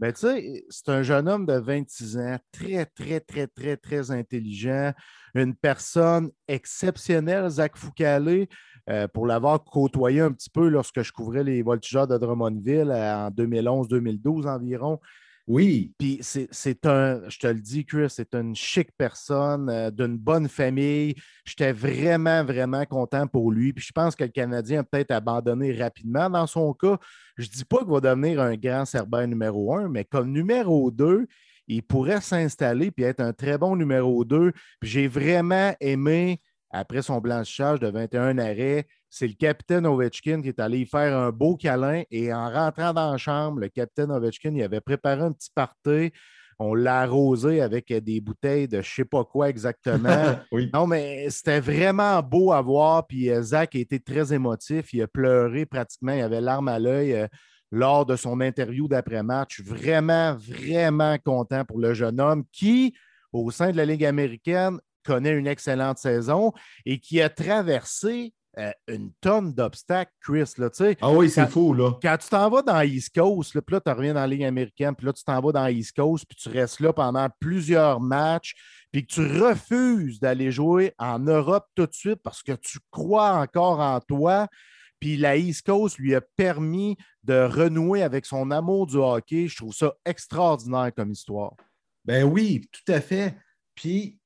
Mais 0.00 0.12
tu 0.12 0.20
sais, 0.20 0.64
c'est 0.68 0.88
un 0.90 1.02
jeune 1.02 1.28
homme 1.28 1.46
de 1.46 1.54
26 1.54 2.18
ans, 2.18 2.38
très, 2.52 2.84
très, 2.84 3.20
très, 3.20 3.46
très, 3.46 3.76
très 3.78 4.10
intelligent, 4.10 4.92
une 5.34 5.54
personne 5.54 6.30
exceptionnelle, 6.48 7.48
Zach 7.48 7.76
Foucalé. 7.76 8.48
Euh, 8.90 9.08
pour 9.08 9.26
l'avoir 9.26 9.64
côtoyé 9.64 10.20
un 10.20 10.30
petit 10.30 10.50
peu 10.50 10.68
lorsque 10.68 11.00
je 11.02 11.10
couvrais 11.10 11.42
les 11.42 11.62
voltigeurs 11.62 12.06
de 12.06 12.18
Drummondville 12.18 12.90
euh, 12.90 13.26
en 13.26 13.30
2011-2012 13.30 14.46
environ. 14.46 15.00
Oui. 15.46 15.92
Puis 15.98 16.18
c'est 16.22 16.86
un, 16.86 17.20
je 17.28 17.38
te 17.38 17.46
le 17.46 17.60
dis, 17.60 17.84
Chris, 17.84 18.08
c'est 18.08 18.34
une 18.34 18.54
chic 18.54 18.90
personne, 18.96 19.70
euh, 19.70 19.90
d'une 19.90 20.18
bonne 20.18 20.48
famille. 20.48 21.14
J'étais 21.44 21.72
vraiment, 21.72 22.44
vraiment 22.44 22.84
content 22.84 23.26
pour 23.26 23.52
lui. 23.52 23.72
Puis 23.72 23.86
je 23.86 23.92
pense 23.92 24.16
que 24.16 24.24
le 24.24 24.30
Canadien 24.30 24.80
a 24.80 24.84
peut-être 24.84 25.10
abandonné 25.12 25.72
rapidement 25.72 26.28
dans 26.28 26.46
son 26.46 26.72
cas. 26.74 26.98
Je 27.36 27.46
ne 27.46 27.52
dis 27.52 27.64
pas 27.64 27.78
qu'il 27.78 27.88
va 27.88 28.00
devenir 28.00 28.40
un 28.40 28.54
grand 28.54 28.84
Serbin 28.84 29.26
numéro 29.26 29.74
un, 29.74 29.88
mais 29.88 30.04
comme 30.04 30.30
numéro 30.30 30.90
deux, 30.90 31.26
il 31.68 31.82
pourrait 31.82 32.20
s'installer 32.20 32.90
puis 32.90 33.04
être 33.04 33.20
un 33.20 33.32
très 33.32 33.56
bon 33.56 33.76
numéro 33.76 34.24
deux. 34.24 34.52
Puis 34.80 34.90
j'ai 34.90 35.08
vraiment 35.08 35.74
aimé 35.80 36.40
après 36.74 37.02
son 37.02 37.20
blanchissage 37.20 37.78
de 37.78 37.86
21 37.86 38.36
arrêts, 38.38 38.86
c'est 39.08 39.28
le 39.28 39.34
capitaine 39.34 39.86
Ovechkin 39.86 40.42
qui 40.42 40.48
est 40.48 40.58
allé 40.58 40.80
y 40.80 40.86
faire 40.86 41.16
un 41.16 41.30
beau 41.30 41.56
câlin 41.56 42.02
et 42.10 42.34
en 42.34 42.50
rentrant 42.50 42.92
dans 42.92 43.12
la 43.12 43.16
chambre, 43.16 43.60
le 43.60 43.68
capitaine 43.68 44.10
Ovechkin 44.10 44.52
il 44.56 44.62
avait 44.62 44.80
préparé 44.80 45.22
un 45.22 45.32
petit 45.32 45.50
party. 45.54 46.10
On 46.58 46.74
l'a 46.74 47.00
arrosé 47.00 47.60
avec 47.60 47.92
des 47.92 48.20
bouteilles 48.20 48.66
de 48.66 48.82
je 48.82 48.90
ne 48.90 48.94
sais 48.94 49.04
pas 49.04 49.24
quoi 49.24 49.48
exactement. 49.48 50.36
Non, 50.74 50.86
mais 50.86 51.30
c'était 51.30 51.60
vraiment 51.60 52.20
beau 52.22 52.52
à 52.52 52.60
voir. 52.60 53.06
Puis 53.06 53.30
euh, 53.30 53.42
Zach 53.42 53.74
a 53.74 53.78
été 53.78 54.00
très 54.00 54.32
émotif. 54.32 54.92
Il 54.92 55.02
a 55.02 55.08
pleuré 55.08 55.66
pratiquement. 55.66 56.12
Il 56.12 56.22
avait 56.22 56.40
l'arme 56.40 56.68
à 56.68 56.78
l'œil 56.78 57.14
euh, 57.14 57.26
lors 57.72 58.06
de 58.06 58.14
son 58.14 58.40
interview 58.40 58.86
d'après-match. 58.86 59.62
Vraiment, 59.62 60.36
vraiment 60.36 61.16
content 61.24 61.64
pour 61.64 61.78
le 61.80 61.92
jeune 61.92 62.20
homme 62.20 62.44
qui, 62.52 62.94
au 63.32 63.50
sein 63.50 63.72
de 63.72 63.76
la 63.76 63.84
Ligue 63.84 64.04
américaine, 64.04 64.78
connaît 65.04 65.32
une 65.32 65.46
excellente 65.46 65.98
saison 65.98 66.52
et 66.84 66.98
qui 66.98 67.20
a 67.20 67.28
traversé 67.28 68.32
euh, 68.56 68.70
une 68.86 69.12
tonne 69.20 69.52
d'obstacles, 69.52 70.12
Chris. 70.20 70.52
Là, 70.58 70.68
ah 71.00 71.10
oui, 71.10 71.28
c'est 71.28 71.48
fou. 71.48 71.74
Là. 71.74 71.92
Quand 72.00 72.16
tu 72.16 72.28
t'en 72.28 72.48
vas 72.48 72.62
dans 72.62 72.80
East 72.82 73.12
Coast, 73.12 73.54
là, 73.54 73.62
puis 73.62 73.74
là, 73.74 73.80
tu 73.80 73.90
reviens 73.90 74.14
dans 74.14 74.20
la 74.20 74.26
Ligue 74.28 74.44
américaine, 74.44 74.94
puis 74.94 75.06
là, 75.06 75.12
tu 75.12 75.24
t'en 75.24 75.40
vas 75.40 75.50
dans 75.50 75.66
East 75.66 75.96
Coast, 75.96 76.24
puis 76.28 76.36
tu 76.36 76.48
restes 76.48 76.78
là 76.78 76.92
pendant 76.92 77.28
plusieurs 77.40 78.00
matchs, 78.00 78.54
puis 78.92 79.04
que 79.04 79.12
tu 79.12 79.22
refuses 79.42 80.20
d'aller 80.20 80.52
jouer 80.52 80.92
en 80.98 81.18
Europe 81.18 81.66
tout 81.74 81.86
de 81.86 81.94
suite 81.94 82.20
parce 82.22 82.44
que 82.44 82.52
tu 82.52 82.78
crois 82.92 83.32
encore 83.32 83.80
en 83.80 83.98
toi. 84.00 84.46
Puis 85.00 85.16
la 85.16 85.36
East 85.36 85.66
Coast 85.66 85.98
lui 85.98 86.14
a 86.14 86.20
permis 86.20 86.96
de 87.24 87.34
renouer 87.34 88.04
avec 88.04 88.24
son 88.24 88.52
amour 88.52 88.86
du 88.86 88.96
hockey. 88.96 89.48
Je 89.48 89.56
trouve 89.56 89.74
ça 89.74 89.92
extraordinaire 90.04 90.92
comme 90.96 91.10
histoire. 91.10 91.54
Ben 92.04 92.22
oui, 92.22 92.68
tout 92.70 92.92
à 92.92 93.00
fait. 93.00 93.34
Puis 93.74 94.20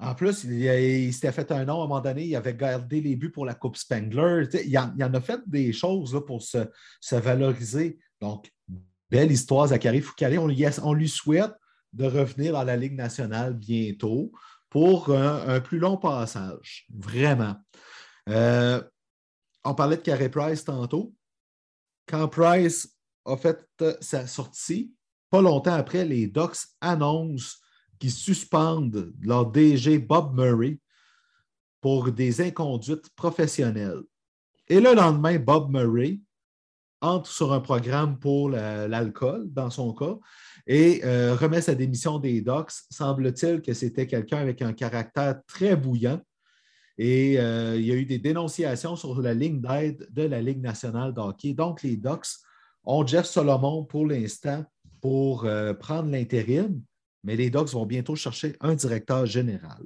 en 0.00 0.14
plus, 0.14 0.44
il, 0.44 1.12
s'était 1.12 1.30
fait 1.30 1.52
un 1.52 1.64
nom 1.64 1.80
à 1.80 1.84
un 1.84 1.88
moment 1.88 2.00
donné, 2.00 2.24
il 2.24 2.36
avait 2.36 2.54
gardé 2.54 3.00
les 3.00 3.14
buts 3.14 3.30
pour 3.30 3.46
la 3.46 3.54
Coupe 3.54 3.76
Spengler. 3.76 4.48
Il 4.66 4.76
en, 4.76 5.14
a 5.14 5.20
fait 5.20 5.40
des 5.46 5.72
choses 5.72 6.20
pour 6.26 6.42
se, 6.42 6.66
valoriser. 7.12 7.98
Donc, 8.20 8.50
belle 9.08 9.30
histoire, 9.30 9.68
Zachary 9.68 10.00
Foucalé. 10.00 10.36
On, 10.38 10.48
on, 10.82 10.92
lui 10.94 11.08
souhaite 11.08 11.52
de 11.92 12.06
revenir 12.06 12.54
dans 12.54 12.64
la 12.64 12.76
Ligue 12.76 12.96
nationale 12.96 13.54
bientôt 13.54 14.32
pour 14.68 15.14
un, 15.14 15.60
plus 15.60 15.78
long 15.78 15.96
passage. 15.96 16.86
Vraiment. 16.92 17.54
Euh, 18.28 18.82
on 19.62 19.74
parlait 19.74 19.96
de 19.96 20.02
Carey 20.02 20.28
Price 20.28 20.64
tantôt. 20.64 21.14
Quand 22.08 22.26
Price 22.26 22.98
a 23.24 23.36
fait 23.36 23.64
sa 24.00 24.26
sortie, 24.26 24.92
pas 25.30 25.40
longtemps 25.40 25.74
après, 25.74 26.04
les 26.04 26.26
Ducks 26.26 26.66
annoncent 26.80 27.58
suspendent 28.10 29.12
leur 29.20 29.50
DG 29.50 29.98
Bob 29.98 30.34
Murray 30.38 30.78
pour 31.80 32.10
des 32.10 32.40
inconduites 32.40 33.10
professionnelles. 33.14 34.02
Et 34.68 34.80
le 34.80 34.94
lendemain, 34.94 35.38
Bob 35.38 35.70
Murray 35.70 36.20
entre 37.04 37.30
sur 37.30 37.52
un 37.52 37.60
programme 37.60 38.18
pour 38.18 38.48
l'alcool, 38.48 39.52
dans 39.52 39.68
son 39.68 39.92
cas, 39.92 40.16
et 40.66 41.02
euh, 41.04 41.34
remet 41.34 41.60
sa 41.60 41.74
démission 41.74 42.18
des 42.18 42.40
Docs. 42.40 42.72
Semble-t-il 42.90 43.60
que 43.60 43.74
c'était 43.74 44.06
quelqu'un 44.06 44.38
avec 44.38 44.62
un 44.62 44.72
caractère 44.72 45.40
très 45.46 45.76
bouillant. 45.76 46.20
Et 46.96 47.38
euh, 47.38 47.76
il 47.76 47.84
y 47.84 47.92
a 47.92 47.94
eu 47.94 48.06
des 48.06 48.18
dénonciations 48.18 48.96
sur 48.96 49.20
la 49.20 49.34
ligne 49.34 49.60
d'aide 49.60 50.08
de 50.10 50.22
la 50.22 50.40
Ligue 50.40 50.62
nationale 50.62 51.12
de 51.12 51.20
hockey. 51.20 51.52
Donc, 51.52 51.82
les 51.82 51.96
Docs 51.96 52.28
ont 52.84 53.06
Jeff 53.06 53.26
Solomon 53.26 53.84
pour 53.84 54.06
l'instant 54.06 54.64
pour 55.02 55.44
euh, 55.44 55.74
prendre 55.74 56.10
l'intérim 56.10 56.80
mais 57.24 57.36
les 57.36 57.50
Docs 57.50 57.70
vont 57.70 57.86
bientôt 57.86 58.14
chercher 58.14 58.54
un 58.60 58.74
directeur 58.74 59.26
général. 59.26 59.82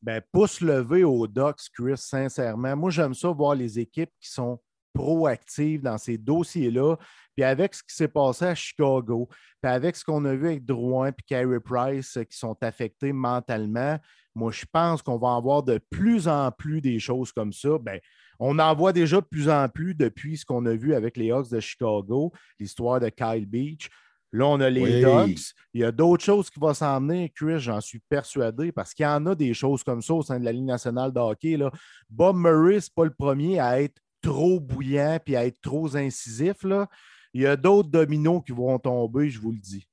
Ben, 0.00 0.22
pouce 0.32 0.62
levé 0.62 1.04
aux 1.04 1.26
Docs, 1.26 1.68
Chris, 1.74 1.98
sincèrement. 1.98 2.74
Moi, 2.74 2.90
j'aime 2.90 3.12
ça 3.12 3.28
voir 3.28 3.54
les 3.54 3.78
équipes 3.78 4.12
qui 4.18 4.30
sont 4.30 4.58
proactives 4.94 5.82
dans 5.82 5.98
ces 5.98 6.16
dossiers-là. 6.16 6.96
Puis 7.36 7.44
avec 7.44 7.74
ce 7.74 7.82
qui 7.82 7.94
s'est 7.94 8.08
passé 8.08 8.46
à 8.46 8.54
Chicago, 8.54 9.28
puis 9.62 9.70
avec 9.70 9.96
ce 9.96 10.04
qu'on 10.04 10.24
a 10.24 10.34
vu 10.34 10.46
avec 10.46 10.64
Drouin 10.64 11.08
et 11.08 11.22
Carey 11.26 11.60
Price 11.60 12.18
qui 12.30 12.36
sont 12.36 12.56
affectés 12.62 13.12
mentalement, 13.12 13.98
moi, 14.34 14.52
je 14.52 14.64
pense 14.72 15.02
qu'on 15.02 15.18
va 15.18 15.34
avoir 15.34 15.62
de 15.62 15.80
plus 15.90 16.28
en 16.28 16.50
plus 16.52 16.80
des 16.80 16.98
choses 16.98 17.32
comme 17.32 17.52
ça. 17.52 17.78
Ben, 17.78 18.00
on 18.38 18.58
en 18.58 18.74
voit 18.74 18.92
déjà 18.92 19.20
de 19.20 19.26
plus 19.26 19.48
en 19.48 19.68
plus 19.68 19.94
depuis 19.94 20.38
ce 20.38 20.46
qu'on 20.46 20.64
a 20.66 20.74
vu 20.74 20.94
avec 20.94 21.16
les 21.16 21.30
Hawks 21.30 21.50
de 21.50 21.60
Chicago, 21.60 22.32
l'histoire 22.58 23.00
de 23.00 23.08
Kyle 23.10 23.46
Beach. 23.46 23.90
Là, 24.32 24.46
on 24.46 24.60
a 24.60 24.70
les 24.70 25.02
Dogs. 25.02 25.40
Il 25.74 25.80
y 25.80 25.84
a 25.84 25.90
d'autres 25.90 26.24
choses 26.24 26.50
qui 26.50 26.60
vont 26.60 26.72
s'emmener, 26.72 27.32
Chris, 27.34 27.58
j'en 27.58 27.80
suis 27.80 27.98
persuadé, 27.98 28.70
parce 28.70 28.94
qu'il 28.94 29.04
y 29.04 29.08
en 29.08 29.26
a 29.26 29.34
des 29.34 29.54
choses 29.54 29.82
comme 29.82 30.02
ça 30.02 30.14
au 30.14 30.22
sein 30.22 30.38
de 30.38 30.44
la 30.44 30.52
Ligue 30.52 30.64
nationale 30.64 31.12
de 31.12 31.18
hockey. 31.18 31.56
Là. 31.56 31.70
Bob 32.08 32.36
Murray, 32.36 32.80
ce 32.80 32.88
n'est 32.88 32.94
pas 32.94 33.04
le 33.04 33.14
premier 33.14 33.58
à 33.58 33.80
être 33.80 34.00
trop 34.22 34.60
bouillant 34.60 35.18
et 35.26 35.36
à 35.36 35.46
être 35.46 35.60
trop 35.60 35.96
incisif. 35.96 36.62
Là. 36.62 36.88
Il 37.34 37.42
y 37.42 37.46
a 37.46 37.56
d'autres 37.56 37.88
dominos 37.88 38.42
qui 38.44 38.52
vont 38.52 38.78
tomber, 38.78 39.30
je 39.30 39.40
vous 39.40 39.52
le 39.52 39.58
dis. 39.58 39.86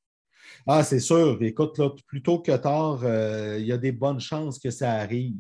Ah, 0.66 0.84
c'est 0.84 1.00
sûr. 1.00 1.38
Écoute, 1.42 1.78
là, 1.78 1.90
plus 2.08 2.22
tôt 2.22 2.40
que 2.40 2.56
tard, 2.56 3.02
euh, 3.04 3.58
il 3.60 3.66
y 3.66 3.72
a 3.72 3.78
des 3.78 3.92
bonnes 3.92 4.20
chances 4.20 4.60
que 4.60 4.72
ça 4.72 4.94
arrive. 4.94 5.40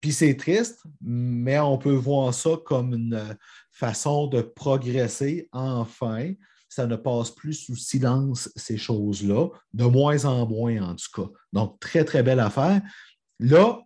Puis 0.00 0.12
c'est 0.12 0.36
triste, 0.36 0.82
mais 1.00 1.58
on 1.58 1.78
peut 1.78 1.94
voir 1.94 2.32
ça 2.34 2.50
comme 2.64 2.92
une 2.94 3.36
façon 3.70 4.26
de 4.26 4.42
progresser 4.42 5.48
enfin. 5.52 6.32
Ça 6.68 6.86
ne 6.86 6.96
passe 6.96 7.30
plus 7.30 7.54
sous 7.54 7.76
silence, 7.76 8.50
ces 8.56 8.76
choses-là, 8.76 9.48
de 9.72 9.84
moins 9.84 10.24
en 10.24 10.46
moins 10.46 10.82
en 10.82 10.94
tout 10.94 11.22
cas. 11.22 11.30
Donc, 11.52 11.78
très, 11.80 12.04
très 12.04 12.22
belle 12.22 12.40
affaire. 12.40 12.82
Là, 13.38 13.78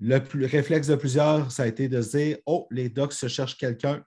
le, 0.00 0.46
réflexe 0.46 0.88
de 0.88 0.96
plusieurs, 0.96 1.50
ça 1.52 1.62
a 1.62 1.66
été 1.66 1.88
de 1.88 2.02
se 2.02 2.16
dire 2.16 2.38
Oh, 2.46 2.66
les 2.70 2.88
Ducks 2.88 3.12
se 3.12 3.28
cherchent 3.28 3.56
quelqu'un. 3.56 4.04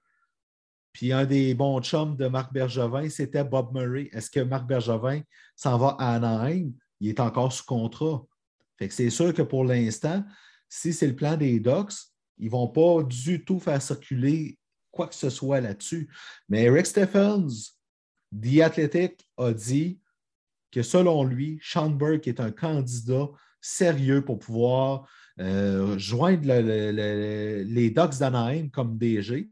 Puis 0.92 1.12
un 1.12 1.26
des 1.26 1.54
bons 1.54 1.82
chums 1.82 2.16
de 2.16 2.28
Marc 2.28 2.54
Bergevin, 2.54 3.10
c'était 3.10 3.44
Bob 3.44 3.74
Murray. 3.74 4.10
Est-ce 4.14 4.30
que 4.30 4.40
Marc 4.40 4.66
Bergevin 4.66 5.22
s'en 5.56 5.78
va 5.78 5.96
à 6.00 6.16
Anaheim? 6.16 6.72
Il 7.00 7.10
est 7.10 7.20
encore 7.20 7.52
sous 7.52 7.66
contrat. 7.66 8.26
Fait 8.78 8.88
que 8.88 8.94
c'est 8.94 9.10
sûr 9.10 9.34
que 9.34 9.42
pour 9.42 9.64
l'instant, 9.64 10.24
si 10.70 10.94
c'est 10.94 11.08
le 11.08 11.16
plan 11.16 11.38
des 11.38 11.60
Ducks, 11.60 11.94
ils 12.38 12.46
ne 12.46 12.52
vont 12.52 12.68
pas 12.68 13.04
du 13.04 13.44
tout 13.44 13.60
faire 13.60 13.82
circuler 13.82 14.58
quoi 14.96 15.08
que 15.08 15.16
ce 15.16 15.30
soit 15.30 15.62
là-dessus. 15.62 16.10
Mais 16.50 16.64
Eric 16.64 16.86
Stephens, 16.86 17.76
The 18.32 18.62
Athletic, 18.62 19.28
a 19.38 19.54
dit 19.54 20.00
que 20.72 20.82
selon 20.82 21.24
lui, 21.24 21.60
Sean 21.62 21.90
Burke 21.90 22.28
est 22.28 22.40
un 22.40 22.52
candidat 22.52 23.30
sérieux 23.62 24.24
pour 24.24 24.40
pouvoir 24.40 25.08
euh, 25.40 25.98
joindre 25.98 26.48
les 26.48 27.90
Ducks 27.90 28.18
d'Anaheim 28.20 28.70
comme 28.70 28.98
DG. 28.98 29.50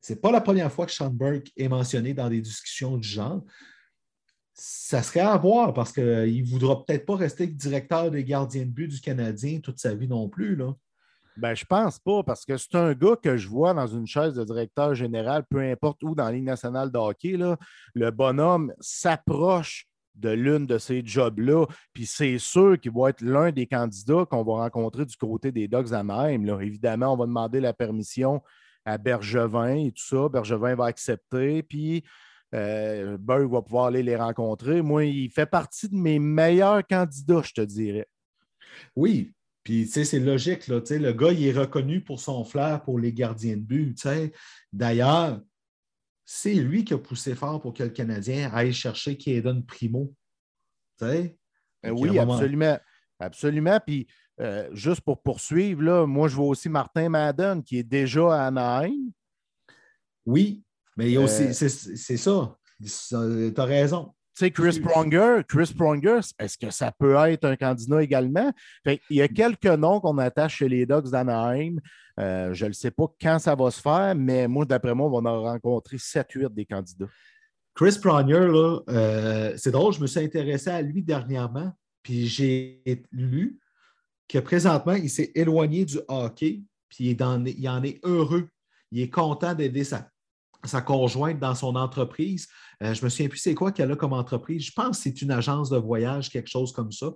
Ce 0.00 0.12
n'est 0.12 0.18
pas 0.18 0.32
la 0.32 0.40
première 0.40 0.72
fois 0.72 0.86
que 0.86 0.92
Sean 0.92 1.10
Burke 1.10 1.52
est 1.56 1.68
mentionné 1.68 2.14
dans 2.14 2.28
des 2.28 2.40
discussions 2.40 2.96
du 2.96 3.08
genre. 3.08 3.44
Ça 4.52 5.02
serait 5.02 5.20
à 5.20 5.36
voir 5.36 5.74
parce 5.74 5.92
qu'il 5.92 6.02
ne 6.04 6.48
voudra 6.48 6.84
peut-être 6.84 7.06
pas 7.06 7.16
rester 7.16 7.46
directeur 7.46 8.10
des 8.10 8.24
gardiens 8.24 8.64
de 8.64 8.70
but 8.70 8.88
du 8.88 9.00
Canadien 9.00 9.60
toute 9.60 9.80
sa 9.80 9.94
vie 9.94 10.06
non 10.08 10.28
plus. 10.28 10.56
Ben, 11.36 11.54
je 11.54 11.64
pense 11.64 11.98
pas, 11.98 12.22
parce 12.22 12.44
que 12.44 12.56
c'est 12.56 12.76
un 12.76 12.92
gars 12.92 13.16
que 13.20 13.36
je 13.36 13.48
vois 13.48 13.74
dans 13.74 13.88
une 13.88 14.06
chaise 14.06 14.34
de 14.34 14.44
directeur 14.44 14.94
général, 14.94 15.44
peu 15.48 15.60
importe 15.60 16.02
où 16.04 16.14
dans 16.14 16.26
la 16.26 16.32
Ligue 16.32 16.44
nationale 16.44 16.92
de 16.92 16.98
hockey. 16.98 17.36
Là, 17.36 17.56
le 17.94 18.10
bonhomme 18.10 18.72
s'approche 18.80 19.88
de 20.14 20.30
l'une 20.30 20.66
de 20.66 20.78
ces 20.78 21.02
jobs-là, 21.04 21.66
puis 21.92 22.06
c'est 22.06 22.38
sûr 22.38 22.78
qu'il 22.78 22.92
va 22.92 23.10
être 23.10 23.20
l'un 23.20 23.50
des 23.50 23.66
candidats 23.66 24.24
qu'on 24.30 24.44
va 24.44 24.52
rencontrer 24.62 25.04
du 25.04 25.16
côté 25.16 25.50
des 25.50 25.66
Dogs 25.66 25.92
à 25.92 26.04
même. 26.04 26.44
Là. 26.44 26.60
Évidemment, 26.60 27.14
on 27.14 27.16
va 27.16 27.26
demander 27.26 27.60
la 27.60 27.72
permission 27.72 28.40
à 28.84 28.96
Bergevin 28.96 29.74
et 29.74 29.90
tout 29.90 30.04
ça. 30.04 30.28
Bergevin 30.28 30.76
va 30.76 30.86
accepter, 30.86 31.64
puis 31.64 32.04
euh, 32.54 33.18
va 33.26 33.62
pouvoir 33.62 33.86
aller 33.86 34.04
les 34.04 34.14
rencontrer. 34.14 34.82
Moi, 34.82 35.06
il 35.06 35.30
fait 35.30 35.46
partie 35.46 35.88
de 35.88 35.96
mes 35.96 36.20
meilleurs 36.20 36.86
candidats, 36.86 37.42
je 37.42 37.52
te 37.52 37.60
dirais. 37.62 38.06
Oui, 38.94 39.32
puis, 39.64 39.86
tu 39.86 39.92
sais, 39.92 40.04
c'est 40.04 40.20
logique, 40.20 40.68
là. 40.68 40.80
le 40.90 41.12
gars, 41.12 41.32
il 41.32 41.46
est 41.46 41.58
reconnu 41.58 42.02
pour 42.02 42.20
son 42.20 42.44
flair 42.44 42.82
pour 42.82 42.98
les 42.98 43.14
gardiens 43.14 43.56
de 43.56 43.62
but, 43.62 44.06
D'ailleurs, 44.72 45.40
c'est 46.26 46.54
lui 46.54 46.84
qui 46.84 46.92
a 46.92 46.98
poussé 46.98 47.34
fort 47.34 47.60
pour 47.62 47.72
que 47.72 47.82
le 47.82 47.88
Canadien 47.88 48.50
aille 48.52 48.74
chercher 48.74 49.16
Kaden 49.16 49.64
Primo. 49.64 50.14
Ben 51.00 51.30
oui, 51.90 52.18
absolument. 52.18 52.78
Absolument. 53.18 53.78
Puis, 53.84 54.06
euh, 54.40 54.68
juste 54.72 55.00
pour 55.00 55.22
poursuivre, 55.22 55.82
là, 55.82 56.06
moi, 56.06 56.28
je 56.28 56.36
vois 56.36 56.46
aussi 56.46 56.68
Martin 56.68 57.08
Madden 57.08 57.62
qui 57.62 57.78
est 57.78 57.84
déjà 57.84 58.34
à 58.34 58.46
Anaheim. 58.48 59.12
Oui, 60.26 60.62
mais 60.96 61.06
il 61.06 61.12
y 61.12 61.16
a 61.16 61.20
aussi, 61.20 61.44
euh, 61.44 61.52
c'est 61.52 62.16
ça. 62.16 62.58
Tu 62.80 63.14
as 63.56 63.64
raison 63.64 64.14
sais, 64.34 64.50
Chris 64.50 64.80
Pronger, 64.80 65.42
Chris 65.48 65.72
Pronger, 65.76 66.20
est-ce 66.38 66.58
que 66.58 66.70
ça 66.70 66.92
peut 66.92 67.14
être 67.28 67.44
un 67.44 67.56
candidat 67.56 68.02
également? 68.02 68.52
il 68.86 68.98
y 69.10 69.22
a 69.22 69.28
quelques 69.28 69.66
noms 69.66 70.00
qu'on 70.00 70.18
attache 70.18 70.56
chez 70.56 70.68
les 70.68 70.86
Dogs 70.86 71.10
d'Anaheim. 71.10 71.76
Euh, 72.20 72.52
je 72.54 72.66
ne 72.66 72.72
sais 72.72 72.90
pas 72.90 73.06
quand 73.20 73.38
ça 73.38 73.54
va 73.54 73.70
se 73.70 73.80
faire, 73.80 74.14
mais 74.16 74.46
moi, 74.48 74.64
d'après 74.64 74.94
moi, 74.94 75.06
on 75.06 75.20
va 75.20 75.30
en 75.30 75.42
rencontrer 75.42 75.96
7-8 75.96 76.52
des 76.54 76.64
candidats. 76.64 77.08
Chris 77.74 77.98
Pronger, 78.00 78.50
euh, 78.88 79.54
c'est 79.56 79.72
drôle, 79.72 79.92
je 79.92 80.00
me 80.00 80.06
suis 80.06 80.20
intéressé 80.20 80.70
à 80.70 80.80
lui 80.80 81.02
dernièrement, 81.02 81.72
puis 82.02 82.26
j'ai 82.26 82.82
lu 83.10 83.58
que 84.28 84.38
présentement, 84.38 84.94
il 84.94 85.10
s'est 85.10 85.32
éloigné 85.34 85.84
du 85.84 85.98
hockey, 86.08 86.62
puis 86.88 87.10
il, 87.10 87.56
il 87.58 87.68
en 87.68 87.82
est 87.82 88.00
heureux. 88.04 88.48
Il 88.92 89.00
est 89.00 89.10
content 89.10 89.54
d'aider 89.54 89.82
sa, 89.82 90.08
sa 90.68 90.80
conjointe 90.80 91.38
dans 91.38 91.54
son 91.54 91.76
entreprise. 91.76 92.48
Euh, 92.82 92.94
je 92.94 93.04
me 93.04 93.08
souviens 93.08 93.28
plus 93.28 93.38
c'est 93.38 93.54
quoi 93.54 93.72
qu'elle 93.72 93.92
a 93.92 93.96
comme 93.96 94.12
entreprise. 94.12 94.64
Je 94.64 94.72
pense 94.72 94.98
que 94.98 95.02
c'est 95.04 95.22
une 95.22 95.30
agence 95.30 95.70
de 95.70 95.76
voyage, 95.76 96.30
quelque 96.30 96.50
chose 96.50 96.72
comme 96.72 96.92
ça. 96.92 97.10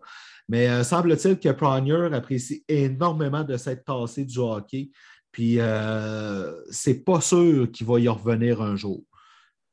Mais 0.48 0.68
euh, 0.68 0.84
semble-t-il 0.84 1.38
que 1.38 1.50
Pronier 1.50 2.08
apprécie 2.12 2.64
énormément 2.68 3.44
de 3.44 3.56
s'être 3.56 3.84
tassé 3.84 4.24
du 4.24 4.38
hockey. 4.38 4.90
Puis 5.32 5.60
euh, 5.60 6.52
c'est 6.70 7.04
pas 7.04 7.20
sûr 7.20 7.70
qu'il 7.70 7.86
va 7.86 8.00
y 8.00 8.08
revenir 8.08 8.62
un 8.62 8.76
jour. 8.76 9.02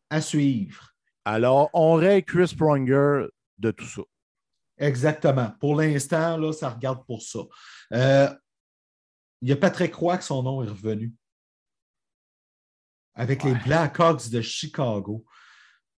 À 0.10 0.22
suivre. 0.22 0.92
Alors, 1.24 1.70
on 1.74 1.94
règle 1.94 2.26
Chris 2.26 2.56
Pronger 2.56 3.26
de 3.58 3.72
tout 3.72 3.86
ça. 3.86 4.02
Exactement. 4.78 5.52
Pour 5.60 5.76
l'instant, 5.76 6.38
là, 6.38 6.52
ça 6.52 6.70
regarde 6.70 7.04
pour 7.08 7.22
ça. 7.22 7.40
Il 9.42 9.50
y 9.50 9.52
a 9.52 9.56
Patrick 9.56 9.96
Roy 9.96 10.18
que 10.18 10.24
son 10.24 10.44
nom 10.44 10.64
est 10.64 10.70
revenu 10.70 11.14
avec 13.16 13.43
les 13.43 13.53
Blackhawks 13.66 14.30
de 14.30 14.41
Chicago. 14.41 15.26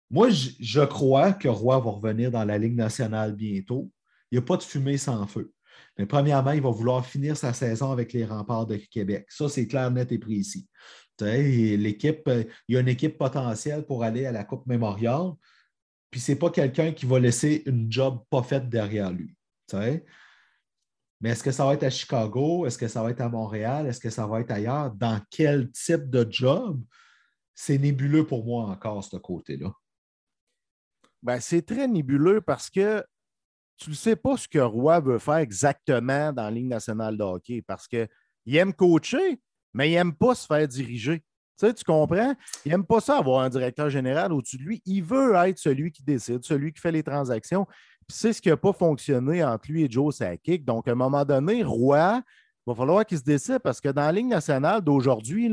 Moi, 0.09 0.29
je, 0.29 0.85
crois 0.85 1.33
que 1.33 1.47
Roy 1.47 1.79
va 1.79 1.91
revenir 1.91 2.31
dans 2.31 2.45
la 2.45 2.57
Ligue 2.57 2.75
nationale 2.75 3.35
bientôt. 3.35 3.91
Il 4.31 4.37
n'y 4.37 4.43
a 4.43 4.45
pas 4.45 4.57
de 4.57 4.63
fumée 4.63 4.97
sans 4.97 5.25
feu. 5.27 5.51
Mais 5.97 6.05
premièrement, 6.05 6.51
il 6.51 6.61
va 6.61 6.69
vouloir 6.69 7.05
finir 7.05 7.35
sa 7.35 7.53
saison 7.53 7.91
avec 7.91 8.13
les 8.13 8.23
remparts 8.23 8.67
de 8.67 8.75
Québec. 8.75 9.25
Ça, 9.29 9.49
c'est 9.49 9.67
clair, 9.67 9.89
net 9.91 10.11
et 10.11 10.19
précis. 10.19 10.67
L'équipe, 11.19 12.27
euh, 12.27 12.43
il 12.67 12.75
y 12.75 12.77
a 12.77 12.81
une 12.81 12.87
équipe 12.87 13.17
potentielle 13.17 13.85
pour 13.85 14.03
aller 14.03 14.25
à 14.25 14.31
la 14.31 14.43
Coupe 14.43 14.67
Mémoriale. 14.67 15.31
Puis 16.11 16.19
ce 16.19 16.31
n'est 16.31 16.37
pas 16.37 16.51
quelqu'un 16.51 16.91
qui 16.91 17.05
va 17.05 17.19
laisser 17.19 17.63
une 17.65 17.91
job 17.91 18.19
pas 18.29 18.43
faite 18.43 18.69
derrière 18.69 19.11
lui. 19.11 19.35
Mais 21.19 21.31
est-ce 21.31 21.43
que 21.43 21.51
ça 21.51 21.65
va 21.65 21.73
être 21.73 21.83
à 21.83 21.89
Chicago? 21.89 22.65
Est-ce 22.65 22.77
que 22.77 22.87
ça 22.87 23.01
va 23.01 23.09
être 23.09 23.21
à 23.21 23.29
Montréal? 23.29 23.87
Est-ce 23.87 23.99
que 23.99 24.11
ça 24.11 24.27
va 24.27 24.39
être 24.41 24.51
ailleurs? 24.51 24.91
Dans 24.91 25.19
quel 25.29 25.71
type 25.71 26.09
de 26.09 26.25
job? 26.29 26.79
C'est 27.59 27.79
nébuleux 27.79 28.23
pour 28.23 28.45
moi 28.45 28.65
encore, 28.65 29.03
ce 29.03 29.17
côté-là. 29.17 29.73
Ben, 31.23 31.39
c'est 31.39 31.63
très 31.63 31.87
nébuleux 31.87 32.39
parce 32.39 32.69
que 32.69 33.03
tu 33.77 33.89
ne 33.89 33.95
sais 33.95 34.15
pas 34.15 34.37
ce 34.37 34.47
que 34.47 34.59
Roy 34.59 34.99
veut 34.99 35.17
faire 35.17 35.37
exactement 35.37 36.31
dans 36.31 36.43
la 36.43 36.51
Ligue 36.51 36.67
nationale 36.67 37.17
de 37.17 37.23
hockey 37.23 37.63
parce 37.65 37.87
qu'il 37.87 38.07
aime 38.45 38.73
coacher, 38.73 39.41
mais 39.73 39.89
il 39.89 39.93
n'aime 39.95 40.13
pas 40.13 40.35
se 40.35 40.45
faire 40.45 40.67
diriger. 40.67 41.23
Tu, 41.59 41.83
comprends? 41.83 42.35
Il 42.63 42.69
n'aime 42.69 42.85
pas 42.85 43.01
ça 43.01 43.17
avoir 43.17 43.41
un 43.41 43.49
directeur 43.49 43.89
général 43.89 44.31
au-dessus 44.33 44.57
de 44.57 44.63
lui. 44.63 44.79
Il 44.85 45.03
veut 45.03 45.33
être 45.33 45.57
celui 45.57 45.91
qui 45.91 46.03
décide, 46.03 46.45
celui 46.45 46.71
qui 46.71 46.79
fait 46.79 46.91
les 46.91 47.01
transactions. 47.01 47.65
c'est 48.07 48.33
ce 48.33 48.41
qui 48.41 48.49
n'a 48.49 48.57
pas 48.57 48.73
fonctionné 48.73 49.43
entre 49.43 49.71
lui 49.71 49.83
et 49.83 49.89
Joe 49.89 50.15
Sakic. 50.15 50.63
Donc, 50.63 50.87
à 50.87 50.91
un 50.91 50.95
moment 50.95 51.25
donné, 51.25 51.63
Roy, 51.63 52.21
il 52.21 52.69
va 52.69 52.75
falloir 52.75 53.03
qu'il 53.03 53.17
se 53.17 53.23
décide 53.23 53.59
parce 53.63 53.81
que 53.81 53.89
dans 53.89 54.03
la 54.03 54.11
Ligue 54.11 54.27
nationale 54.27 54.81
d'aujourd'hui, 54.81 55.51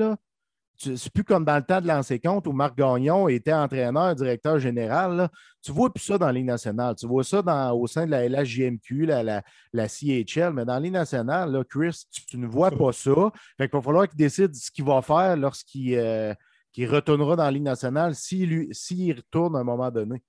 c'est 0.77 1.13
plus 1.13 1.25
comme 1.25 1.45
dans 1.45 1.57
le 1.57 1.63
temps 1.63 1.81
de 1.81 1.87
l'ancien 1.87 2.19
compte 2.19 2.47
où 2.47 2.53
Marc 2.53 2.77
Gagnon 2.77 3.29
était 3.29 3.53
entraîneur, 3.53 4.15
directeur 4.15 4.59
général. 4.59 5.29
Tu 5.63 5.73
vois 5.73 5.93
plus 5.93 6.03
ça 6.03 6.19
dans 6.19 6.27
la 6.27 6.33
Ligue 6.33 6.47
nationale. 6.47 6.95
Tu 6.97 7.07
vois 7.07 7.25
ça 7.25 7.75
au 7.75 7.87
sein 7.87 8.07
de 8.07 8.11
la 8.11 8.29
LHJMQ, 8.29 9.07
la, 9.07 9.43
la, 9.73 9.89
CHL, 9.89 10.53
mais 10.53 10.65
dans 10.65 10.75
la 10.75 10.81
Ligue 10.81 10.93
nationale, 10.93 11.65
Chris, 11.69 12.05
tu, 12.11 12.39
ne 12.39 12.47
vois 12.47 12.71
pas 12.71 12.93
ça. 12.93 13.33
Fait 13.57 13.69
qu'il 13.69 13.79
va 13.79 13.83
falloir 13.83 14.09
qu'il 14.09 14.19
décide 14.19 14.55
ce 14.55 14.71
qu'il 14.71 14.85
va 14.85 15.01
faire 15.01 15.37
lorsqu'il 15.37 15.95
euh, 15.95 16.35
retournera 16.79 17.37
dans 17.37 17.45
la 17.45 17.51
Ligue 17.51 17.63
nationale, 17.63 18.15
s'il 18.15 19.15
retourne 19.17 19.57
à 19.57 19.61
un 19.61 19.65
moment 19.65 19.91
donné. 19.91 20.23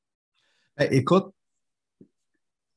Ben, 0.77 0.87
écoute, 0.91 1.33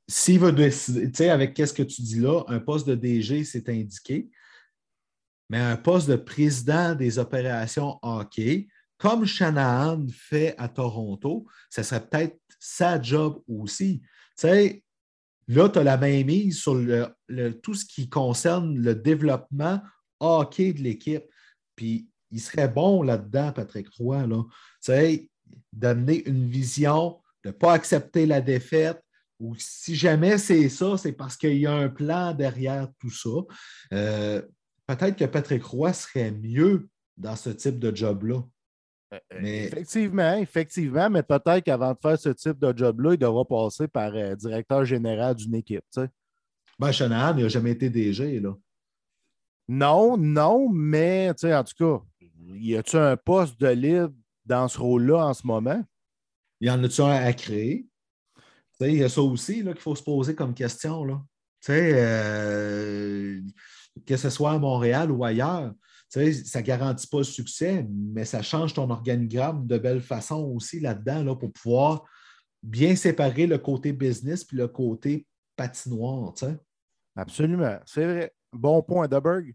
s'il 0.06 0.40
veut 0.40 0.52
décider, 0.52 1.10
tu 1.10 1.16
sais, 1.16 1.28
avec 1.28 1.52
qu'est-ce 1.52 1.74
que 1.74 1.82
tu 1.82 2.00
dis 2.00 2.20
là, 2.20 2.42
un 2.48 2.60
poste 2.60 2.88
de 2.88 2.94
DG, 2.94 3.44
c'est 3.44 3.68
indiqué 3.68 4.30
mais 5.48 5.58
un 5.58 5.76
poste 5.76 6.08
de 6.08 6.16
président 6.16 6.94
des 6.94 7.18
opérations 7.18 7.98
hockey, 8.02 8.68
comme 8.98 9.24
Shanahan 9.24 10.06
fait 10.12 10.54
à 10.58 10.68
Toronto, 10.68 11.46
ce 11.70 11.82
serait 11.82 12.04
peut-être 12.06 12.38
sa 12.58 13.00
job 13.00 13.40
aussi. 13.48 14.00
Tu 14.00 14.08
sais, 14.36 14.82
là, 15.46 15.68
tu 15.68 15.78
as 15.78 15.84
la 15.84 15.96
même 15.96 16.26
mise 16.26 16.58
sur 16.58 16.74
tout 17.62 17.74
ce 17.74 17.84
qui 17.84 18.08
concerne 18.08 18.76
le 18.76 18.94
développement 18.94 19.80
hockey 20.20 20.72
de 20.72 20.82
l'équipe. 20.82 21.24
Puis 21.76 22.08
il 22.30 22.40
serait 22.40 22.68
bon 22.68 23.02
là-dedans, 23.02 23.52
Patrick 23.52 23.88
Roy, 23.90 24.26
là. 24.26 24.42
Tu 24.44 24.92
sais, 24.92 25.30
d'amener 25.72 26.28
une 26.28 26.48
vision, 26.48 27.20
de 27.44 27.50
ne 27.50 27.54
pas 27.54 27.72
accepter 27.72 28.26
la 28.26 28.40
défaite, 28.40 29.00
ou 29.38 29.54
si 29.56 29.94
jamais 29.94 30.36
c'est 30.36 30.68
ça, 30.68 30.96
c'est 30.98 31.12
parce 31.12 31.36
qu'il 31.36 31.58
y 31.58 31.66
a 31.66 31.72
un 31.72 31.88
plan 31.88 32.34
derrière 32.34 32.88
tout 32.98 33.10
ça. 33.10 33.30
Euh, 33.92 34.42
peut-être 34.88 35.16
que 35.16 35.24
Patrick 35.26 35.62
Roy 35.62 35.92
serait 35.92 36.32
mieux 36.32 36.88
dans 37.16 37.36
ce 37.36 37.50
type 37.50 37.78
de 37.78 37.94
job-là. 37.94 38.42
Euh, 39.12 39.18
effectivement, 39.42 40.34
effectivement, 40.34 41.08
mais 41.08 41.22
peut-être 41.22 41.64
qu'avant 41.64 41.92
de 41.92 41.98
faire 42.00 42.18
ce 42.18 42.30
type 42.30 42.58
de 42.58 42.76
job-là, 42.76 43.14
il 43.14 43.18
devra 43.18 43.44
passer 43.44 43.86
par 43.86 44.12
directeur 44.36 44.84
général 44.84 45.34
d'une 45.34 45.54
équipe. 45.54 45.84
Tu 45.92 46.02
sais. 46.02 46.08
Ben, 46.78 46.92
Shanahan, 46.92 47.36
il 47.36 47.42
n'a 47.44 47.48
jamais 47.48 47.72
été 47.72 47.88
DG, 47.88 48.40
là. 48.40 48.54
Non, 49.68 50.16
non, 50.16 50.68
mais 50.70 51.30
en 51.30 51.64
tout 51.64 51.76
cas, 51.78 52.02
y 52.54 52.74
a-tu 52.76 52.96
un 52.96 53.16
poste 53.16 53.60
de 53.60 53.68
libre 53.68 54.14
dans 54.46 54.66
ce 54.68 54.78
rôle-là 54.78 55.26
en 55.26 55.34
ce 55.34 55.46
moment? 55.46 55.84
Il 56.60 56.68
y 56.68 56.70
en 56.70 56.82
a-tu 56.82 57.02
un 57.02 57.10
à 57.10 57.32
créer? 57.34 57.86
Il 58.80 58.94
y 58.94 59.04
a 59.04 59.08
ça 59.08 59.20
aussi 59.20 59.62
qu'il 59.62 59.74
faut 59.76 59.94
se 59.94 60.02
poser 60.02 60.34
comme 60.34 60.54
question. 60.54 61.04
Là. 61.04 61.20
Euh, 61.68 63.40
que 64.06 64.16
ce 64.16 64.30
soit 64.30 64.52
à 64.52 64.58
Montréal 64.58 65.10
ou 65.10 65.24
ailleurs, 65.24 65.72
ça 66.08 66.20
ne 66.20 66.60
garantit 66.60 67.06
pas 67.06 67.18
le 67.18 67.24
succès, 67.24 67.86
mais 67.90 68.24
ça 68.24 68.42
change 68.42 68.74
ton 68.74 68.88
organigramme 68.90 69.66
de 69.66 69.78
belle 69.78 70.00
façon 70.00 70.42
aussi 70.54 70.80
là-dedans 70.80 71.22
là, 71.22 71.36
pour 71.36 71.52
pouvoir 71.52 72.04
bien 72.62 72.96
séparer 72.96 73.46
le 73.46 73.58
côté 73.58 73.92
business 73.92 74.44
puis 74.44 74.56
le 74.56 74.68
côté 74.68 75.26
patinoire. 75.56 76.34
Absolument. 77.14 77.78
C'est 77.84 78.04
vrai. 78.04 78.32
Bon 78.52 78.82
point, 78.82 79.06
Duberg. 79.06 79.54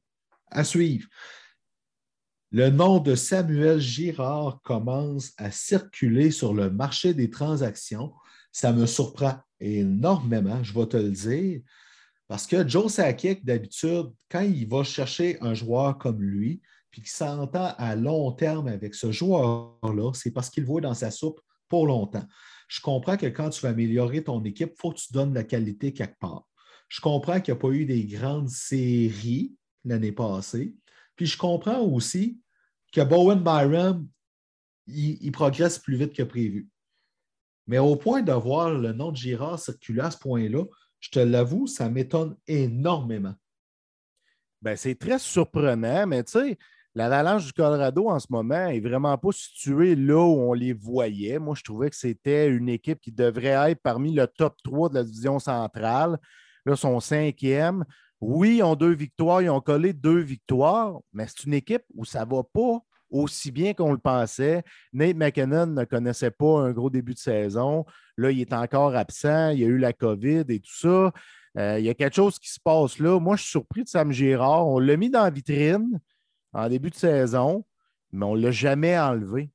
À 0.51 0.63
suivre. 0.63 1.07
Le 2.51 2.69
nom 2.69 2.99
de 2.99 3.15
Samuel 3.15 3.79
Girard 3.79 4.61
commence 4.61 5.33
à 5.37 5.49
circuler 5.49 6.29
sur 6.29 6.53
le 6.53 6.69
marché 6.69 7.15
des 7.15 7.31
transactions. 7.31 8.13
Ça 8.51 8.71
me 8.71 8.85
surprend 8.85 9.39
énormément, 9.59 10.63
je 10.63 10.71
vais 10.71 10.85
te 10.85 10.97
le 10.97 11.09
dire, 11.09 11.61
parce 12.28 12.47
que 12.47 12.67
Joe 12.67 12.91
Sakic, 12.91 13.45
d'habitude, 13.45 14.11
quand 14.30 14.41
il 14.41 14.67
va 14.67 14.84
chercher 14.84 15.38
un 15.41 15.53
joueur 15.53 15.97
comme 15.97 16.21
lui, 16.21 16.61
puis 16.89 17.01
qu'il 17.01 17.11
s'entend 17.11 17.74
à 17.78 17.95
long 17.95 18.32
terme 18.32 18.67
avec 18.67 18.95
ce 18.95 19.11
joueur-là, 19.11 20.11
c'est 20.13 20.32
parce 20.32 20.49
qu'il 20.49 20.63
voit 20.63 20.82
dans 20.82 20.93
sa 20.93 21.11
soupe 21.11 21.41
pour 21.67 21.88
longtemps. 21.88 22.26
Je 22.67 22.82
comprends 22.82 23.17
que 23.17 23.26
quand 23.26 23.49
tu 23.49 23.61
veux 23.61 23.71
améliorer 23.71 24.24
ton 24.24 24.43
équipe, 24.43 24.74
il 24.76 24.80
faut 24.80 24.91
que 24.91 24.99
tu 24.99 25.11
donnes 25.11 25.34
la 25.34 25.43
qualité 25.43 25.91
quelque 25.93 26.19
part. 26.19 26.47
Je 26.88 27.01
comprends 27.01 27.41
qu'il 27.41 27.53
n'y 27.53 27.59
a 27.59 27.61
pas 27.61 27.69
eu 27.69 27.86
des 27.86 28.05
grandes 28.05 28.49
séries 28.49 29.55
l'année 29.84 30.11
passée. 30.11 30.76
Puis 31.15 31.26
je 31.26 31.38
comprends 31.38 31.82
aussi 31.82 32.39
que 32.91 33.01
Bowen 33.01 33.43
Byram, 33.43 34.07
il, 34.88 35.32
progresse 35.32 35.80
plus 35.80 35.95
vite 35.95 36.13
que 36.13 36.24
prévu. 36.24 36.69
Mais 37.67 37.80
au 37.80 37.95
point 37.95 38.21
de 38.21 38.34
voir 38.34 38.69
le 38.71 38.93
nom 38.93 39.11
de 39.11 39.17
Girard 39.17 39.59
circuler 39.59 40.01
à 40.01 40.11
ce 40.11 40.17
point-là, 40.17 40.63
je 41.03 41.09
te 41.09 41.19
l'avoue, 41.19 41.67
ça 41.67 41.89
m'étonne 41.89 42.37
énormément. 42.47 43.35
Ben, 44.61 44.77
c'est 44.77 44.95
très 44.95 45.19
surprenant, 45.19 46.07
mais 46.07 46.23
tu 46.23 46.31
sais, 46.31 46.57
l'Avalanche 46.95 47.45
du 47.45 47.51
Colorado 47.51 48.07
en 48.07 48.19
ce 48.19 48.27
moment 48.29 48.67
est 48.67 48.79
vraiment 48.79 49.17
pas 49.17 49.33
située 49.33 49.95
là 49.95 50.23
où 50.23 50.39
on 50.49 50.53
les 50.53 50.71
voyait. 50.71 51.39
Moi, 51.39 51.55
je 51.57 51.63
trouvais 51.63 51.89
que 51.89 51.97
c'était 51.97 52.47
une 52.47 52.69
équipe 52.69 53.01
qui 53.01 53.11
devrait 53.11 53.71
être 53.71 53.81
parmi 53.81 54.13
le 54.13 54.27
top 54.27 54.55
3 54.63 54.89
de 54.89 54.95
la 54.95 55.03
division 55.03 55.39
centrale. 55.39 56.17
Là, 56.65 56.77
son 56.77 57.01
cinquième. 57.01 57.83
Oui, 58.21 58.57
ils 58.59 58.63
ont 58.63 58.75
deux 58.75 58.93
victoires, 58.93 59.41
ils 59.41 59.49
ont 59.49 59.59
collé 59.59 59.91
deux 59.91 60.19
victoires, 60.19 61.01
mais 61.11 61.27
c'est 61.27 61.43
une 61.43 61.53
équipe 61.53 61.83
où 61.93 62.05
ça 62.05 62.23
ne 62.23 62.33
va 62.33 62.43
pas 62.43 62.79
aussi 63.14 63.51
bien 63.51 63.74
qu'on 63.74 63.91
le 63.91 63.97
pensait. 63.97 64.64
Nate 64.91 65.16
McKinnon 65.16 65.68
ne 65.68 65.86
connaissait 65.86 66.32
pas 66.32 66.59
un 66.59 66.72
gros 66.72 66.89
début 66.89 67.14
de 67.14 67.20
saison. 67.20 67.86
Là, 68.18 68.32
il 68.32 68.41
est 68.41 68.53
encore 68.53 68.95
absent. 68.95 69.49
Il 69.49 69.59
y 69.59 69.64
a 69.64 69.68
eu 69.68 69.78
la 69.78 69.93
COVID 69.93 70.43
et 70.49 70.59
tout 70.59 70.76
ça. 70.76 71.14
Euh, 71.57 71.80
il 71.80 71.86
y 71.86 71.89
a 71.89 71.93
quelque 71.93 72.16
chose 72.16 72.39
qui 72.39 72.49
se 72.51 72.59
passe 72.59 72.99
là. 72.99 73.20
Moi, 73.20 73.36
je 73.36 73.43
suis 73.43 73.51
surpris 73.51 73.84
de 73.84 73.89
Sam 73.89 74.11
Girard. 74.11 74.68
On 74.68 74.80
l'a 74.80 74.97
mis 74.97 75.09
dans 75.09 75.24
la 75.24 75.30
vitrine 75.30 75.99
en 76.51 76.68
début 76.68 76.89
de 76.89 76.95
saison, 76.95 77.66
mais 78.11 78.26
on 78.26 78.36
ne 78.36 78.41
l'a 78.41 78.51
jamais 78.51 78.97
enlevé. 78.97 79.51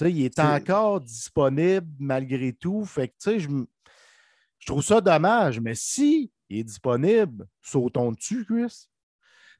il 0.00 0.24
est, 0.24 0.38
encore 0.40 1.00
disponible 1.00 1.86
malgré 1.98 2.52
tout. 2.52 2.84
Fait 2.84 3.08
que, 3.08 3.38
je, 3.38 3.48
je 4.58 4.66
trouve 4.66 4.82
ça 4.82 5.00
dommage. 5.00 5.60
Mais 5.60 5.74
si 5.74 6.32
il 6.48 6.58
est 6.58 6.64
disponible. 6.64 7.46
Sautons 7.62 8.12
dessus, 8.12 8.44
Chris? 8.44 8.88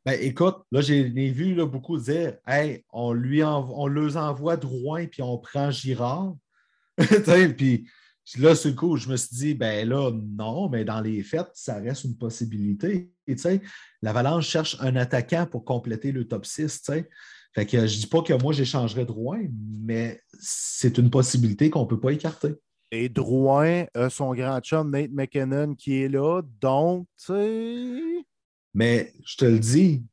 Ben, 0.07 0.17
écoute, 0.21 0.59
là, 0.71 0.81
j'ai 0.83 1.03
vu 1.03 1.57
beaucoup 1.67 1.99
dire 1.99 2.35
Hey, 2.47 2.85
on 2.93 3.13
lui 3.13 3.43
on 3.43 3.89
les 3.89 4.17
envoie 4.17 4.57
Drouin 4.57 5.07
puis 5.07 5.21
on 5.21 5.37
prend 5.37 5.73
Girard. 5.73 6.37
puis 6.97 7.89
là, 8.39 8.55
le 8.65 8.73
coup, 8.73 8.97
je 8.97 9.09
me 9.09 9.17
suis 9.17 9.37
dit, 9.37 9.55
ben 9.55 9.89
là, 9.89 10.13
non, 10.13 10.69
mais 10.69 10.85
dans 10.85 11.01
les 11.01 11.25
faits, 11.25 11.49
ça 11.55 11.79
reste 11.79 12.05
une 12.05 12.17
possibilité. 12.17 13.11
Et 13.27 13.35
tu 13.35 13.43
sais, 13.43 13.61
l'Avalanche 14.01 14.47
cherche 14.49 14.77
un 14.79 14.95
attaquant 14.95 15.45
pour 15.45 15.65
compléter 15.65 16.13
le 16.13 16.29
top 16.29 16.47
6. 16.47 16.85
Fait 17.53 17.67
que 17.67 17.87
je 17.89 17.99
dis 17.99 18.07
pas 18.07 18.23
que 18.23 18.33
moi, 18.41 18.53
j'échangerais 18.53 19.07
Drouin, 19.07 19.43
mais 19.83 20.21
c'est 20.39 20.99
une 20.99 21.11
possibilité 21.11 21.69
qu'on 21.69 21.83
ne 21.83 21.89
peut 21.89 22.01
pas 22.01 22.13
écarter. 22.13 22.55
Et 22.93 23.09
Drouin 23.09 23.87
a 23.95 24.09
son 24.09 24.35
grand 24.35 24.61
chum 24.61 24.89
Nate 24.89 25.11
McKinnon 25.11 25.75
qui 25.75 26.03
est 26.03 26.09
là. 26.09 26.43
Donc, 26.61 27.09
tu 27.19 27.33
sais. 27.33 28.25
Mais 28.77 29.15
je 29.25 29.39
te 29.39 29.47
le 29.47 29.59
dis, 29.59 30.05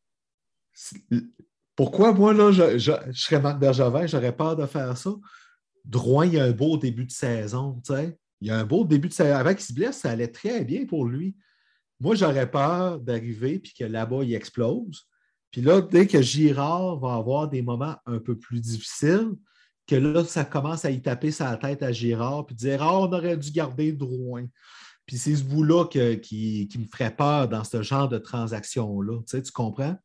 pourquoi 1.76 2.14
moi, 2.14 2.34
là, 2.34 2.50
je, 2.54 2.94
serais 3.12 3.42
Marc 3.42 3.60
Bergevin, 3.60 4.08
j'aurais 4.08 4.34
peur 4.34 4.56
de 4.56 4.66
faire 4.66 4.98
ça? 4.98 5.14
Drouin, 5.84 6.26
il 6.28 6.40
a 6.40 6.46
un 6.46 6.52
beau 6.52 6.78
début 6.78 7.04
de 7.04 7.12
saison, 7.12 7.82
tu 7.86 7.94
sais. 7.94 8.18
Il 8.40 8.50
a 8.52 8.58
un 8.58 8.64
beau 8.64 8.86
début 8.86 9.10
de 9.10 9.14
saison. 9.14 9.36
Avant 9.36 9.54
qu'il 9.54 9.66
se 9.66 9.74
blesse, 9.74 9.98
ça 9.98 10.12
allait 10.12 10.30
très 10.30 10.64
bien 10.64 10.86
pour 10.86 11.06
lui. 11.06 11.36
Moi, 12.00 12.16
j'aurais 12.16 12.50
peur 12.50 13.02
d'arriver 13.02 13.60
puis 13.60 13.74
que 13.78 13.84
là-bas, 13.84 14.24
il 14.24 14.34
explose. 14.34 15.10
Puis 15.52 15.62
là, 15.62 15.82
dès 15.82 16.08
que 16.08 16.22
Girard 16.22 17.00
va 17.00 17.16
avoir 17.16 17.50
des 17.50 17.62
moments 17.62 17.98
un 18.06 18.20
peu 18.20 18.38
plus 18.38 18.62
difficiles, 18.62 19.32
que 19.88 19.96
là, 19.96 20.24
ça 20.24 20.46
commence 20.46 20.86
à 20.86 20.92
y 20.92 21.02
taper 21.02 21.32
sa 21.32 21.58
tête 21.58 21.84
à 21.84 21.92
Girard, 21.92 22.46
puis 22.46 22.56
dire 22.56 22.82
Ah, 22.82 22.98
on 22.98 23.12
aurait 23.12 23.36
dû 23.36 23.52
garder 23.52 23.92
Drouin. 23.92 24.48
Puis 25.06 25.18
c'est 25.18 25.36
ce 25.36 25.44
bout-là 25.44 25.86
qui, 25.86 26.70
me 26.80 26.86
ferait 26.88 27.16
peur 27.16 27.48
dans 27.48 27.64
ce 27.64 27.82
genre 27.82 28.08
de 28.08 28.18
transaction-là. 28.18 29.20
Tu, 29.20 29.24
sais, 29.28 29.42
tu 29.42 29.52
comprends? 29.52 29.98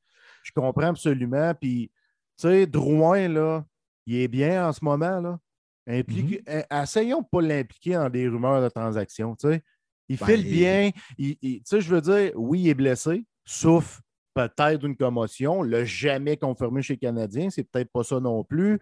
Je 0.42 0.52
comprends 0.52 0.88
absolument. 0.88 1.54
Puis, 1.54 1.90
tu 2.36 2.48
sais, 2.48 2.66
Drouin, 2.66 3.28
là, 3.28 3.64
il 4.06 4.16
est 4.16 4.28
bien 4.28 4.68
en 4.68 4.72
ce 4.72 4.84
moment. 4.84 5.20
Là. 5.20 5.38
Mm-hmm. 5.86 6.42
Eh, 6.46 6.82
essayons 6.82 7.20
de 7.20 7.26
pas 7.30 7.40
l'impliquer 7.40 7.94
dans 7.94 8.10
des 8.10 8.28
rumeurs 8.28 8.62
de 8.62 8.68
transaction. 8.68 9.36
Tu 9.36 9.48
sais. 9.48 9.62
Il 10.08 10.16
ben, 10.16 10.26
file 10.26 10.44
bien. 10.44 10.90
tu 11.18 11.62
sais, 11.64 11.80
je 11.80 11.94
veux 11.94 12.00
dire, 12.00 12.32
oui, 12.34 12.62
il 12.62 12.68
est 12.68 12.74
blessé, 12.74 13.24
sauf 13.44 14.00
peut-être 14.34 14.84
une 14.84 14.96
commotion. 14.96 15.62
Le 15.62 15.84
jamais 15.84 16.36
confirmé 16.36 16.82
chez 16.82 16.94
les 16.94 16.98
Canadiens. 16.98 17.50
C'est 17.50 17.64
peut-être 17.64 17.90
pas 17.92 18.04
ça 18.04 18.20
non 18.20 18.44
plus. 18.44 18.78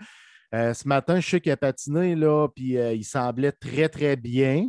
Euh, 0.55 0.73
ce 0.75 0.87
matin, 0.87 1.19
je 1.19 1.29
sais 1.29 1.41
qu'il 1.41 1.53
a 1.53 1.57
patiné, 1.57 2.15
là, 2.15 2.49
puis 2.55 2.79
euh, 2.79 2.93
il 2.93 3.05
semblait 3.05 3.53
très, 3.53 3.89
très 3.89 4.17
bien. 4.17 4.69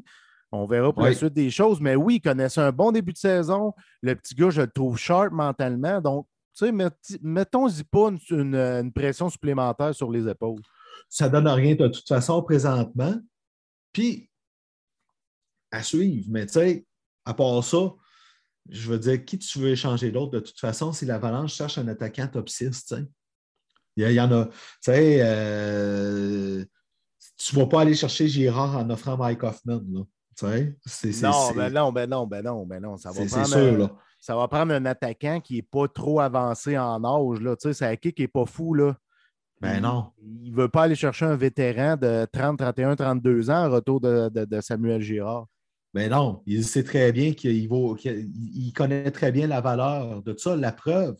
On 0.51 0.65
verra 0.65 0.93
pour 0.93 1.03
la 1.03 1.13
suite 1.13 1.33
des 1.33 1.49
choses. 1.49 1.81
Mais 1.81 1.95
oui, 1.95 2.15
il 2.15 2.21
connaissait 2.21 2.61
un 2.61 2.71
bon 2.71 2.91
début 2.91 3.13
de 3.13 3.17
saison. 3.17 3.73
Le 4.01 4.15
petit 4.15 4.33
gars, 4.33 4.49
je 4.49 4.61
le 4.61 4.71
trouve 4.71 4.97
sharp 4.97 5.31
mentalement. 5.31 5.99
Donc, 5.99 6.27
tu 6.57 6.65
sais, 6.65 7.19
mettons-y 7.21 7.83
pas 7.83 8.09
une, 8.29 8.91
pression 8.93 9.29
supplémentaire 9.29 9.93
sur 9.93 10.09
les 10.09 10.27
épaules. 10.27 10.61
Ça 11.09 11.27
ne 11.27 11.33
donne 11.33 11.47
rien 11.47 11.75
de 11.75 11.87
toute 11.87 12.07
façon 12.07 12.41
présentement. 12.41 13.15
Puis, 13.91 14.29
à 15.71 15.83
suivre. 15.83 16.27
Mais 16.29 16.45
tu 16.45 16.53
sais, 16.53 16.85
à 17.25 17.33
part 17.33 17.63
ça, 17.63 17.93
je 18.69 18.89
veux 18.89 18.99
dire, 18.99 19.23
qui 19.23 19.37
tu 19.37 19.59
veux 19.59 19.69
échanger 19.69 20.11
d'autre 20.11 20.31
de 20.31 20.39
toute 20.39 20.59
façon 20.59 20.93
si 20.93 21.05
l'Avalanche 21.05 21.53
cherche 21.53 21.77
un 21.77 21.87
attaquant 21.87 22.27
top 22.27 22.49
6, 22.49 22.85
tu 22.85 22.95
sais? 22.95 23.05
Il 23.97 24.11
y, 24.11 24.21
en 24.21 24.31
a, 24.31 24.45
tu 24.45 24.51
sais, 24.81 25.19
euh, 25.21 26.63
tu 27.35 27.55
ne 27.55 27.61
vas 27.61 27.67
pas 27.67 27.81
aller 27.81 27.95
chercher 27.95 28.27
Girard 28.27 28.77
en 28.77 28.87
offrant 28.91 29.17
Mike 29.17 29.41
Hoffman. 29.41 29.81
Là, 29.89 30.03
non, 31.23 31.51
ben 31.55 31.73
non, 31.73 31.91
ben 31.91 32.09
non, 32.09 32.27
ben 32.27 32.43
non, 32.43 32.65
ben 32.65 32.81
non. 32.81 32.97
Ça 32.97 33.11
va, 33.11 33.25
prendre, 33.25 33.47
sûr, 33.47 33.97
ça 34.19 34.35
va 34.35 34.47
prendre 34.47 34.73
un 34.73 34.85
attaquant 34.85 35.39
qui 35.39 35.55
n'est 35.55 35.61
pas 35.61 35.87
trop 35.87 36.19
avancé 36.19 36.77
en 36.77 37.03
âge. 37.03 37.41
Là. 37.41 37.55
Tu 37.55 37.73
sais, 37.73 37.73
c'est 37.73 37.97
qui 37.97 38.13
n'est 38.21 38.27
pas 38.27 38.45
fou. 38.45 38.73
Là. 38.73 38.95
Ben 39.61 39.81
non. 39.81 40.11
Il 40.21 40.51
ne 40.51 40.57
veut 40.57 40.69
pas 40.69 40.83
aller 40.83 40.95
chercher 40.95 41.25
un 41.25 41.35
vétéran 41.35 41.97
de 41.97 42.27
30, 42.31 42.59
31, 42.59 42.95
32 42.95 43.49
ans 43.49 43.67
en 43.67 43.71
retour 43.71 43.99
de, 43.99 44.61
Samuel 44.61 45.01
Girard. 45.01 45.47
Ben 45.93 46.11
non, 46.11 46.43
il 46.45 46.63
sait 46.63 46.83
très 46.83 47.11
bien 47.11 47.33
qu'il 47.33 47.53
il 47.53 48.73
connaît 48.75 49.09
très 49.09 49.31
bien 49.31 49.47
la 49.47 49.61
valeur 49.61 50.21
de 50.21 50.35
ça. 50.37 50.55
La 50.55 50.71
preuve, 50.71 51.15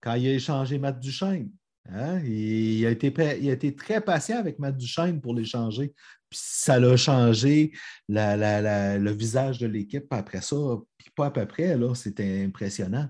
quand 0.00 0.14
il 0.14 0.28
a 0.28 0.32
échangé 0.32 0.78
Matt 0.78 1.00
Duchesne, 1.00 1.50
Hein? 1.90 2.20
Il, 2.24 2.86
a 2.86 2.90
été, 2.90 3.12
il, 3.40 3.50
a 3.50 3.52
été, 3.52 3.74
très 3.74 4.00
patient 4.00 4.38
avec 4.38 4.58
Matt 4.58 4.76
Duchesne 4.76 5.20
pour 5.20 5.34
l'échanger. 5.34 5.94
Puis 6.32 6.40
ça 6.42 6.80
l'a 6.80 6.96
changé 6.96 7.72
le 8.08 9.10
visage 9.12 9.58
de 9.58 9.66
l'équipe 9.66 10.10
après 10.10 10.40
ça. 10.40 10.56
Puis 10.96 11.10
pas 11.14 11.26
à 11.26 11.30
peu 11.30 11.44
près, 11.44 11.76
là, 11.76 11.94
c'était 11.94 12.42
impressionnant. 12.42 13.06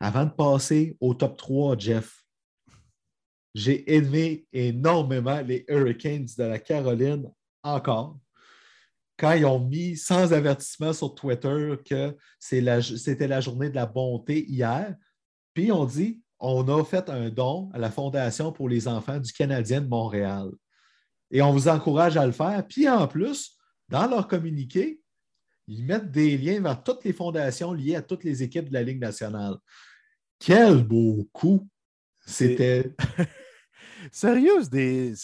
Avant 0.00 0.24
de 0.24 0.30
passer 0.30 0.96
au 1.00 1.14
top 1.14 1.36
3, 1.36 1.78
Jeff, 1.78 2.24
j'ai 3.54 3.94
aimé 3.94 4.44
énormément 4.52 5.40
les 5.42 5.64
Hurricanes 5.68 6.26
de 6.36 6.42
la 6.42 6.58
Caroline 6.58 7.30
encore. 7.62 8.18
Quand 9.16 9.34
ils 9.34 9.46
ont 9.46 9.60
mis 9.60 9.96
sans 9.96 10.32
avertissement 10.32 10.92
sur 10.92 11.14
Twitter 11.14 11.76
que 11.88 12.16
c'était 12.40 13.28
la, 13.28 13.36
la 13.36 13.40
journée 13.40 13.70
de 13.70 13.76
la 13.76 13.86
bonté 13.86 14.44
hier, 14.50 14.96
puis 15.54 15.70
on 15.70 15.84
dit 15.84 16.20
on 16.40 16.66
a 16.68 16.84
fait 16.84 17.08
un 17.08 17.30
don 17.30 17.70
à 17.72 17.78
la 17.78 17.92
Fondation 17.92 18.50
pour 18.50 18.68
les 18.68 18.88
enfants 18.88 19.20
du 19.20 19.32
Canadien 19.32 19.80
de 19.80 19.86
Montréal. 19.86 20.50
Et 21.32 21.42
on 21.42 21.50
vous 21.50 21.66
encourage 21.66 22.16
à 22.16 22.26
le 22.26 22.32
faire. 22.32 22.64
Puis 22.68 22.88
en 22.88 23.08
plus, 23.08 23.56
dans 23.88 24.06
leur 24.06 24.28
communiqué, 24.28 25.00
ils 25.66 25.84
mettent 25.84 26.10
des 26.10 26.36
liens 26.36 26.60
vers 26.60 26.82
toutes 26.82 27.04
les 27.04 27.12
fondations 27.12 27.72
liées 27.72 27.96
à 27.96 28.02
toutes 28.02 28.22
les 28.22 28.42
équipes 28.42 28.68
de 28.68 28.74
la 28.74 28.82
Ligue 28.82 29.00
nationale. 29.00 29.56
Quel 30.38 30.84
beau 30.84 31.28
coup! 31.32 31.68
C'était. 32.26 32.94
Sérieux, 34.12 34.62
des. 34.70 35.14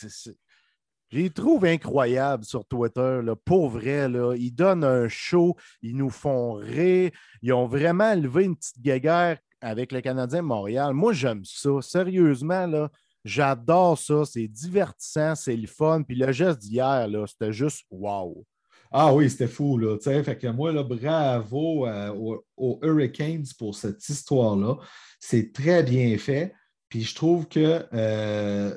Je 1.11 1.27
trouve 1.29 1.65
incroyables 1.65 2.45
sur 2.45 2.65
Twitter. 2.67 3.21
Là. 3.23 3.35
Pour 3.37 3.69
vrai, 3.69 4.09
là. 4.09 4.35
ils 4.35 4.53
donnent 4.53 4.85
un 4.85 5.09
show, 5.09 5.57
ils 5.83 5.97
nous 5.97 6.11
font 6.11 6.55
rire. 6.55 7.11
Ils 7.43 7.53
ont 7.53 7.67
vraiment 7.67 8.15
levé 8.15 8.45
une 8.45 8.57
petite 8.57 8.81
guéguerre 8.81 9.39
avec 9.61 9.93
le 9.93 10.01
Canadien 10.01 10.43
de 10.43 10.47
Montréal. 10.47 10.95
Moi, 10.95 11.13
j'aime 11.13 11.45
ça. 11.45 11.81
Sérieusement, 11.81 12.67
là, 12.67 12.91
j'adore 13.25 13.99
ça. 13.99 14.25
C'est 14.25 14.49
divertissant, 14.49 15.35
c'est 15.35 15.57
le 15.57 15.67
fun. 15.67 16.03
Puis 16.03 16.17
le 16.17 16.33
geste 16.33 16.59
d'hier, 16.59 17.09
c'était 17.27 17.53
juste 17.53 17.85
wow. 17.91 18.45
Ah 18.91 19.13
oui, 19.13 19.29
c'était 19.29 19.49
fou, 19.49 19.77
là. 19.77 19.99
Fait 19.99 20.39
que 20.39 20.47
moi, 20.49 20.73
bravo 20.83 21.87
euh, 21.87 22.39
aux, 22.57 22.79
Hurricanes 22.83 23.47
pour 23.59 23.75
cette 23.75 24.07
histoire-là. 24.09 24.77
C'est 25.21 25.53
très 25.53 25.83
bien 25.83 26.17
fait. 26.17 26.55
Puis 26.89 27.03
je 27.03 27.15
trouve 27.15 27.47
que 27.49 27.85
euh, 27.93 28.75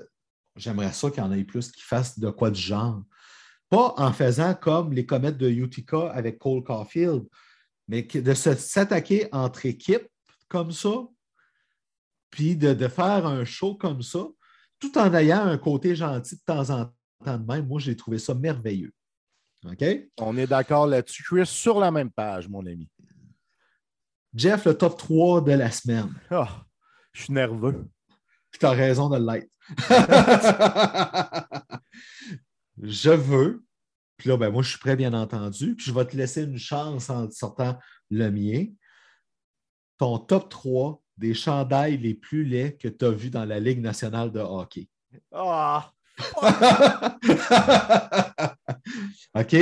j'aimerais 0.57 0.91
ça 0.91 1.09
qu'il 1.09 1.23
y 1.23 1.25
en 1.25 1.31
ait 1.31 1.45
plus 1.45 1.71
qui 1.71 1.81
fassent 1.81 2.19
de 2.19 2.29
quoi 2.29 2.51
du 2.51 2.59
genre. 2.59 3.01
Pas 3.69 3.93
en 3.95 4.11
faisant 4.11 4.53
comme 4.53 4.91
les 4.91 5.05
comètes 5.05 5.37
de 5.37 5.49
Utica 5.49 6.09
avec 6.11 6.37
Cole 6.39 6.63
Caulfield, 6.63 7.23
mais 7.87 8.01
de 8.01 8.33
s'attaquer 8.33 9.29
entre 9.31 9.65
équipes 9.65 10.07
comme 10.49 10.73
ça, 10.73 11.07
puis 12.32 12.55
de, 12.55 12.73
de, 12.73 12.88
faire 12.88 13.27
un 13.27 13.45
show 13.45 13.75
comme 13.75 14.01
ça, 14.01 14.25
tout 14.79 14.97
en 14.97 15.13
ayant 15.13 15.45
un 15.45 15.57
côté 15.57 15.95
gentil 15.95 16.36
de 16.36 16.41
temps 16.45 16.69
en 16.71 16.86
temps 17.23 17.38
de 17.38 17.45
même. 17.45 17.67
Moi, 17.67 17.79
j'ai 17.79 17.95
trouvé 17.95 18.17
ça 18.17 18.34
merveilleux. 18.34 18.93
OK? 19.65 19.84
On 20.19 20.36
est 20.38 20.47
d'accord 20.47 20.88
là-dessus. 20.88 21.23
Je 21.29 21.43
suis 21.43 21.59
sur 21.59 21.79
la 21.79 21.91
même 21.91 22.09
page, 22.09 22.49
mon 22.49 22.65
ami. 22.65 22.89
Jeff, 24.34 24.65
le 24.65 24.75
top 24.77 24.97
3 24.97 25.41
de 25.41 25.51
la 25.51 25.69
semaine. 25.71 26.11
Oh, 26.32 26.45
je 27.13 27.23
suis 27.23 27.34
nerveux. 27.34 27.88
Tu 28.59 28.65
as 28.65 28.71
raison 28.71 29.09
de 29.09 29.17
l'être. 29.17 29.49
je 32.82 33.11
veux, 33.11 33.63
puis 34.17 34.29
là, 34.29 34.38
ben, 34.38 34.49
moi, 34.49 34.63
je 34.63 34.69
suis 34.69 34.79
prêt, 34.79 34.95
bien 34.95 35.13
entendu, 35.13 35.75
puis 35.75 35.86
je 35.86 35.93
vais 35.93 36.05
te 36.05 36.15
laisser 36.15 36.43
une 36.43 36.57
chance 36.57 37.09
en 37.09 37.29
sortant 37.32 37.77
le 38.09 38.29
mien. 38.29 38.67
Ton 39.97 40.17
top 40.17 40.49
3 40.49 41.01
des 41.18 41.34
chandails 41.34 41.97
les 41.97 42.14
plus 42.14 42.43
laids 42.43 42.76
que 42.76 42.88
tu 42.88 43.05
as 43.05 43.12
vus 43.12 43.30
dans 43.30 43.45
la 43.45 43.59
Ligue 43.59 43.82
nationale 43.82 44.32
de 44.32 44.39
hockey. 44.39 44.88
Ah! 45.32 45.91
OK? 49.36 49.55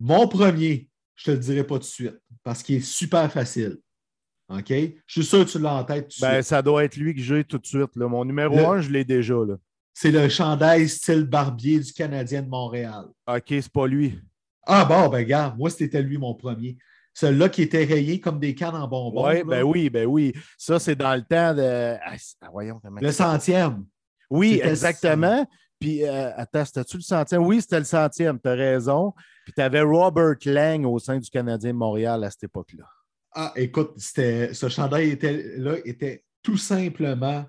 Mon 0.00 0.28
premier, 0.28 0.88
je 1.14 1.30
ne 1.30 1.36
te 1.36 1.40
le 1.40 1.44
dirai 1.44 1.64
pas 1.64 1.76
tout 1.76 1.80
de 1.80 1.84
suite 1.84 2.18
parce 2.42 2.62
qu'il 2.62 2.76
est 2.76 2.80
super 2.80 3.30
facile. 3.30 3.78
OK? 4.48 4.68
Je 4.68 4.92
suis 5.08 5.24
sûr 5.24 5.44
que 5.44 5.50
tu 5.50 5.58
l'as 5.58 5.74
en 5.74 5.84
tête. 5.84 6.12
ben, 6.20 6.42
ça 6.42 6.60
doit 6.60 6.84
être 6.84 6.96
lui 6.96 7.14
que 7.14 7.20
j'ai 7.20 7.44
tout 7.44 7.58
de 7.58 7.66
suite. 7.66 7.96
Là. 7.96 8.08
Mon 8.08 8.24
numéro 8.24 8.70
un, 8.70 8.80
je 8.80 8.90
l'ai 8.90 9.04
déjà. 9.04 9.34
Là. 9.34 9.56
C'est 9.94 10.10
le 10.10 10.28
chandail 10.28 10.88
style 10.88 11.24
barbier 11.24 11.80
du 11.80 11.92
Canadien 11.92 12.42
de 12.42 12.48
Montréal. 12.48 13.06
OK, 13.26 13.44
c'est 13.48 13.72
pas 13.72 13.86
lui. 13.86 14.18
Ah 14.66 14.84
bon, 14.84 15.08
ben 15.08 15.18
regarde, 15.18 15.56
moi, 15.56 15.70
c'était 15.70 16.02
lui 16.02 16.18
mon 16.18 16.34
premier. 16.34 16.76
Celui-là 17.14 17.48
qui 17.48 17.62
était 17.62 17.84
rayé 17.84 18.20
comme 18.20 18.40
des 18.40 18.54
cannes 18.54 18.74
en 18.74 18.88
bonbons. 18.88 19.24
Ouais, 19.24 19.44
ben 19.44 19.62
oui, 19.62 19.88
ben 19.88 20.06
oui. 20.06 20.32
Ça, 20.58 20.78
c'est 20.78 20.96
dans 20.96 21.14
le 21.14 21.22
temps 21.22 21.54
de. 21.54 21.96
Ah, 22.04 22.16
ah 22.42 22.48
voyons 22.52 22.80
Le 23.00 23.12
centième. 23.12 23.84
Oui, 24.28 24.60
exactement. 24.62 25.46
Puis, 25.78 26.04
euh, 26.04 26.30
attends, 26.36 26.64
c'était-tu 26.64 26.96
le 26.96 27.02
centième? 27.02 27.44
Oui, 27.44 27.60
c'était 27.60 27.78
le 27.78 27.84
centième, 27.84 28.40
tu 28.40 28.48
as 28.48 28.54
raison. 28.54 29.12
Puis, 29.44 29.52
tu 29.52 29.62
avais 29.62 29.82
Robert 29.82 30.36
Lang 30.46 30.86
au 30.86 30.98
sein 30.98 31.18
du 31.18 31.30
Canadien 31.30 31.72
de 31.72 31.78
Montréal 31.78 32.24
à 32.24 32.30
cette 32.30 32.44
époque-là. 32.44 32.84
Ah, 33.32 33.52
écoute, 33.56 33.92
ce 33.98 34.68
chandail 34.68 35.10
était, 35.10 35.56
là, 35.58 35.76
était 35.84 36.24
tout 36.42 36.56
simplement 36.56 37.44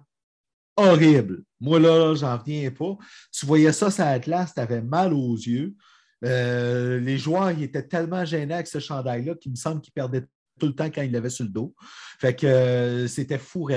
horrible. 0.75 1.43
Moi, 1.59 1.79
là, 1.79 2.13
j'en 2.15 2.37
reviens 2.37 2.69
pas. 2.71 2.97
Tu 3.31 3.45
voyais 3.45 3.71
ça 3.71 3.89
sur 3.89 4.03
Atlas, 4.03 4.53
tu 4.53 4.59
avais 4.59 4.81
mal 4.81 5.13
aux 5.13 5.35
yeux. 5.35 5.75
Euh, 6.23 6.99
les 6.99 7.17
joueurs 7.17 7.51
ils 7.51 7.63
étaient 7.63 7.87
tellement 7.87 8.23
gênés 8.23 8.53
avec 8.53 8.67
ce 8.67 8.79
chandail-là 8.79 9.35
qu'il 9.35 9.51
me 9.51 9.57
semble 9.57 9.81
qu'ils 9.81 9.93
perdaient 9.93 10.23
tout 10.59 10.67
le 10.67 10.73
temps 10.73 10.89
quand 10.89 11.01
ils 11.01 11.11
l'avaient 11.11 11.29
sur 11.29 11.45
le 11.45 11.51
dos. 11.51 11.75
Fait 12.19 12.35
que 12.35 12.47
euh, 12.47 13.07
c'était 13.07 13.37
fou 13.37 13.69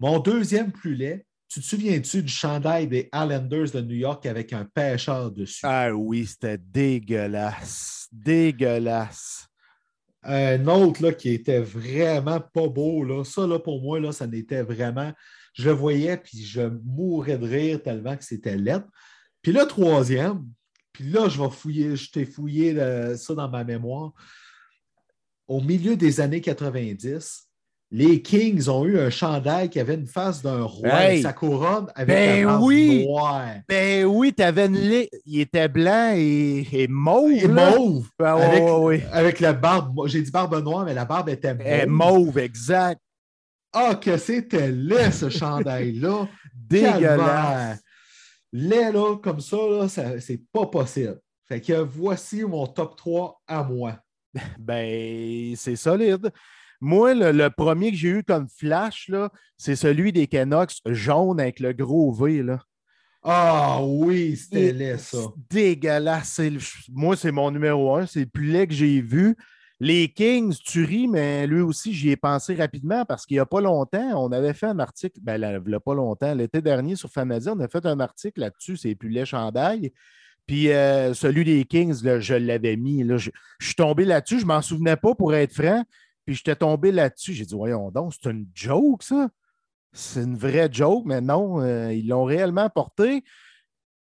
Mon 0.00 0.18
deuxième 0.18 0.72
plus 0.72 0.94
laid, 0.94 1.26
tu 1.52 1.60
te 1.60 1.66
souviens-tu 1.66 2.22
du 2.22 2.32
chandail 2.32 2.88
des 2.88 3.10
Islanders 3.14 3.70
de 3.72 3.82
New 3.82 3.96
York 3.96 4.24
avec 4.24 4.54
un 4.54 4.64
pêcheur 4.64 5.30
dessus? 5.30 5.60
Ah 5.64 5.92
oui, 5.92 6.24
c'était 6.24 6.56
dégueulasse. 6.56 8.08
Dégueulasse. 8.10 9.48
Un 10.22 10.66
autre 10.68 11.02
là, 11.02 11.12
qui 11.12 11.30
était 11.30 11.60
vraiment 11.60 12.40
pas 12.40 12.68
beau. 12.68 13.04
Là. 13.04 13.22
Ça, 13.24 13.46
là, 13.46 13.58
pour 13.58 13.82
moi, 13.82 14.00
là, 14.00 14.12
ça 14.12 14.26
n'était 14.26 14.62
vraiment. 14.62 15.12
Je 15.52 15.64
le 15.68 15.72
voyais, 15.72 16.16
puis 16.16 16.42
je 16.42 16.62
mourrais 16.84 17.36
de 17.36 17.46
rire 17.46 17.82
tellement 17.82 18.16
que 18.16 18.24
c'était 18.24 18.56
lettre. 18.56 18.86
Puis 19.42 19.52
le 19.52 19.66
troisième, 19.66 20.46
puis 20.92 21.04
là, 21.04 21.28
je 21.28 21.40
vais 21.40 21.50
fouiller, 21.50 21.96
je 21.96 22.10
t'ai 22.10 22.24
fouillé 22.24 22.78
euh, 22.78 23.16
ça 23.16 23.34
dans 23.34 23.48
ma 23.48 23.64
mémoire. 23.64 24.12
Au 25.48 25.60
milieu 25.60 25.96
des 25.96 26.20
années 26.20 26.40
90, 26.40 27.48
les 27.90 28.22
Kings 28.22 28.68
ont 28.70 28.86
eu 28.86 28.98
un 28.98 29.10
chandail 29.10 29.68
qui 29.68 29.78
avait 29.78 29.94
une 29.94 30.06
face 30.06 30.40
d'un 30.40 30.62
roi 30.62 31.20
sa 31.20 31.34
couronne 31.34 31.88
avec 31.94 32.16
ben 32.16 32.58
oui. 32.58 33.06
Ben 33.68 34.06
oui, 34.06 34.34
avais 34.38 34.66
une 34.66 35.06
il 35.26 35.40
était 35.40 35.68
blanc 35.68 36.14
et, 36.16 36.86
mauve. 36.88 37.32
Et 37.32 37.48
mauve. 37.48 38.08
Ben 38.18 38.36
avec, 39.12 39.40
la 39.40 39.52
barbe, 39.52 40.06
j'ai 40.06 40.22
dit 40.22 40.30
barbe 40.30 40.62
noire, 40.64 40.86
mais 40.86 40.94
la 40.94 41.04
barbe 41.04 41.28
était 41.28 41.54
mauve. 41.54 41.66
Et 41.66 41.86
mauve, 41.86 42.38
exact. 42.38 43.00
Ah, 43.74 43.94
que 43.94 44.16
c'était 44.16 44.70
laid, 44.70 45.12
ce 45.12 45.28
chandail-là. 45.28 46.28
Dégueulasse. 46.54 47.78
Laid, 48.52 48.92
là, 48.92 49.16
comme 49.16 49.40
ça, 49.40 49.56
là, 49.56 49.88
c'est 49.88 50.42
pas 50.52 50.66
possible. 50.66 51.20
Fait 51.48 51.60
que 51.60 51.72
voici 51.74 52.44
mon 52.44 52.66
top 52.66 52.96
3 52.96 53.42
à 53.46 53.62
moi. 53.62 53.98
Ben, 54.58 55.54
c'est 55.56 55.76
solide. 55.76 56.30
Moi, 56.80 57.14
le, 57.14 57.48
premier 57.48 57.92
que 57.92 57.96
j'ai 57.96 58.08
eu 58.08 58.22
comme 58.24 58.48
flash, 58.48 59.10
c'est 59.56 59.76
celui 59.76 60.12
des 60.12 60.26
Canucks 60.26 60.80
jaune 60.86 61.38
avec 61.38 61.60
le 61.60 61.72
gros 61.72 62.12
V. 62.12 62.42
Là. 62.42 62.60
Ah 63.22 63.78
oui, 63.82 64.36
c'était 64.36 64.72
laid, 64.72 64.98
ça. 64.98 65.18
Dégueulasse. 65.48 66.40
Moi, 66.90 67.16
c'est 67.16 67.30
mon 67.30 67.50
numéro 67.52 67.94
un. 67.94 68.06
C'est 68.06 68.20
le 68.20 68.26
plus 68.26 68.46
laid 68.46 68.66
que 68.66 68.74
j'ai 68.74 69.00
vu. 69.00 69.36
Les 69.84 70.12
Kings, 70.12 70.56
tu 70.64 70.84
ris, 70.84 71.08
mais 71.08 71.44
lui 71.48 71.60
aussi, 71.60 71.92
j'y 71.92 72.10
ai 72.10 72.16
pensé 72.16 72.54
rapidement 72.54 73.04
parce 73.04 73.26
qu'il 73.26 73.34
n'y 73.34 73.40
a 73.40 73.46
pas 73.46 73.60
longtemps, 73.60 74.12
on 74.14 74.30
avait 74.30 74.54
fait 74.54 74.66
un 74.66 74.78
article, 74.78 75.18
ben, 75.20 75.42
il 75.42 75.70
n'y 75.70 75.74
a 75.74 75.80
pas 75.80 75.94
longtemps, 75.94 76.32
l'été 76.36 76.62
dernier 76.62 76.94
sur 76.94 77.10
Fanadia, 77.10 77.52
on 77.52 77.58
a 77.58 77.66
fait 77.66 77.84
un 77.84 77.98
article 77.98 78.42
là-dessus, 78.42 78.76
c'est 78.76 78.94
plus 78.94 79.08
laid 79.08 79.26
chandail. 79.26 79.92
Puis 80.46 80.70
euh, 80.70 81.14
celui 81.14 81.44
des 81.44 81.64
Kings, 81.64 82.00
je 82.20 82.34
l'avais 82.34 82.76
mis. 82.76 83.02
Là, 83.02 83.16
je, 83.16 83.30
suis 83.60 83.74
tombé 83.74 84.04
là-dessus, 84.04 84.38
je 84.38 84.44
ne 84.44 84.52
m'en 84.52 84.62
souvenais 84.62 84.94
pas 84.94 85.16
pour 85.16 85.34
être 85.34 85.52
franc. 85.52 85.82
Puis 86.26 86.36
j'étais 86.36 86.54
tombé 86.54 86.92
là-dessus. 86.92 87.32
J'ai 87.32 87.44
dit, 87.44 87.54
voyons 87.56 87.90
donc, 87.90 88.14
c'est 88.14 88.30
une 88.30 88.46
joke, 88.54 89.02
ça. 89.02 89.30
C'est 89.92 90.22
une 90.22 90.36
vraie 90.36 90.68
joke, 90.70 91.06
mais 91.06 91.20
non, 91.20 91.60
euh, 91.60 91.92
ils 91.92 92.06
l'ont 92.06 92.22
réellement 92.22 92.70
porté. 92.70 93.24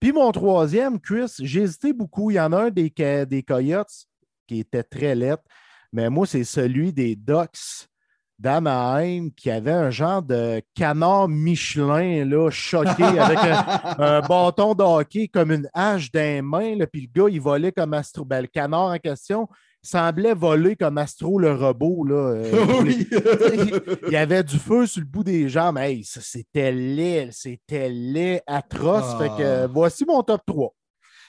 Puis 0.00 0.10
mon 0.10 0.32
troisième, 0.32 0.98
Chris, 0.98 1.32
j'ai 1.38 1.62
hésité 1.62 1.92
beaucoup. 1.92 2.32
Il 2.32 2.34
y 2.34 2.40
en 2.40 2.52
a 2.52 2.64
un 2.64 2.70
des, 2.70 2.92
des 3.26 3.42
Coyotes 3.44 4.08
qui 4.48 4.58
était 4.58 4.82
très 4.82 5.14
lettre, 5.14 5.44
mais 5.92 6.10
moi, 6.10 6.26
c'est 6.26 6.44
celui 6.44 6.92
des 6.92 7.16
Ducks 7.16 7.88
d'Amaheim 8.38 9.30
qui 9.36 9.50
avait 9.50 9.72
un 9.72 9.90
genre 9.90 10.22
de 10.22 10.62
canard 10.74 11.28
Michelin 11.28 12.24
là, 12.24 12.50
choqué 12.50 13.02
avec 13.02 13.38
un, 13.98 14.20
bâton 14.20 14.74
de 14.74 14.82
hockey 14.82 15.28
comme 15.28 15.50
une 15.50 15.68
hache 15.74 16.10
d'un 16.12 16.42
main. 16.42 16.76
puis 16.92 17.08
le 17.12 17.22
gars, 17.22 17.28
il 17.28 17.40
volait 17.40 17.72
comme 17.72 17.94
Astro. 17.94 18.24
Ben, 18.24 18.42
le 18.42 18.46
canard 18.46 18.92
en 18.92 18.98
question, 18.98 19.48
semblait 19.82 20.34
voler 20.34 20.76
comme 20.76 20.98
Astro 20.98 21.38
le 21.38 21.52
robot. 21.52 22.04
Là. 22.04 22.14
Euh, 22.14 22.84
il 24.06 24.12
y 24.12 24.16
avait 24.16 24.44
du 24.44 24.58
feu 24.58 24.86
sur 24.86 25.00
le 25.00 25.06
bout 25.06 25.24
des 25.24 25.48
jambes. 25.48 25.78
Hey, 25.78 26.04
c'était 26.04 26.72
laid, 26.72 27.30
c'était 27.32 27.88
laid, 27.88 28.42
atroce. 28.46 29.18
Fait 29.18 29.28
que 29.30 29.64
ah. 29.64 29.66
voici 29.66 30.04
mon 30.04 30.22
top 30.22 30.42
3. 30.46 30.74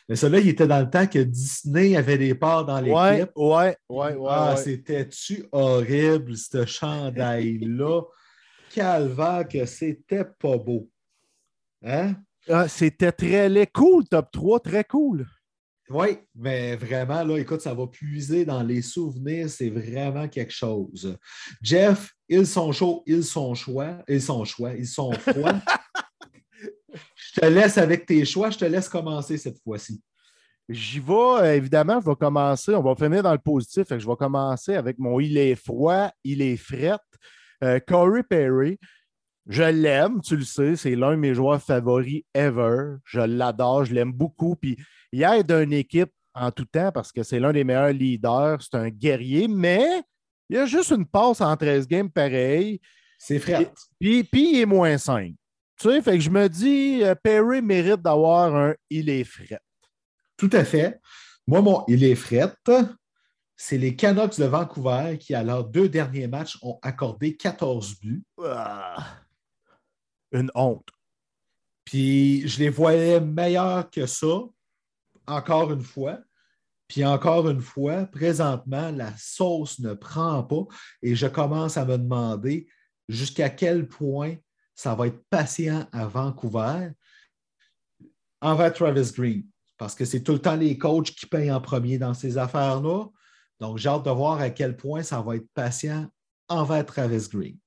Mais 0.10 0.16
celui-là, 0.16 0.40
il 0.40 0.50
était 0.50 0.68
dans 0.68 0.80
le 0.80 0.90
temps 0.90 1.06
que 1.06 1.20
Disney 1.20 1.96
avait 1.96 2.18
des 2.18 2.34
parts 2.34 2.66
dans 2.66 2.82
l'équipe. 2.82 2.96
Ouais, 2.96 3.30
ouais, 3.36 3.78
ouais. 3.90 4.16
ouais 4.16 4.28
ah, 4.28 4.56
c'était-tu 4.58 5.46
horrible, 5.52 6.36
ce 6.36 6.66
chandail-là? 6.66 8.02
Calvaire 8.74 9.48
que 9.48 9.66
c'était 9.66 10.26
pas 10.26 10.58
beau. 10.58 10.90
Hein? 11.84 12.16
Ah, 12.48 12.68
c'était 12.68 13.12
très 13.12 13.48
laid. 13.50 13.68
Cool, 13.72 14.08
top 14.08 14.32
3, 14.32 14.60
très 14.62 14.84
cool. 14.84 15.28
Oui, 15.90 16.18
mais 16.36 16.76
vraiment, 16.76 17.24
là, 17.24 17.38
écoute, 17.38 17.62
ça 17.62 17.76
va 17.76 17.86
puiser 17.86 18.46
dans 18.46 18.64
les 18.64 18.82
souvenirs. 18.82 19.48
C'est 19.50 19.70
vraiment 19.70 20.28
quelque 20.28 20.54
chose. 20.54 21.18
Jeff, 21.62 22.12
ils 22.28 22.48
sont 22.48 22.72
chauds, 22.72 23.04
ils 23.06 23.24
sont 23.24 23.54
choix, 23.54 23.98
ils 24.08 24.22
sont 24.22 24.44
choix, 24.44 24.74
ils 24.74 24.88
sont 24.88 25.12
froids. 25.20 25.62
Je 27.34 27.42
te 27.42 27.46
laisse 27.46 27.78
avec 27.78 28.06
tes 28.06 28.26
choix, 28.26 28.50
je 28.50 28.58
te 28.58 28.66
laisse 28.66 28.90
commencer 28.90 29.38
cette 29.38 29.62
fois-ci. 29.64 30.02
J'y 30.68 31.00
vais, 31.00 31.14
euh, 31.14 31.56
évidemment, 31.56 32.00
je 32.00 32.06
vais 32.10 32.16
commencer. 32.16 32.74
On 32.76 32.84
va 32.84 32.96
finir 32.96 33.24
dans 33.24 33.32
le 33.32 33.40
positif. 33.40 33.88
je 33.90 34.08
vais 34.08 34.16
commencer 34.16 34.76
avec 34.76 35.00
mon 35.00 35.20
Il 35.20 35.38
est 35.38 35.56
froid, 35.56 36.12
il 36.24 36.42
est 36.42 36.58
fret. 36.58 36.98
Euh, 37.64 37.80
Corey 37.80 38.24
Perry, 38.24 38.80
je 39.48 39.64
l'aime, 39.64 40.22
tu 40.22 40.38
le 40.38 40.44
sais, 40.44 40.76
c'est 40.76 40.96
l'un 40.96 41.12
de 41.12 41.18
mes 41.18 41.34
joueurs 41.34 41.62
favoris 41.62 42.24
ever. 42.34 42.98
Je 43.04 43.20
l'adore, 43.20 43.86
je 43.86 43.94
l'aime 43.94 44.14
beaucoup. 44.14 44.56
Puis 44.56 44.78
il 45.12 45.24
aide 45.24 45.52
une 45.52 45.74
équipe 45.74 46.12
en 46.36 46.52
tout 46.52 46.66
temps 46.66 46.92
parce 46.92 47.12
que 47.12 47.24
c'est 47.24 47.40
l'un 47.40 47.52
des 47.52 47.64
meilleurs 47.64 47.94
leaders. 47.94 48.62
C'est 48.62 48.78
un 48.78 48.90
guerrier, 48.90 49.48
mais 49.48 50.04
il 50.50 50.56
y 50.56 50.60
a 50.60 50.66
juste 50.66 50.92
une 50.92 51.06
passe 51.06 51.42
en 51.42 51.56
13 51.58 51.88
games 51.88 52.10
pareil. 52.10 52.80
C'est 53.18 53.40
fret. 53.40 53.72
Puis, 54.00 54.24
puis, 54.24 54.52
il 54.54 54.62
est 54.62 54.66
moins 54.66 54.98
5. 54.98 55.34
Tu 55.80 55.90
sais, 55.90 56.02
fait 56.02 56.18
que 56.18 56.24
je 56.24 56.30
me 56.30 56.50
dis, 56.50 57.04
euh, 57.04 57.16
Perry 57.16 57.62
mérite 57.62 58.02
d'avoir 58.02 58.54
un 58.54 58.76
Il 58.90 59.10
est 59.10 59.24
fret. 59.24 59.62
Tout 60.36 60.50
à 60.52 60.66
fait. 60.66 61.00
Moi, 61.48 61.62
mon 61.62 61.86
Il 61.88 62.04
est 62.04 62.16
fret, 62.16 62.54
c'est 63.56 63.78
les 63.78 63.96
Canucks 63.96 64.38
de 64.38 64.46
Vancouver 64.46 65.18
qui, 65.18 65.34
à 65.34 65.44
leurs 65.44 65.66
deux 65.66 65.88
derniers 65.88 66.28
matchs, 66.28 66.58
ont 66.62 66.80
accordé 66.82 67.36
14 67.36 68.00
buts. 68.00 68.24
Ah, 68.44 69.20
une 70.32 70.52
honte. 70.54 70.88
Puis 71.86 72.48
je 72.48 72.60
les 72.60 72.70
voyais 72.70 73.20
meilleurs 73.20 73.90
que 73.90 74.06
ça, 74.06 74.42
encore 75.28 75.72
une 75.72 75.82
fois. 75.82 76.20
Puis 76.88 77.06
encore 77.06 77.50
une 77.50 77.62
fois, 77.62 78.06
présentement, 78.06 78.92
la 78.92 79.16
sauce 79.18 79.80
ne 79.80 79.94
prend 79.94 80.44
pas 80.44 80.66
et 81.02 81.16
je 81.16 81.28
commence 81.28 81.78
à 81.78 81.86
me 81.86 81.98
demander 81.98 82.68
jusqu'à 83.08 83.50
quel 83.50 83.88
point 83.88 84.36
ça 84.80 84.96
va 84.96 85.08
être 85.08 85.22
patient 85.30 85.86
à 85.92 86.06
Vancouver 86.06 86.92
envers 88.40 88.72
Travis 88.72 89.12
Green 89.12 89.44
parce 89.78 89.94
que 89.94 90.06
c'est 90.06 90.24
tout 90.24 90.32
le 90.32 90.40
temps 90.40 90.56
les 90.56 90.78
coachs 90.78 91.12
qui 91.12 91.26
payent 91.26 91.52
en 91.52 91.60
premier 91.60 91.98
dans 91.98 92.14
ces 92.14 92.38
affaires-là. 92.38 93.08
Donc, 93.60 93.78
j'ai 93.78 93.90
hâte 93.90 94.06
de 94.06 94.10
voir 94.10 94.40
à 94.40 94.50
quel 94.52 94.78
point 94.78 95.04
ça 95.04 95.22
va 95.22 95.36
être 95.36 95.48
patient 95.54 96.08
envers 96.48 96.86
Travis 96.86 97.28
Green. 97.30 97.58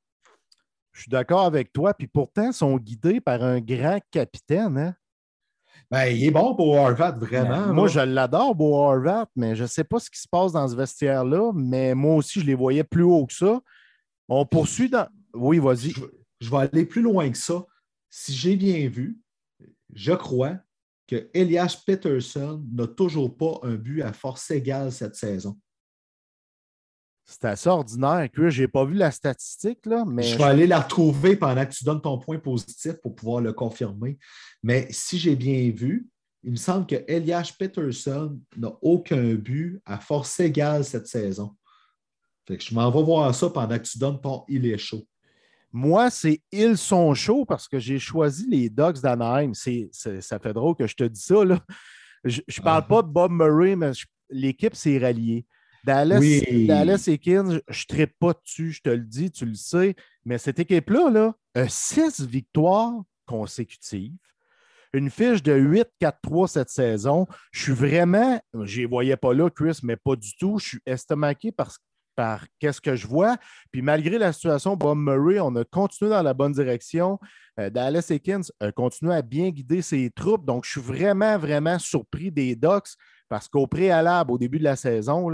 Je 0.92 1.02
suis 1.02 1.10
d'accord 1.10 1.42
avec 1.42 1.70
toi, 1.70 1.92
puis 1.92 2.06
pourtant, 2.06 2.46
ils 2.46 2.54
sont 2.54 2.78
guidés 2.78 3.20
par 3.20 3.42
un 3.42 3.60
grand 3.60 4.00
capitaine. 4.10 4.78
Hein? 4.78 4.94
Ben, 5.90 6.06
il 6.06 6.24
est 6.24 6.30
bon 6.30 6.54
pour 6.56 6.78
Harvard, 6.78 7.18
vraiment. 7.18 7.66
Ben, 7.66 7.72
moi, 7.74 7.88
je 7.88 8.00
l'adore, 8.00 8.54
Beau 8.54 8.74
Harvard, 8.82 9.26
mais 9.36 9.54
je 9.54 9.64
ne 9.64 9.68
sais 9.68 9.84
pas 9.84 9.98
ce 9.98 10.08
qui 10.08 10.18
se 10.18 10.28
passe 10.28 10.52
dans 10.52 10.66
ce 10.66 10.74
vestiaire-là, 10.74 11.52
mais 11.54 11.94
moi 11.94 12.14
aussi, 12.14 12.40
je 12.40 12.46
les 12.46 12.54
voyais 12.54 12.84
plus 12.84 13.02
haut 13.02 13.26
que 13.26 13.34
ça. 13.34 13.60
On 14.30 14.46
poursuit 14.46 14.88
dans. 14.88 15.08
Oui, 15.34 15.58
vas-y. 15.58 15.90
je 15.90 16.00
vais 16.50 16.58
aller 16.58 16.86
plus 16.86 17.02
loin 17.02 17.30
que 17.30 17.38
ça. 17.38 17.64
Si 18.10 18.34
j'ai 18.34 18.56
bien 18.56 18.88
vu, 18.88 19.18
je 19.94 20.12
crois 20.12 20.58
que 21.06 21.28
Elias 21.34 21.82
Peterson 21.86 22.64
n'a 22.72 22.86
toujours 22.86 23.36
pas 23.36 23.58
un 23.62 23.74
but 23.74 24.02
à 24.02 24.12
force 24.12 24.50
égale 24.50 24.92
cette 24.92 25.14
saison. 25.14 25.58
C'est 27.24 27.44
assez 27.44 27.68
ordinaire. 27.68 28.28
Je 28.34 28.62
n'ai 28.62 28.68
pas 28.68 28.84
vu 28.84 28.94
la 28.94 29.10
statistique, 29.10 29.86
là, 29.86 30.04
mais. 30.06 30.22
Je 30.22 30.36
vais 30.36 30.44
aller 30.44 30.66
la 30.66 30.80
retrouver 30.80 31.36
pendant 31.36 31.64
que 31.64 31.72
tu 31.72 31.84
donnes 31.84 32.02
ton 32.02 32.18
point 32.18 32.38
positif 32.38 32.94
pour 32.94 33.14
pouvoir 33.14 33.40
le 33.40 33.52
confirmer. 33.52 34.18
Mais 34.62 34.88
si 34.90 35.18
j'ai 35.18 35.36
bien 35.36 35.70
vu, 35.70 36.08
il 36.42 36.52
me 36.52 36.56
semble 36.56 36.86
que 36.86 36.96
Elias 37.06 37.52
Peterson 37.56 38.40
n'a 38.56 38.72
aucun 38.82 39.34
but 39.34 39.80
à 39.84 39.98
force 40.00 40.40
égale 40.40 40.84
cette 40.84 41.06
saison. 41.06 41.56
Fait 42.46 42.58
que 42.58 42.64
je 42.64 42.74
m'en 42.74 42.90
vais 42.90 43.02
voir 43.02 43.32
ça 43.34 43.48
pendant 43.50 43.78
que 43.78 43.84
tu 43.84 43.98
donnes 43.98 44.20
ton 44.20 44.44
Il 44.48 44.66
est 44.66 44.78
chaud. 44.78 45.06
Moi, 45.72 46.10
c'est 46.10 46.42
Ils 46.52 46.76
sont 46.76 47.14
chauds 47.14 47.44
parce 47.46 47.66
que 47.66 47.78
j'ai 47.78 47.98
choisi 47.98 48.46
les 48.48 48.68
Ducks 48.68 49.00
d'Anaheim. 49.00 49.52
ça 49.54 50.38
fait 50.38 50.52
drôle 50.52 50.76
que 50.76 50.86
je 50.86 50.94
te 50.94 51.04
dis 51.04 51.20
ça. 51.20 51.44
Là. 51.44 51.60
Je 52.24 52.40
ne 52.40 52.62
parle 52.62 52.84
ah. 52.84 52.88
pas 52.88 53.02
de 53.02 53.08
Bob 53.08 53.32
Murray, 53.32 53.76
mais 53.76 53.92
l'équipe 54.30 54.74
s'est 54.74 54.98
ralliée. 54.98 55.46
Dallas, 55.84 56.20
Dallas 56.66 57.04
et 57.08 57.18
Kings, 57.18 57.60
je 57.68 57.84
ne 57.84 57.96
traite 57.96 58.14
pas 58.18 58.32
dessus, 58.34 58.72
je 58.72 58.82
te 58.82 58.90
le 58.90 59.04
dis, 59.04 59.32
tu 59.32 59.46
le 59.46 59.54
sais. 59.54 59.96
Mais 60.24 60.38
cette 60.38 60.60
équipe-là, 60.60 61.10
là, 61.10 61.34
a 61.54 61.68
six 61.68 62.20
victoires 62.20 63.02
consécutives. 63.26 64.14
Une 64.92 65.10
fiche 65.10 65.42
de 65.42 65.52
8-4-3 66.00 66.48
cette 66.48 66.68
saison. 66.68 67.26
Je 67.50 67.62
suis 67.62 67.72
vraiment, 67.72 68.40
je 68.62 68.82
ne 68.82 68.86
voyais 68.86 69.16
pas 69.16 69.32
là, 69.32 69.48
Chris, 69.50 69.78
mais 69.82 69.96
pas 69.96 70.16
du 70.16 70.36
tout. 70.36 70.58
Je 70.58 70.68
suis 70.68 70.80
estomaqué 70.84 71.50
parce 71.50 71.78
que 71.78 71.84
par 72.14 72.44
qu'est-ce 72.58 72.80
que 72.80 72.96
je 72.96 73.06
vois. 73.06 73.36
Puis 73.70 73.82
malgré 73.82 74.18
la 74.18 74.32
situation, 74.32 74.76
Bob 74.76 74.98
Murray, 74.98 75.40
on 75.40 75.54
a 75.56 75.64
continué 75.64 76.10
dans 76.10 76.22
la 76.22 76.34
bonne 76.34 76.52
direction. 76.52 77.18
Euh, 77.58 77.70
Dallas 77.70 78.06
Ekins 78.10 78.42
a 78.60 78.72
continué 78.72 79.14
à 79.14 79.22
bien 79.22 79.50
guider 79.50 79.82
ses 79.82 80.10
troupes. 80.10 80.44
Donc, 80.44 80.64
je 80.64 80.72
suis 80.72 80.80
vraiment, 80.80 81.38
vraiment 81.38 81.78
surpris 81.78 82.30
des 82.30 82.56
Ducks 82.56 82.96
parce 83.28 83.48
qu'au 83.48 83.66
préalable, 83.66 84.32
au 84.32 84.38
début 84.38 84.58
de 84.58 84.64
la 84.64 84.76
saison, 84.76 85.30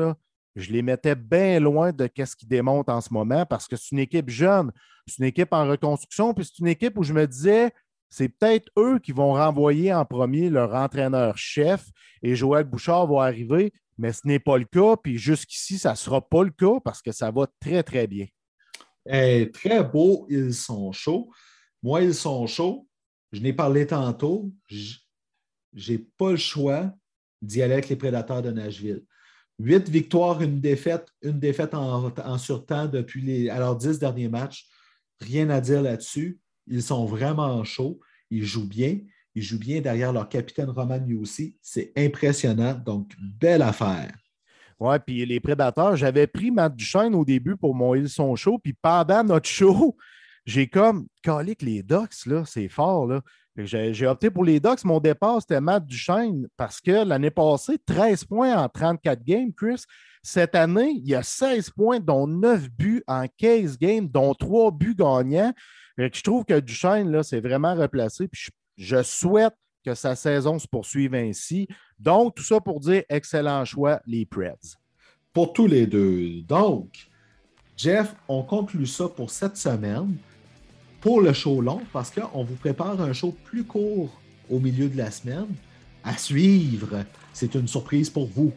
je 0.55 0.72
les 0.72 0.83
mettais 0.83 1.14
bien 1.14 1.61
loin 1.61 1.93
de 1.93 2.09
ce 2.16 2.37
qu'ils 2.37 2.49
démontrent 2.49 2.93
en 2.93 3.01
ce 3.01 3.12
moment 3.12 3.45
parce 3.47 3.66
que 3.66 3.76
c'est 3.76 3.93
une 3.93 4.01
équipe 4.01 4.31
jeune, 4.31 4.72
c'est 5.07 5.18
une 5.18 5.24
équipe 5.24 5.53
en 5.53 5.66
reconstruction, 5.66 6.35
puis 6.35 6.45
c'est 6.45 6.59
une 6.59 6.68
équipe 6.68 6.97
où 6.99 7.03
je 7.03 7.12
me 7.12 7.26
disais, 7.26 7.72
c'est 8.11 8.29
peut-être 8.29 8.70
eux 8.79 8.99
qui 8.99 9.12
vont 9.12 9.33
renvoyer 9.35 9.93
en 9.93 10.05
premier 10.05 10.49
leur 10.49 10.74
entraîneur-chef 10.74 11.87
et 12.22 12.35
Joël 12.35 12.64
Bouchard 12.64 13.07
va 13.07 13.24
arriver 13.24 13.72
mais 13.99 14.12
ce 14.12 14.26
n'est 14.26 14.38
pas 14.38 14.57
le 14.57 14.64
cas. 14.64 14.96
Puis 14.96 15.18
jusqu'ici, 15.18 15.78
ça 15.78 15.90
ne 15.90 15.96
sera 15.96 16.26
pas 16.26 16.44
le 16.44 16.51
cas 16.51 16.80
parce 16.84 17.03
que 17.03 17.12
ça 17.12 17.30
va 17.30 17.46
très, 17.61 17.82
très 17.82 18.07
bien. 18.07 18.26
très 19.53 19.84
beau, 19.84 20.26
ils 20.30 20.55
sont 20.55 20.92
chauds. 20.92 21.30
Moi, 21.82 22.03
ils 22.03 22.14
sont 22.14 22.46
chauds. 22.46 22.86
Je 23.32 23.40
n'ai 23.40 23.53
parlé 23.53 23.86
tantôt. 23.86 24.51
Je 24.68 24.96
n'ai 25.74 25.99
pas 25.99 26.30
le 26.30 26.36
choix 26.36 26.92
d'y 27.42 27.62
aller 27.62 27.74
avec 27.74 27.88
les 27.88 27.96
prédateurs 27.96 28.42
de 28.42 28.51
Nashville. 28.51 29.05
Huit 29.61 29.88
victoires, 29.88 30.40
une 30.40 30.61
défaite, 30.61 31.09
une 31.20 31.40
défaite 31.40 31.74
en, 31.74 32.12
en 32.16 32.38
surtemps 32.38 32.86
depuis 32.86 33.22
les, 33.22 33.53
dix 33.78 33.99
derniers 33.99 34.28
matchs. 34.28 34.68
Rien 35.20 35.51
à 35.51 35.61
dire 35.61 35.82
là-dessus. 35.82 36.38
Ils 36.68 36.82
sont 36.82 37.07
vraiment 37.07 37.64
chauds. 37.64 37.99
Ils 38.30 38.44
jouent 38.44 38.68
bien. 38.68 39.01
Ils 39.39 39.43
jouent 39.43 39.59
bien 39.59 39.80
derrière 39.80 40.12
leur 40.12 40.28
capitaine 40.28 40.68
Roman 40.68 41.01
aussi. 41.20 41.57
C'est 41.62 41.93
impressionnant. 41.97 42.74
Donc, 42.74 43.12
belle 43.41 43.62
affaire. 43.62 44.12
Oui, 44.80 44.97
puis 45.05 45.24
les 45.24 45.39
prédateurs, 45.39 45.95
j'avais 45.95 46.26
pris 46.26 46.51
Matt 46.51 46.74
Duchesne 46.74 47.14
au 47.14 47.24
début 47.24 47.57
pour 47.57 47.74
mon 47.74 47.95
Ils 47.95 48.09
sont 48.09 48.34
chauds, 48.34 48.59
puis 48.59 48.72
pendant 48.72 49.22
notre 49.22 49.49
show, 49.49 49.97
j'ai 50.45 50.66
comme 50.66 51.07
calé 51.22 51.55
que 51.55 51.64
les 51.64 51.84
Ducks, 51.84 52.26
là, 52.26 52.43
c'est 52.47 52.68
fort. 52.68 53.07
Là. 53.07 53.20
J'ai, 53.57 54.07
opté 54.07 54.28
pour 54.28 54.45
les 54.45 54.59
Ducks. 54.59 54.84
Mon 54.84 54.99
départ, 54.99 55.41
c'était 55.41 55.61
Matt 55.61 55.84
Duchesne 55.86 56.49
parce 56.57 56.80
que 56.80 57.05
l'année 57.05 57.30
passée, 57.30 57.78
13 57.86 58.24
points 58.24 58.57
en 58.57 58.68
34 58.68 59.22
games, 59.22 59.53
Chris. 59.57 59.84
Cette 60.22 60.57
année, 60.57 60.95
il 60.97 61.09
y 61.09 61.14
a 61.14 61.22
16 61.22 61.70
points, 61.70 62.01
dont 62.01 62.26
9 62.26 62.70
buts 62.70 63.05
en 63.07 63.26
15 63.36 63.78
games, 63.78 64.09
dont 64.09 64.34
3 64.34 64.72
buts 64.72 64.97
gagnants. 64.97 65.53
je 65.97 66.22
trouve 66.22 66.45
que 66.45 66.59
Duchesne, 66.59 67.11
là, 67.12 67.22
c'est 67.22 67.41
vraiment 67.41 67.74
replacé. 67.76 68.26
Puis 68.28 68.43
je 68.45 68.51
je 68.79 69.03
souhaite 69.03 69.55
que 69.85 69.95
sa 69.95 70.14
saison 70.14 70.59
se 70.59 70.66
poursuive 70.66 71.14
ainsi. 71.14 71.68
Donc, 71.99 72.37
tout 72.37 72.45
ça 72.45 72.61
pour 72.61 72.81
dire 72.81 73.03
excellent 73.09 73.64
choix, 73.64 74.01
les 74.07 74.24
Preds. 74.24 74.76
Pour 75.33 75.53
tous 75.53 75.66
les 75.66 75.87
deux. 75.87 76.43
Donc, 76.43 77.09
Jeff, 77.76 78.14
on 78.29 78.43
conclut 78.43 78.87
ça 78.87 79.09
pour 79.09 79.31
cette 79.31 79.57
semaine. 79.57 80.16
Pour 81.01 81.20
le 81.20 81.33
show 81.33 81.61
long, 81.61 81.83
parce 81.93 82.11
qu'on 82.11 82.43
vous 82.43 82.57
prépare 82.57 83.01
un 83.01 83.12
show 83.12 83.37
plus 83.45 83.64
court 83.64 84.20
au 84.51 84.59
milieu 84.59 84.89
de 84.89 84.97
la 84.97 85.11
semaine. 85.11 85.49
À 86.03 86.16
suivre. 86.16 87.05
C'est 87.33 87.55
une 87.55 87.68
surprise 87.68 88.11
pour 88.11 88.26
vous. 88.26 88.53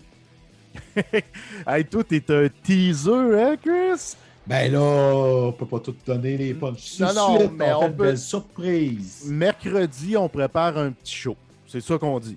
hey, 1.67 1.85
toi, 1.85 2.03
t'es 2.03 2.23
un 2.31 2.47
teaser, 2.63 3.11
hein, 3.11 3.55
Chris? 3.61 4.15
Ben 4.51 4.69
là, 4.69 4.81
on 4.81 5.53
peut 5.53 5.65
pas 5.65 5.79
tout 5.79 5.95
donner 6.05 6.35
les 6.35 6.53
punchs. 6.53 6.99
Non, 6.99 7.13
non, 7.13 7.51
mais 7.57 7.71
on, 7.71 7.89
peut. 7.89 8.17
surprise. 8.17 9.23
Mercredi, 9.25 10.17
on 10.17 10.27
prépare 10.27 10.77
un 10.77 10.91
petit 10.91 11.15
show. 11.15 11.37
C'est 11.65 11.79
ça 11.79 11.97
qu'on 11.97 12.19
dit. 12.19 12.35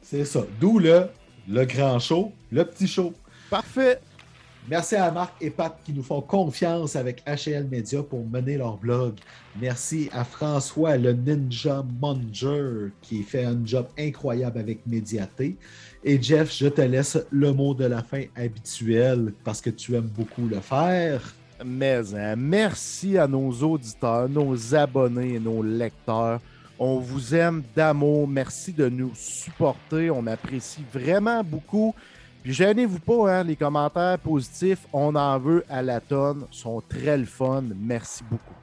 C'est 0.00 0.24
ça. 0.24 0.46
D'où 0.60 0.78
le, 0.78 1.08
le 1.48 1.64
grand 1.64 1.98
show, 1.98 2.30
le 2.52 2.64
petit 2.64 2.86
show. 2.86 3.12
Parfait. 3.50 3.98
Merci 4.68 4.94
à 4.94 5.10
Marc 5.10 5.34
et 5.40 5.50
Pat 5.50 5.76
qui 5.84 5.92
nous 5.92 6.04
font 6.04 6.20
confiance 6.20 6.94
avec 6.94 7.24
HL 7.26 7.66
Media 7.68 8.00
pour 8.00 8.24
mener 8.24 8.58
leur 8.58 8.76
blog. 8.76 9.14
Merci 9.60 10.08
à 10.12 10.22
François, 10.22 10.96
le 10.96 11.14
Ninja 11.14 11.84
Monger, 12.00 12.92
qui 13.02 13.24
fait 13.24 13.44
un 13.44 13.58
job 13.64 13.88
incroyable 13.98 14.60
avec 14.60 14.86
Mediaté. 14.86 15.56
Et 16.04 16.22
Jeff, 16.22 16.56
je 16.56 16.68
te 16.68 16.82
laisse 16.82 17.18
le 17.32 17.52
mot 17.52 17.74
de 17.74 17.86
la 17.86 18.04
fin 18.04 18.22
habituel 18.36 19.32
parce 19.42 19.60
que 19.60 19.70
tu 19.70 19.96
aimes 19.96 20.12
beaucoup 20.16 20.46
le 20.46 20.60
faire. 20.60 21.34
Mais 21.64 22.14
hein, 22.14 22.36
merci 22.36 23.16
à 23.18 23.26
nos 23.26 23.50
auditeurs, 23.50 24.28
nos 24.28 24.74
abonnés 24.74 25.34
et 25.34 25.40
nos 25.40 25.62
lecteurs 25.62 26.40
On 26.78 26.98
vous 26.98 27.34
aime 27.34 27.62
d'amour. 27.74 28.28
Merci 28.28 28.72
de 28.72 28.88
nous 28.88 29.12
supporter. 29.14 30.10
On 30.10 30.26
apprécie 30.26 30.84
vraiment 30.92 31.42
beaucoup. 31.42 31.94
Puis 32.42 32.52
gênez-vous 32.52 33.00
pas, 33.00 33.38
hein, 33.38 33.44
les 33.44 33.56
commentaires 33.56 34.18
positifs, 34.18 34.86
on 34.92 35.14
en 35.16 35.38
veut 35.38 35.64
à 35.68 35.82
la 35.82 36.00
tonne. 36.00 36.44
sont 36.50 36.82
très 36.88 37.18
le 37.18 37.24
fun. 37.24 37.64
Merci 37.74 38.22
beaucoup. 38.30 38.54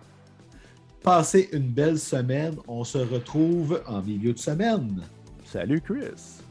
Passez 1.02 1.50
une 1.52 1.68
belle 1.68 2.00
semaine. 2.00 2.56
On 2.66 2.86
se 2.86 3.00
retrouve 3.00 3.82
en 3.86 4.02
milieu 4.02 4.32
de 4.32 4.40
semaine. 4.40 5.02
Salut 5.46 5.82
Chris. 5.82 6.42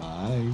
Bye. 0.00 0.52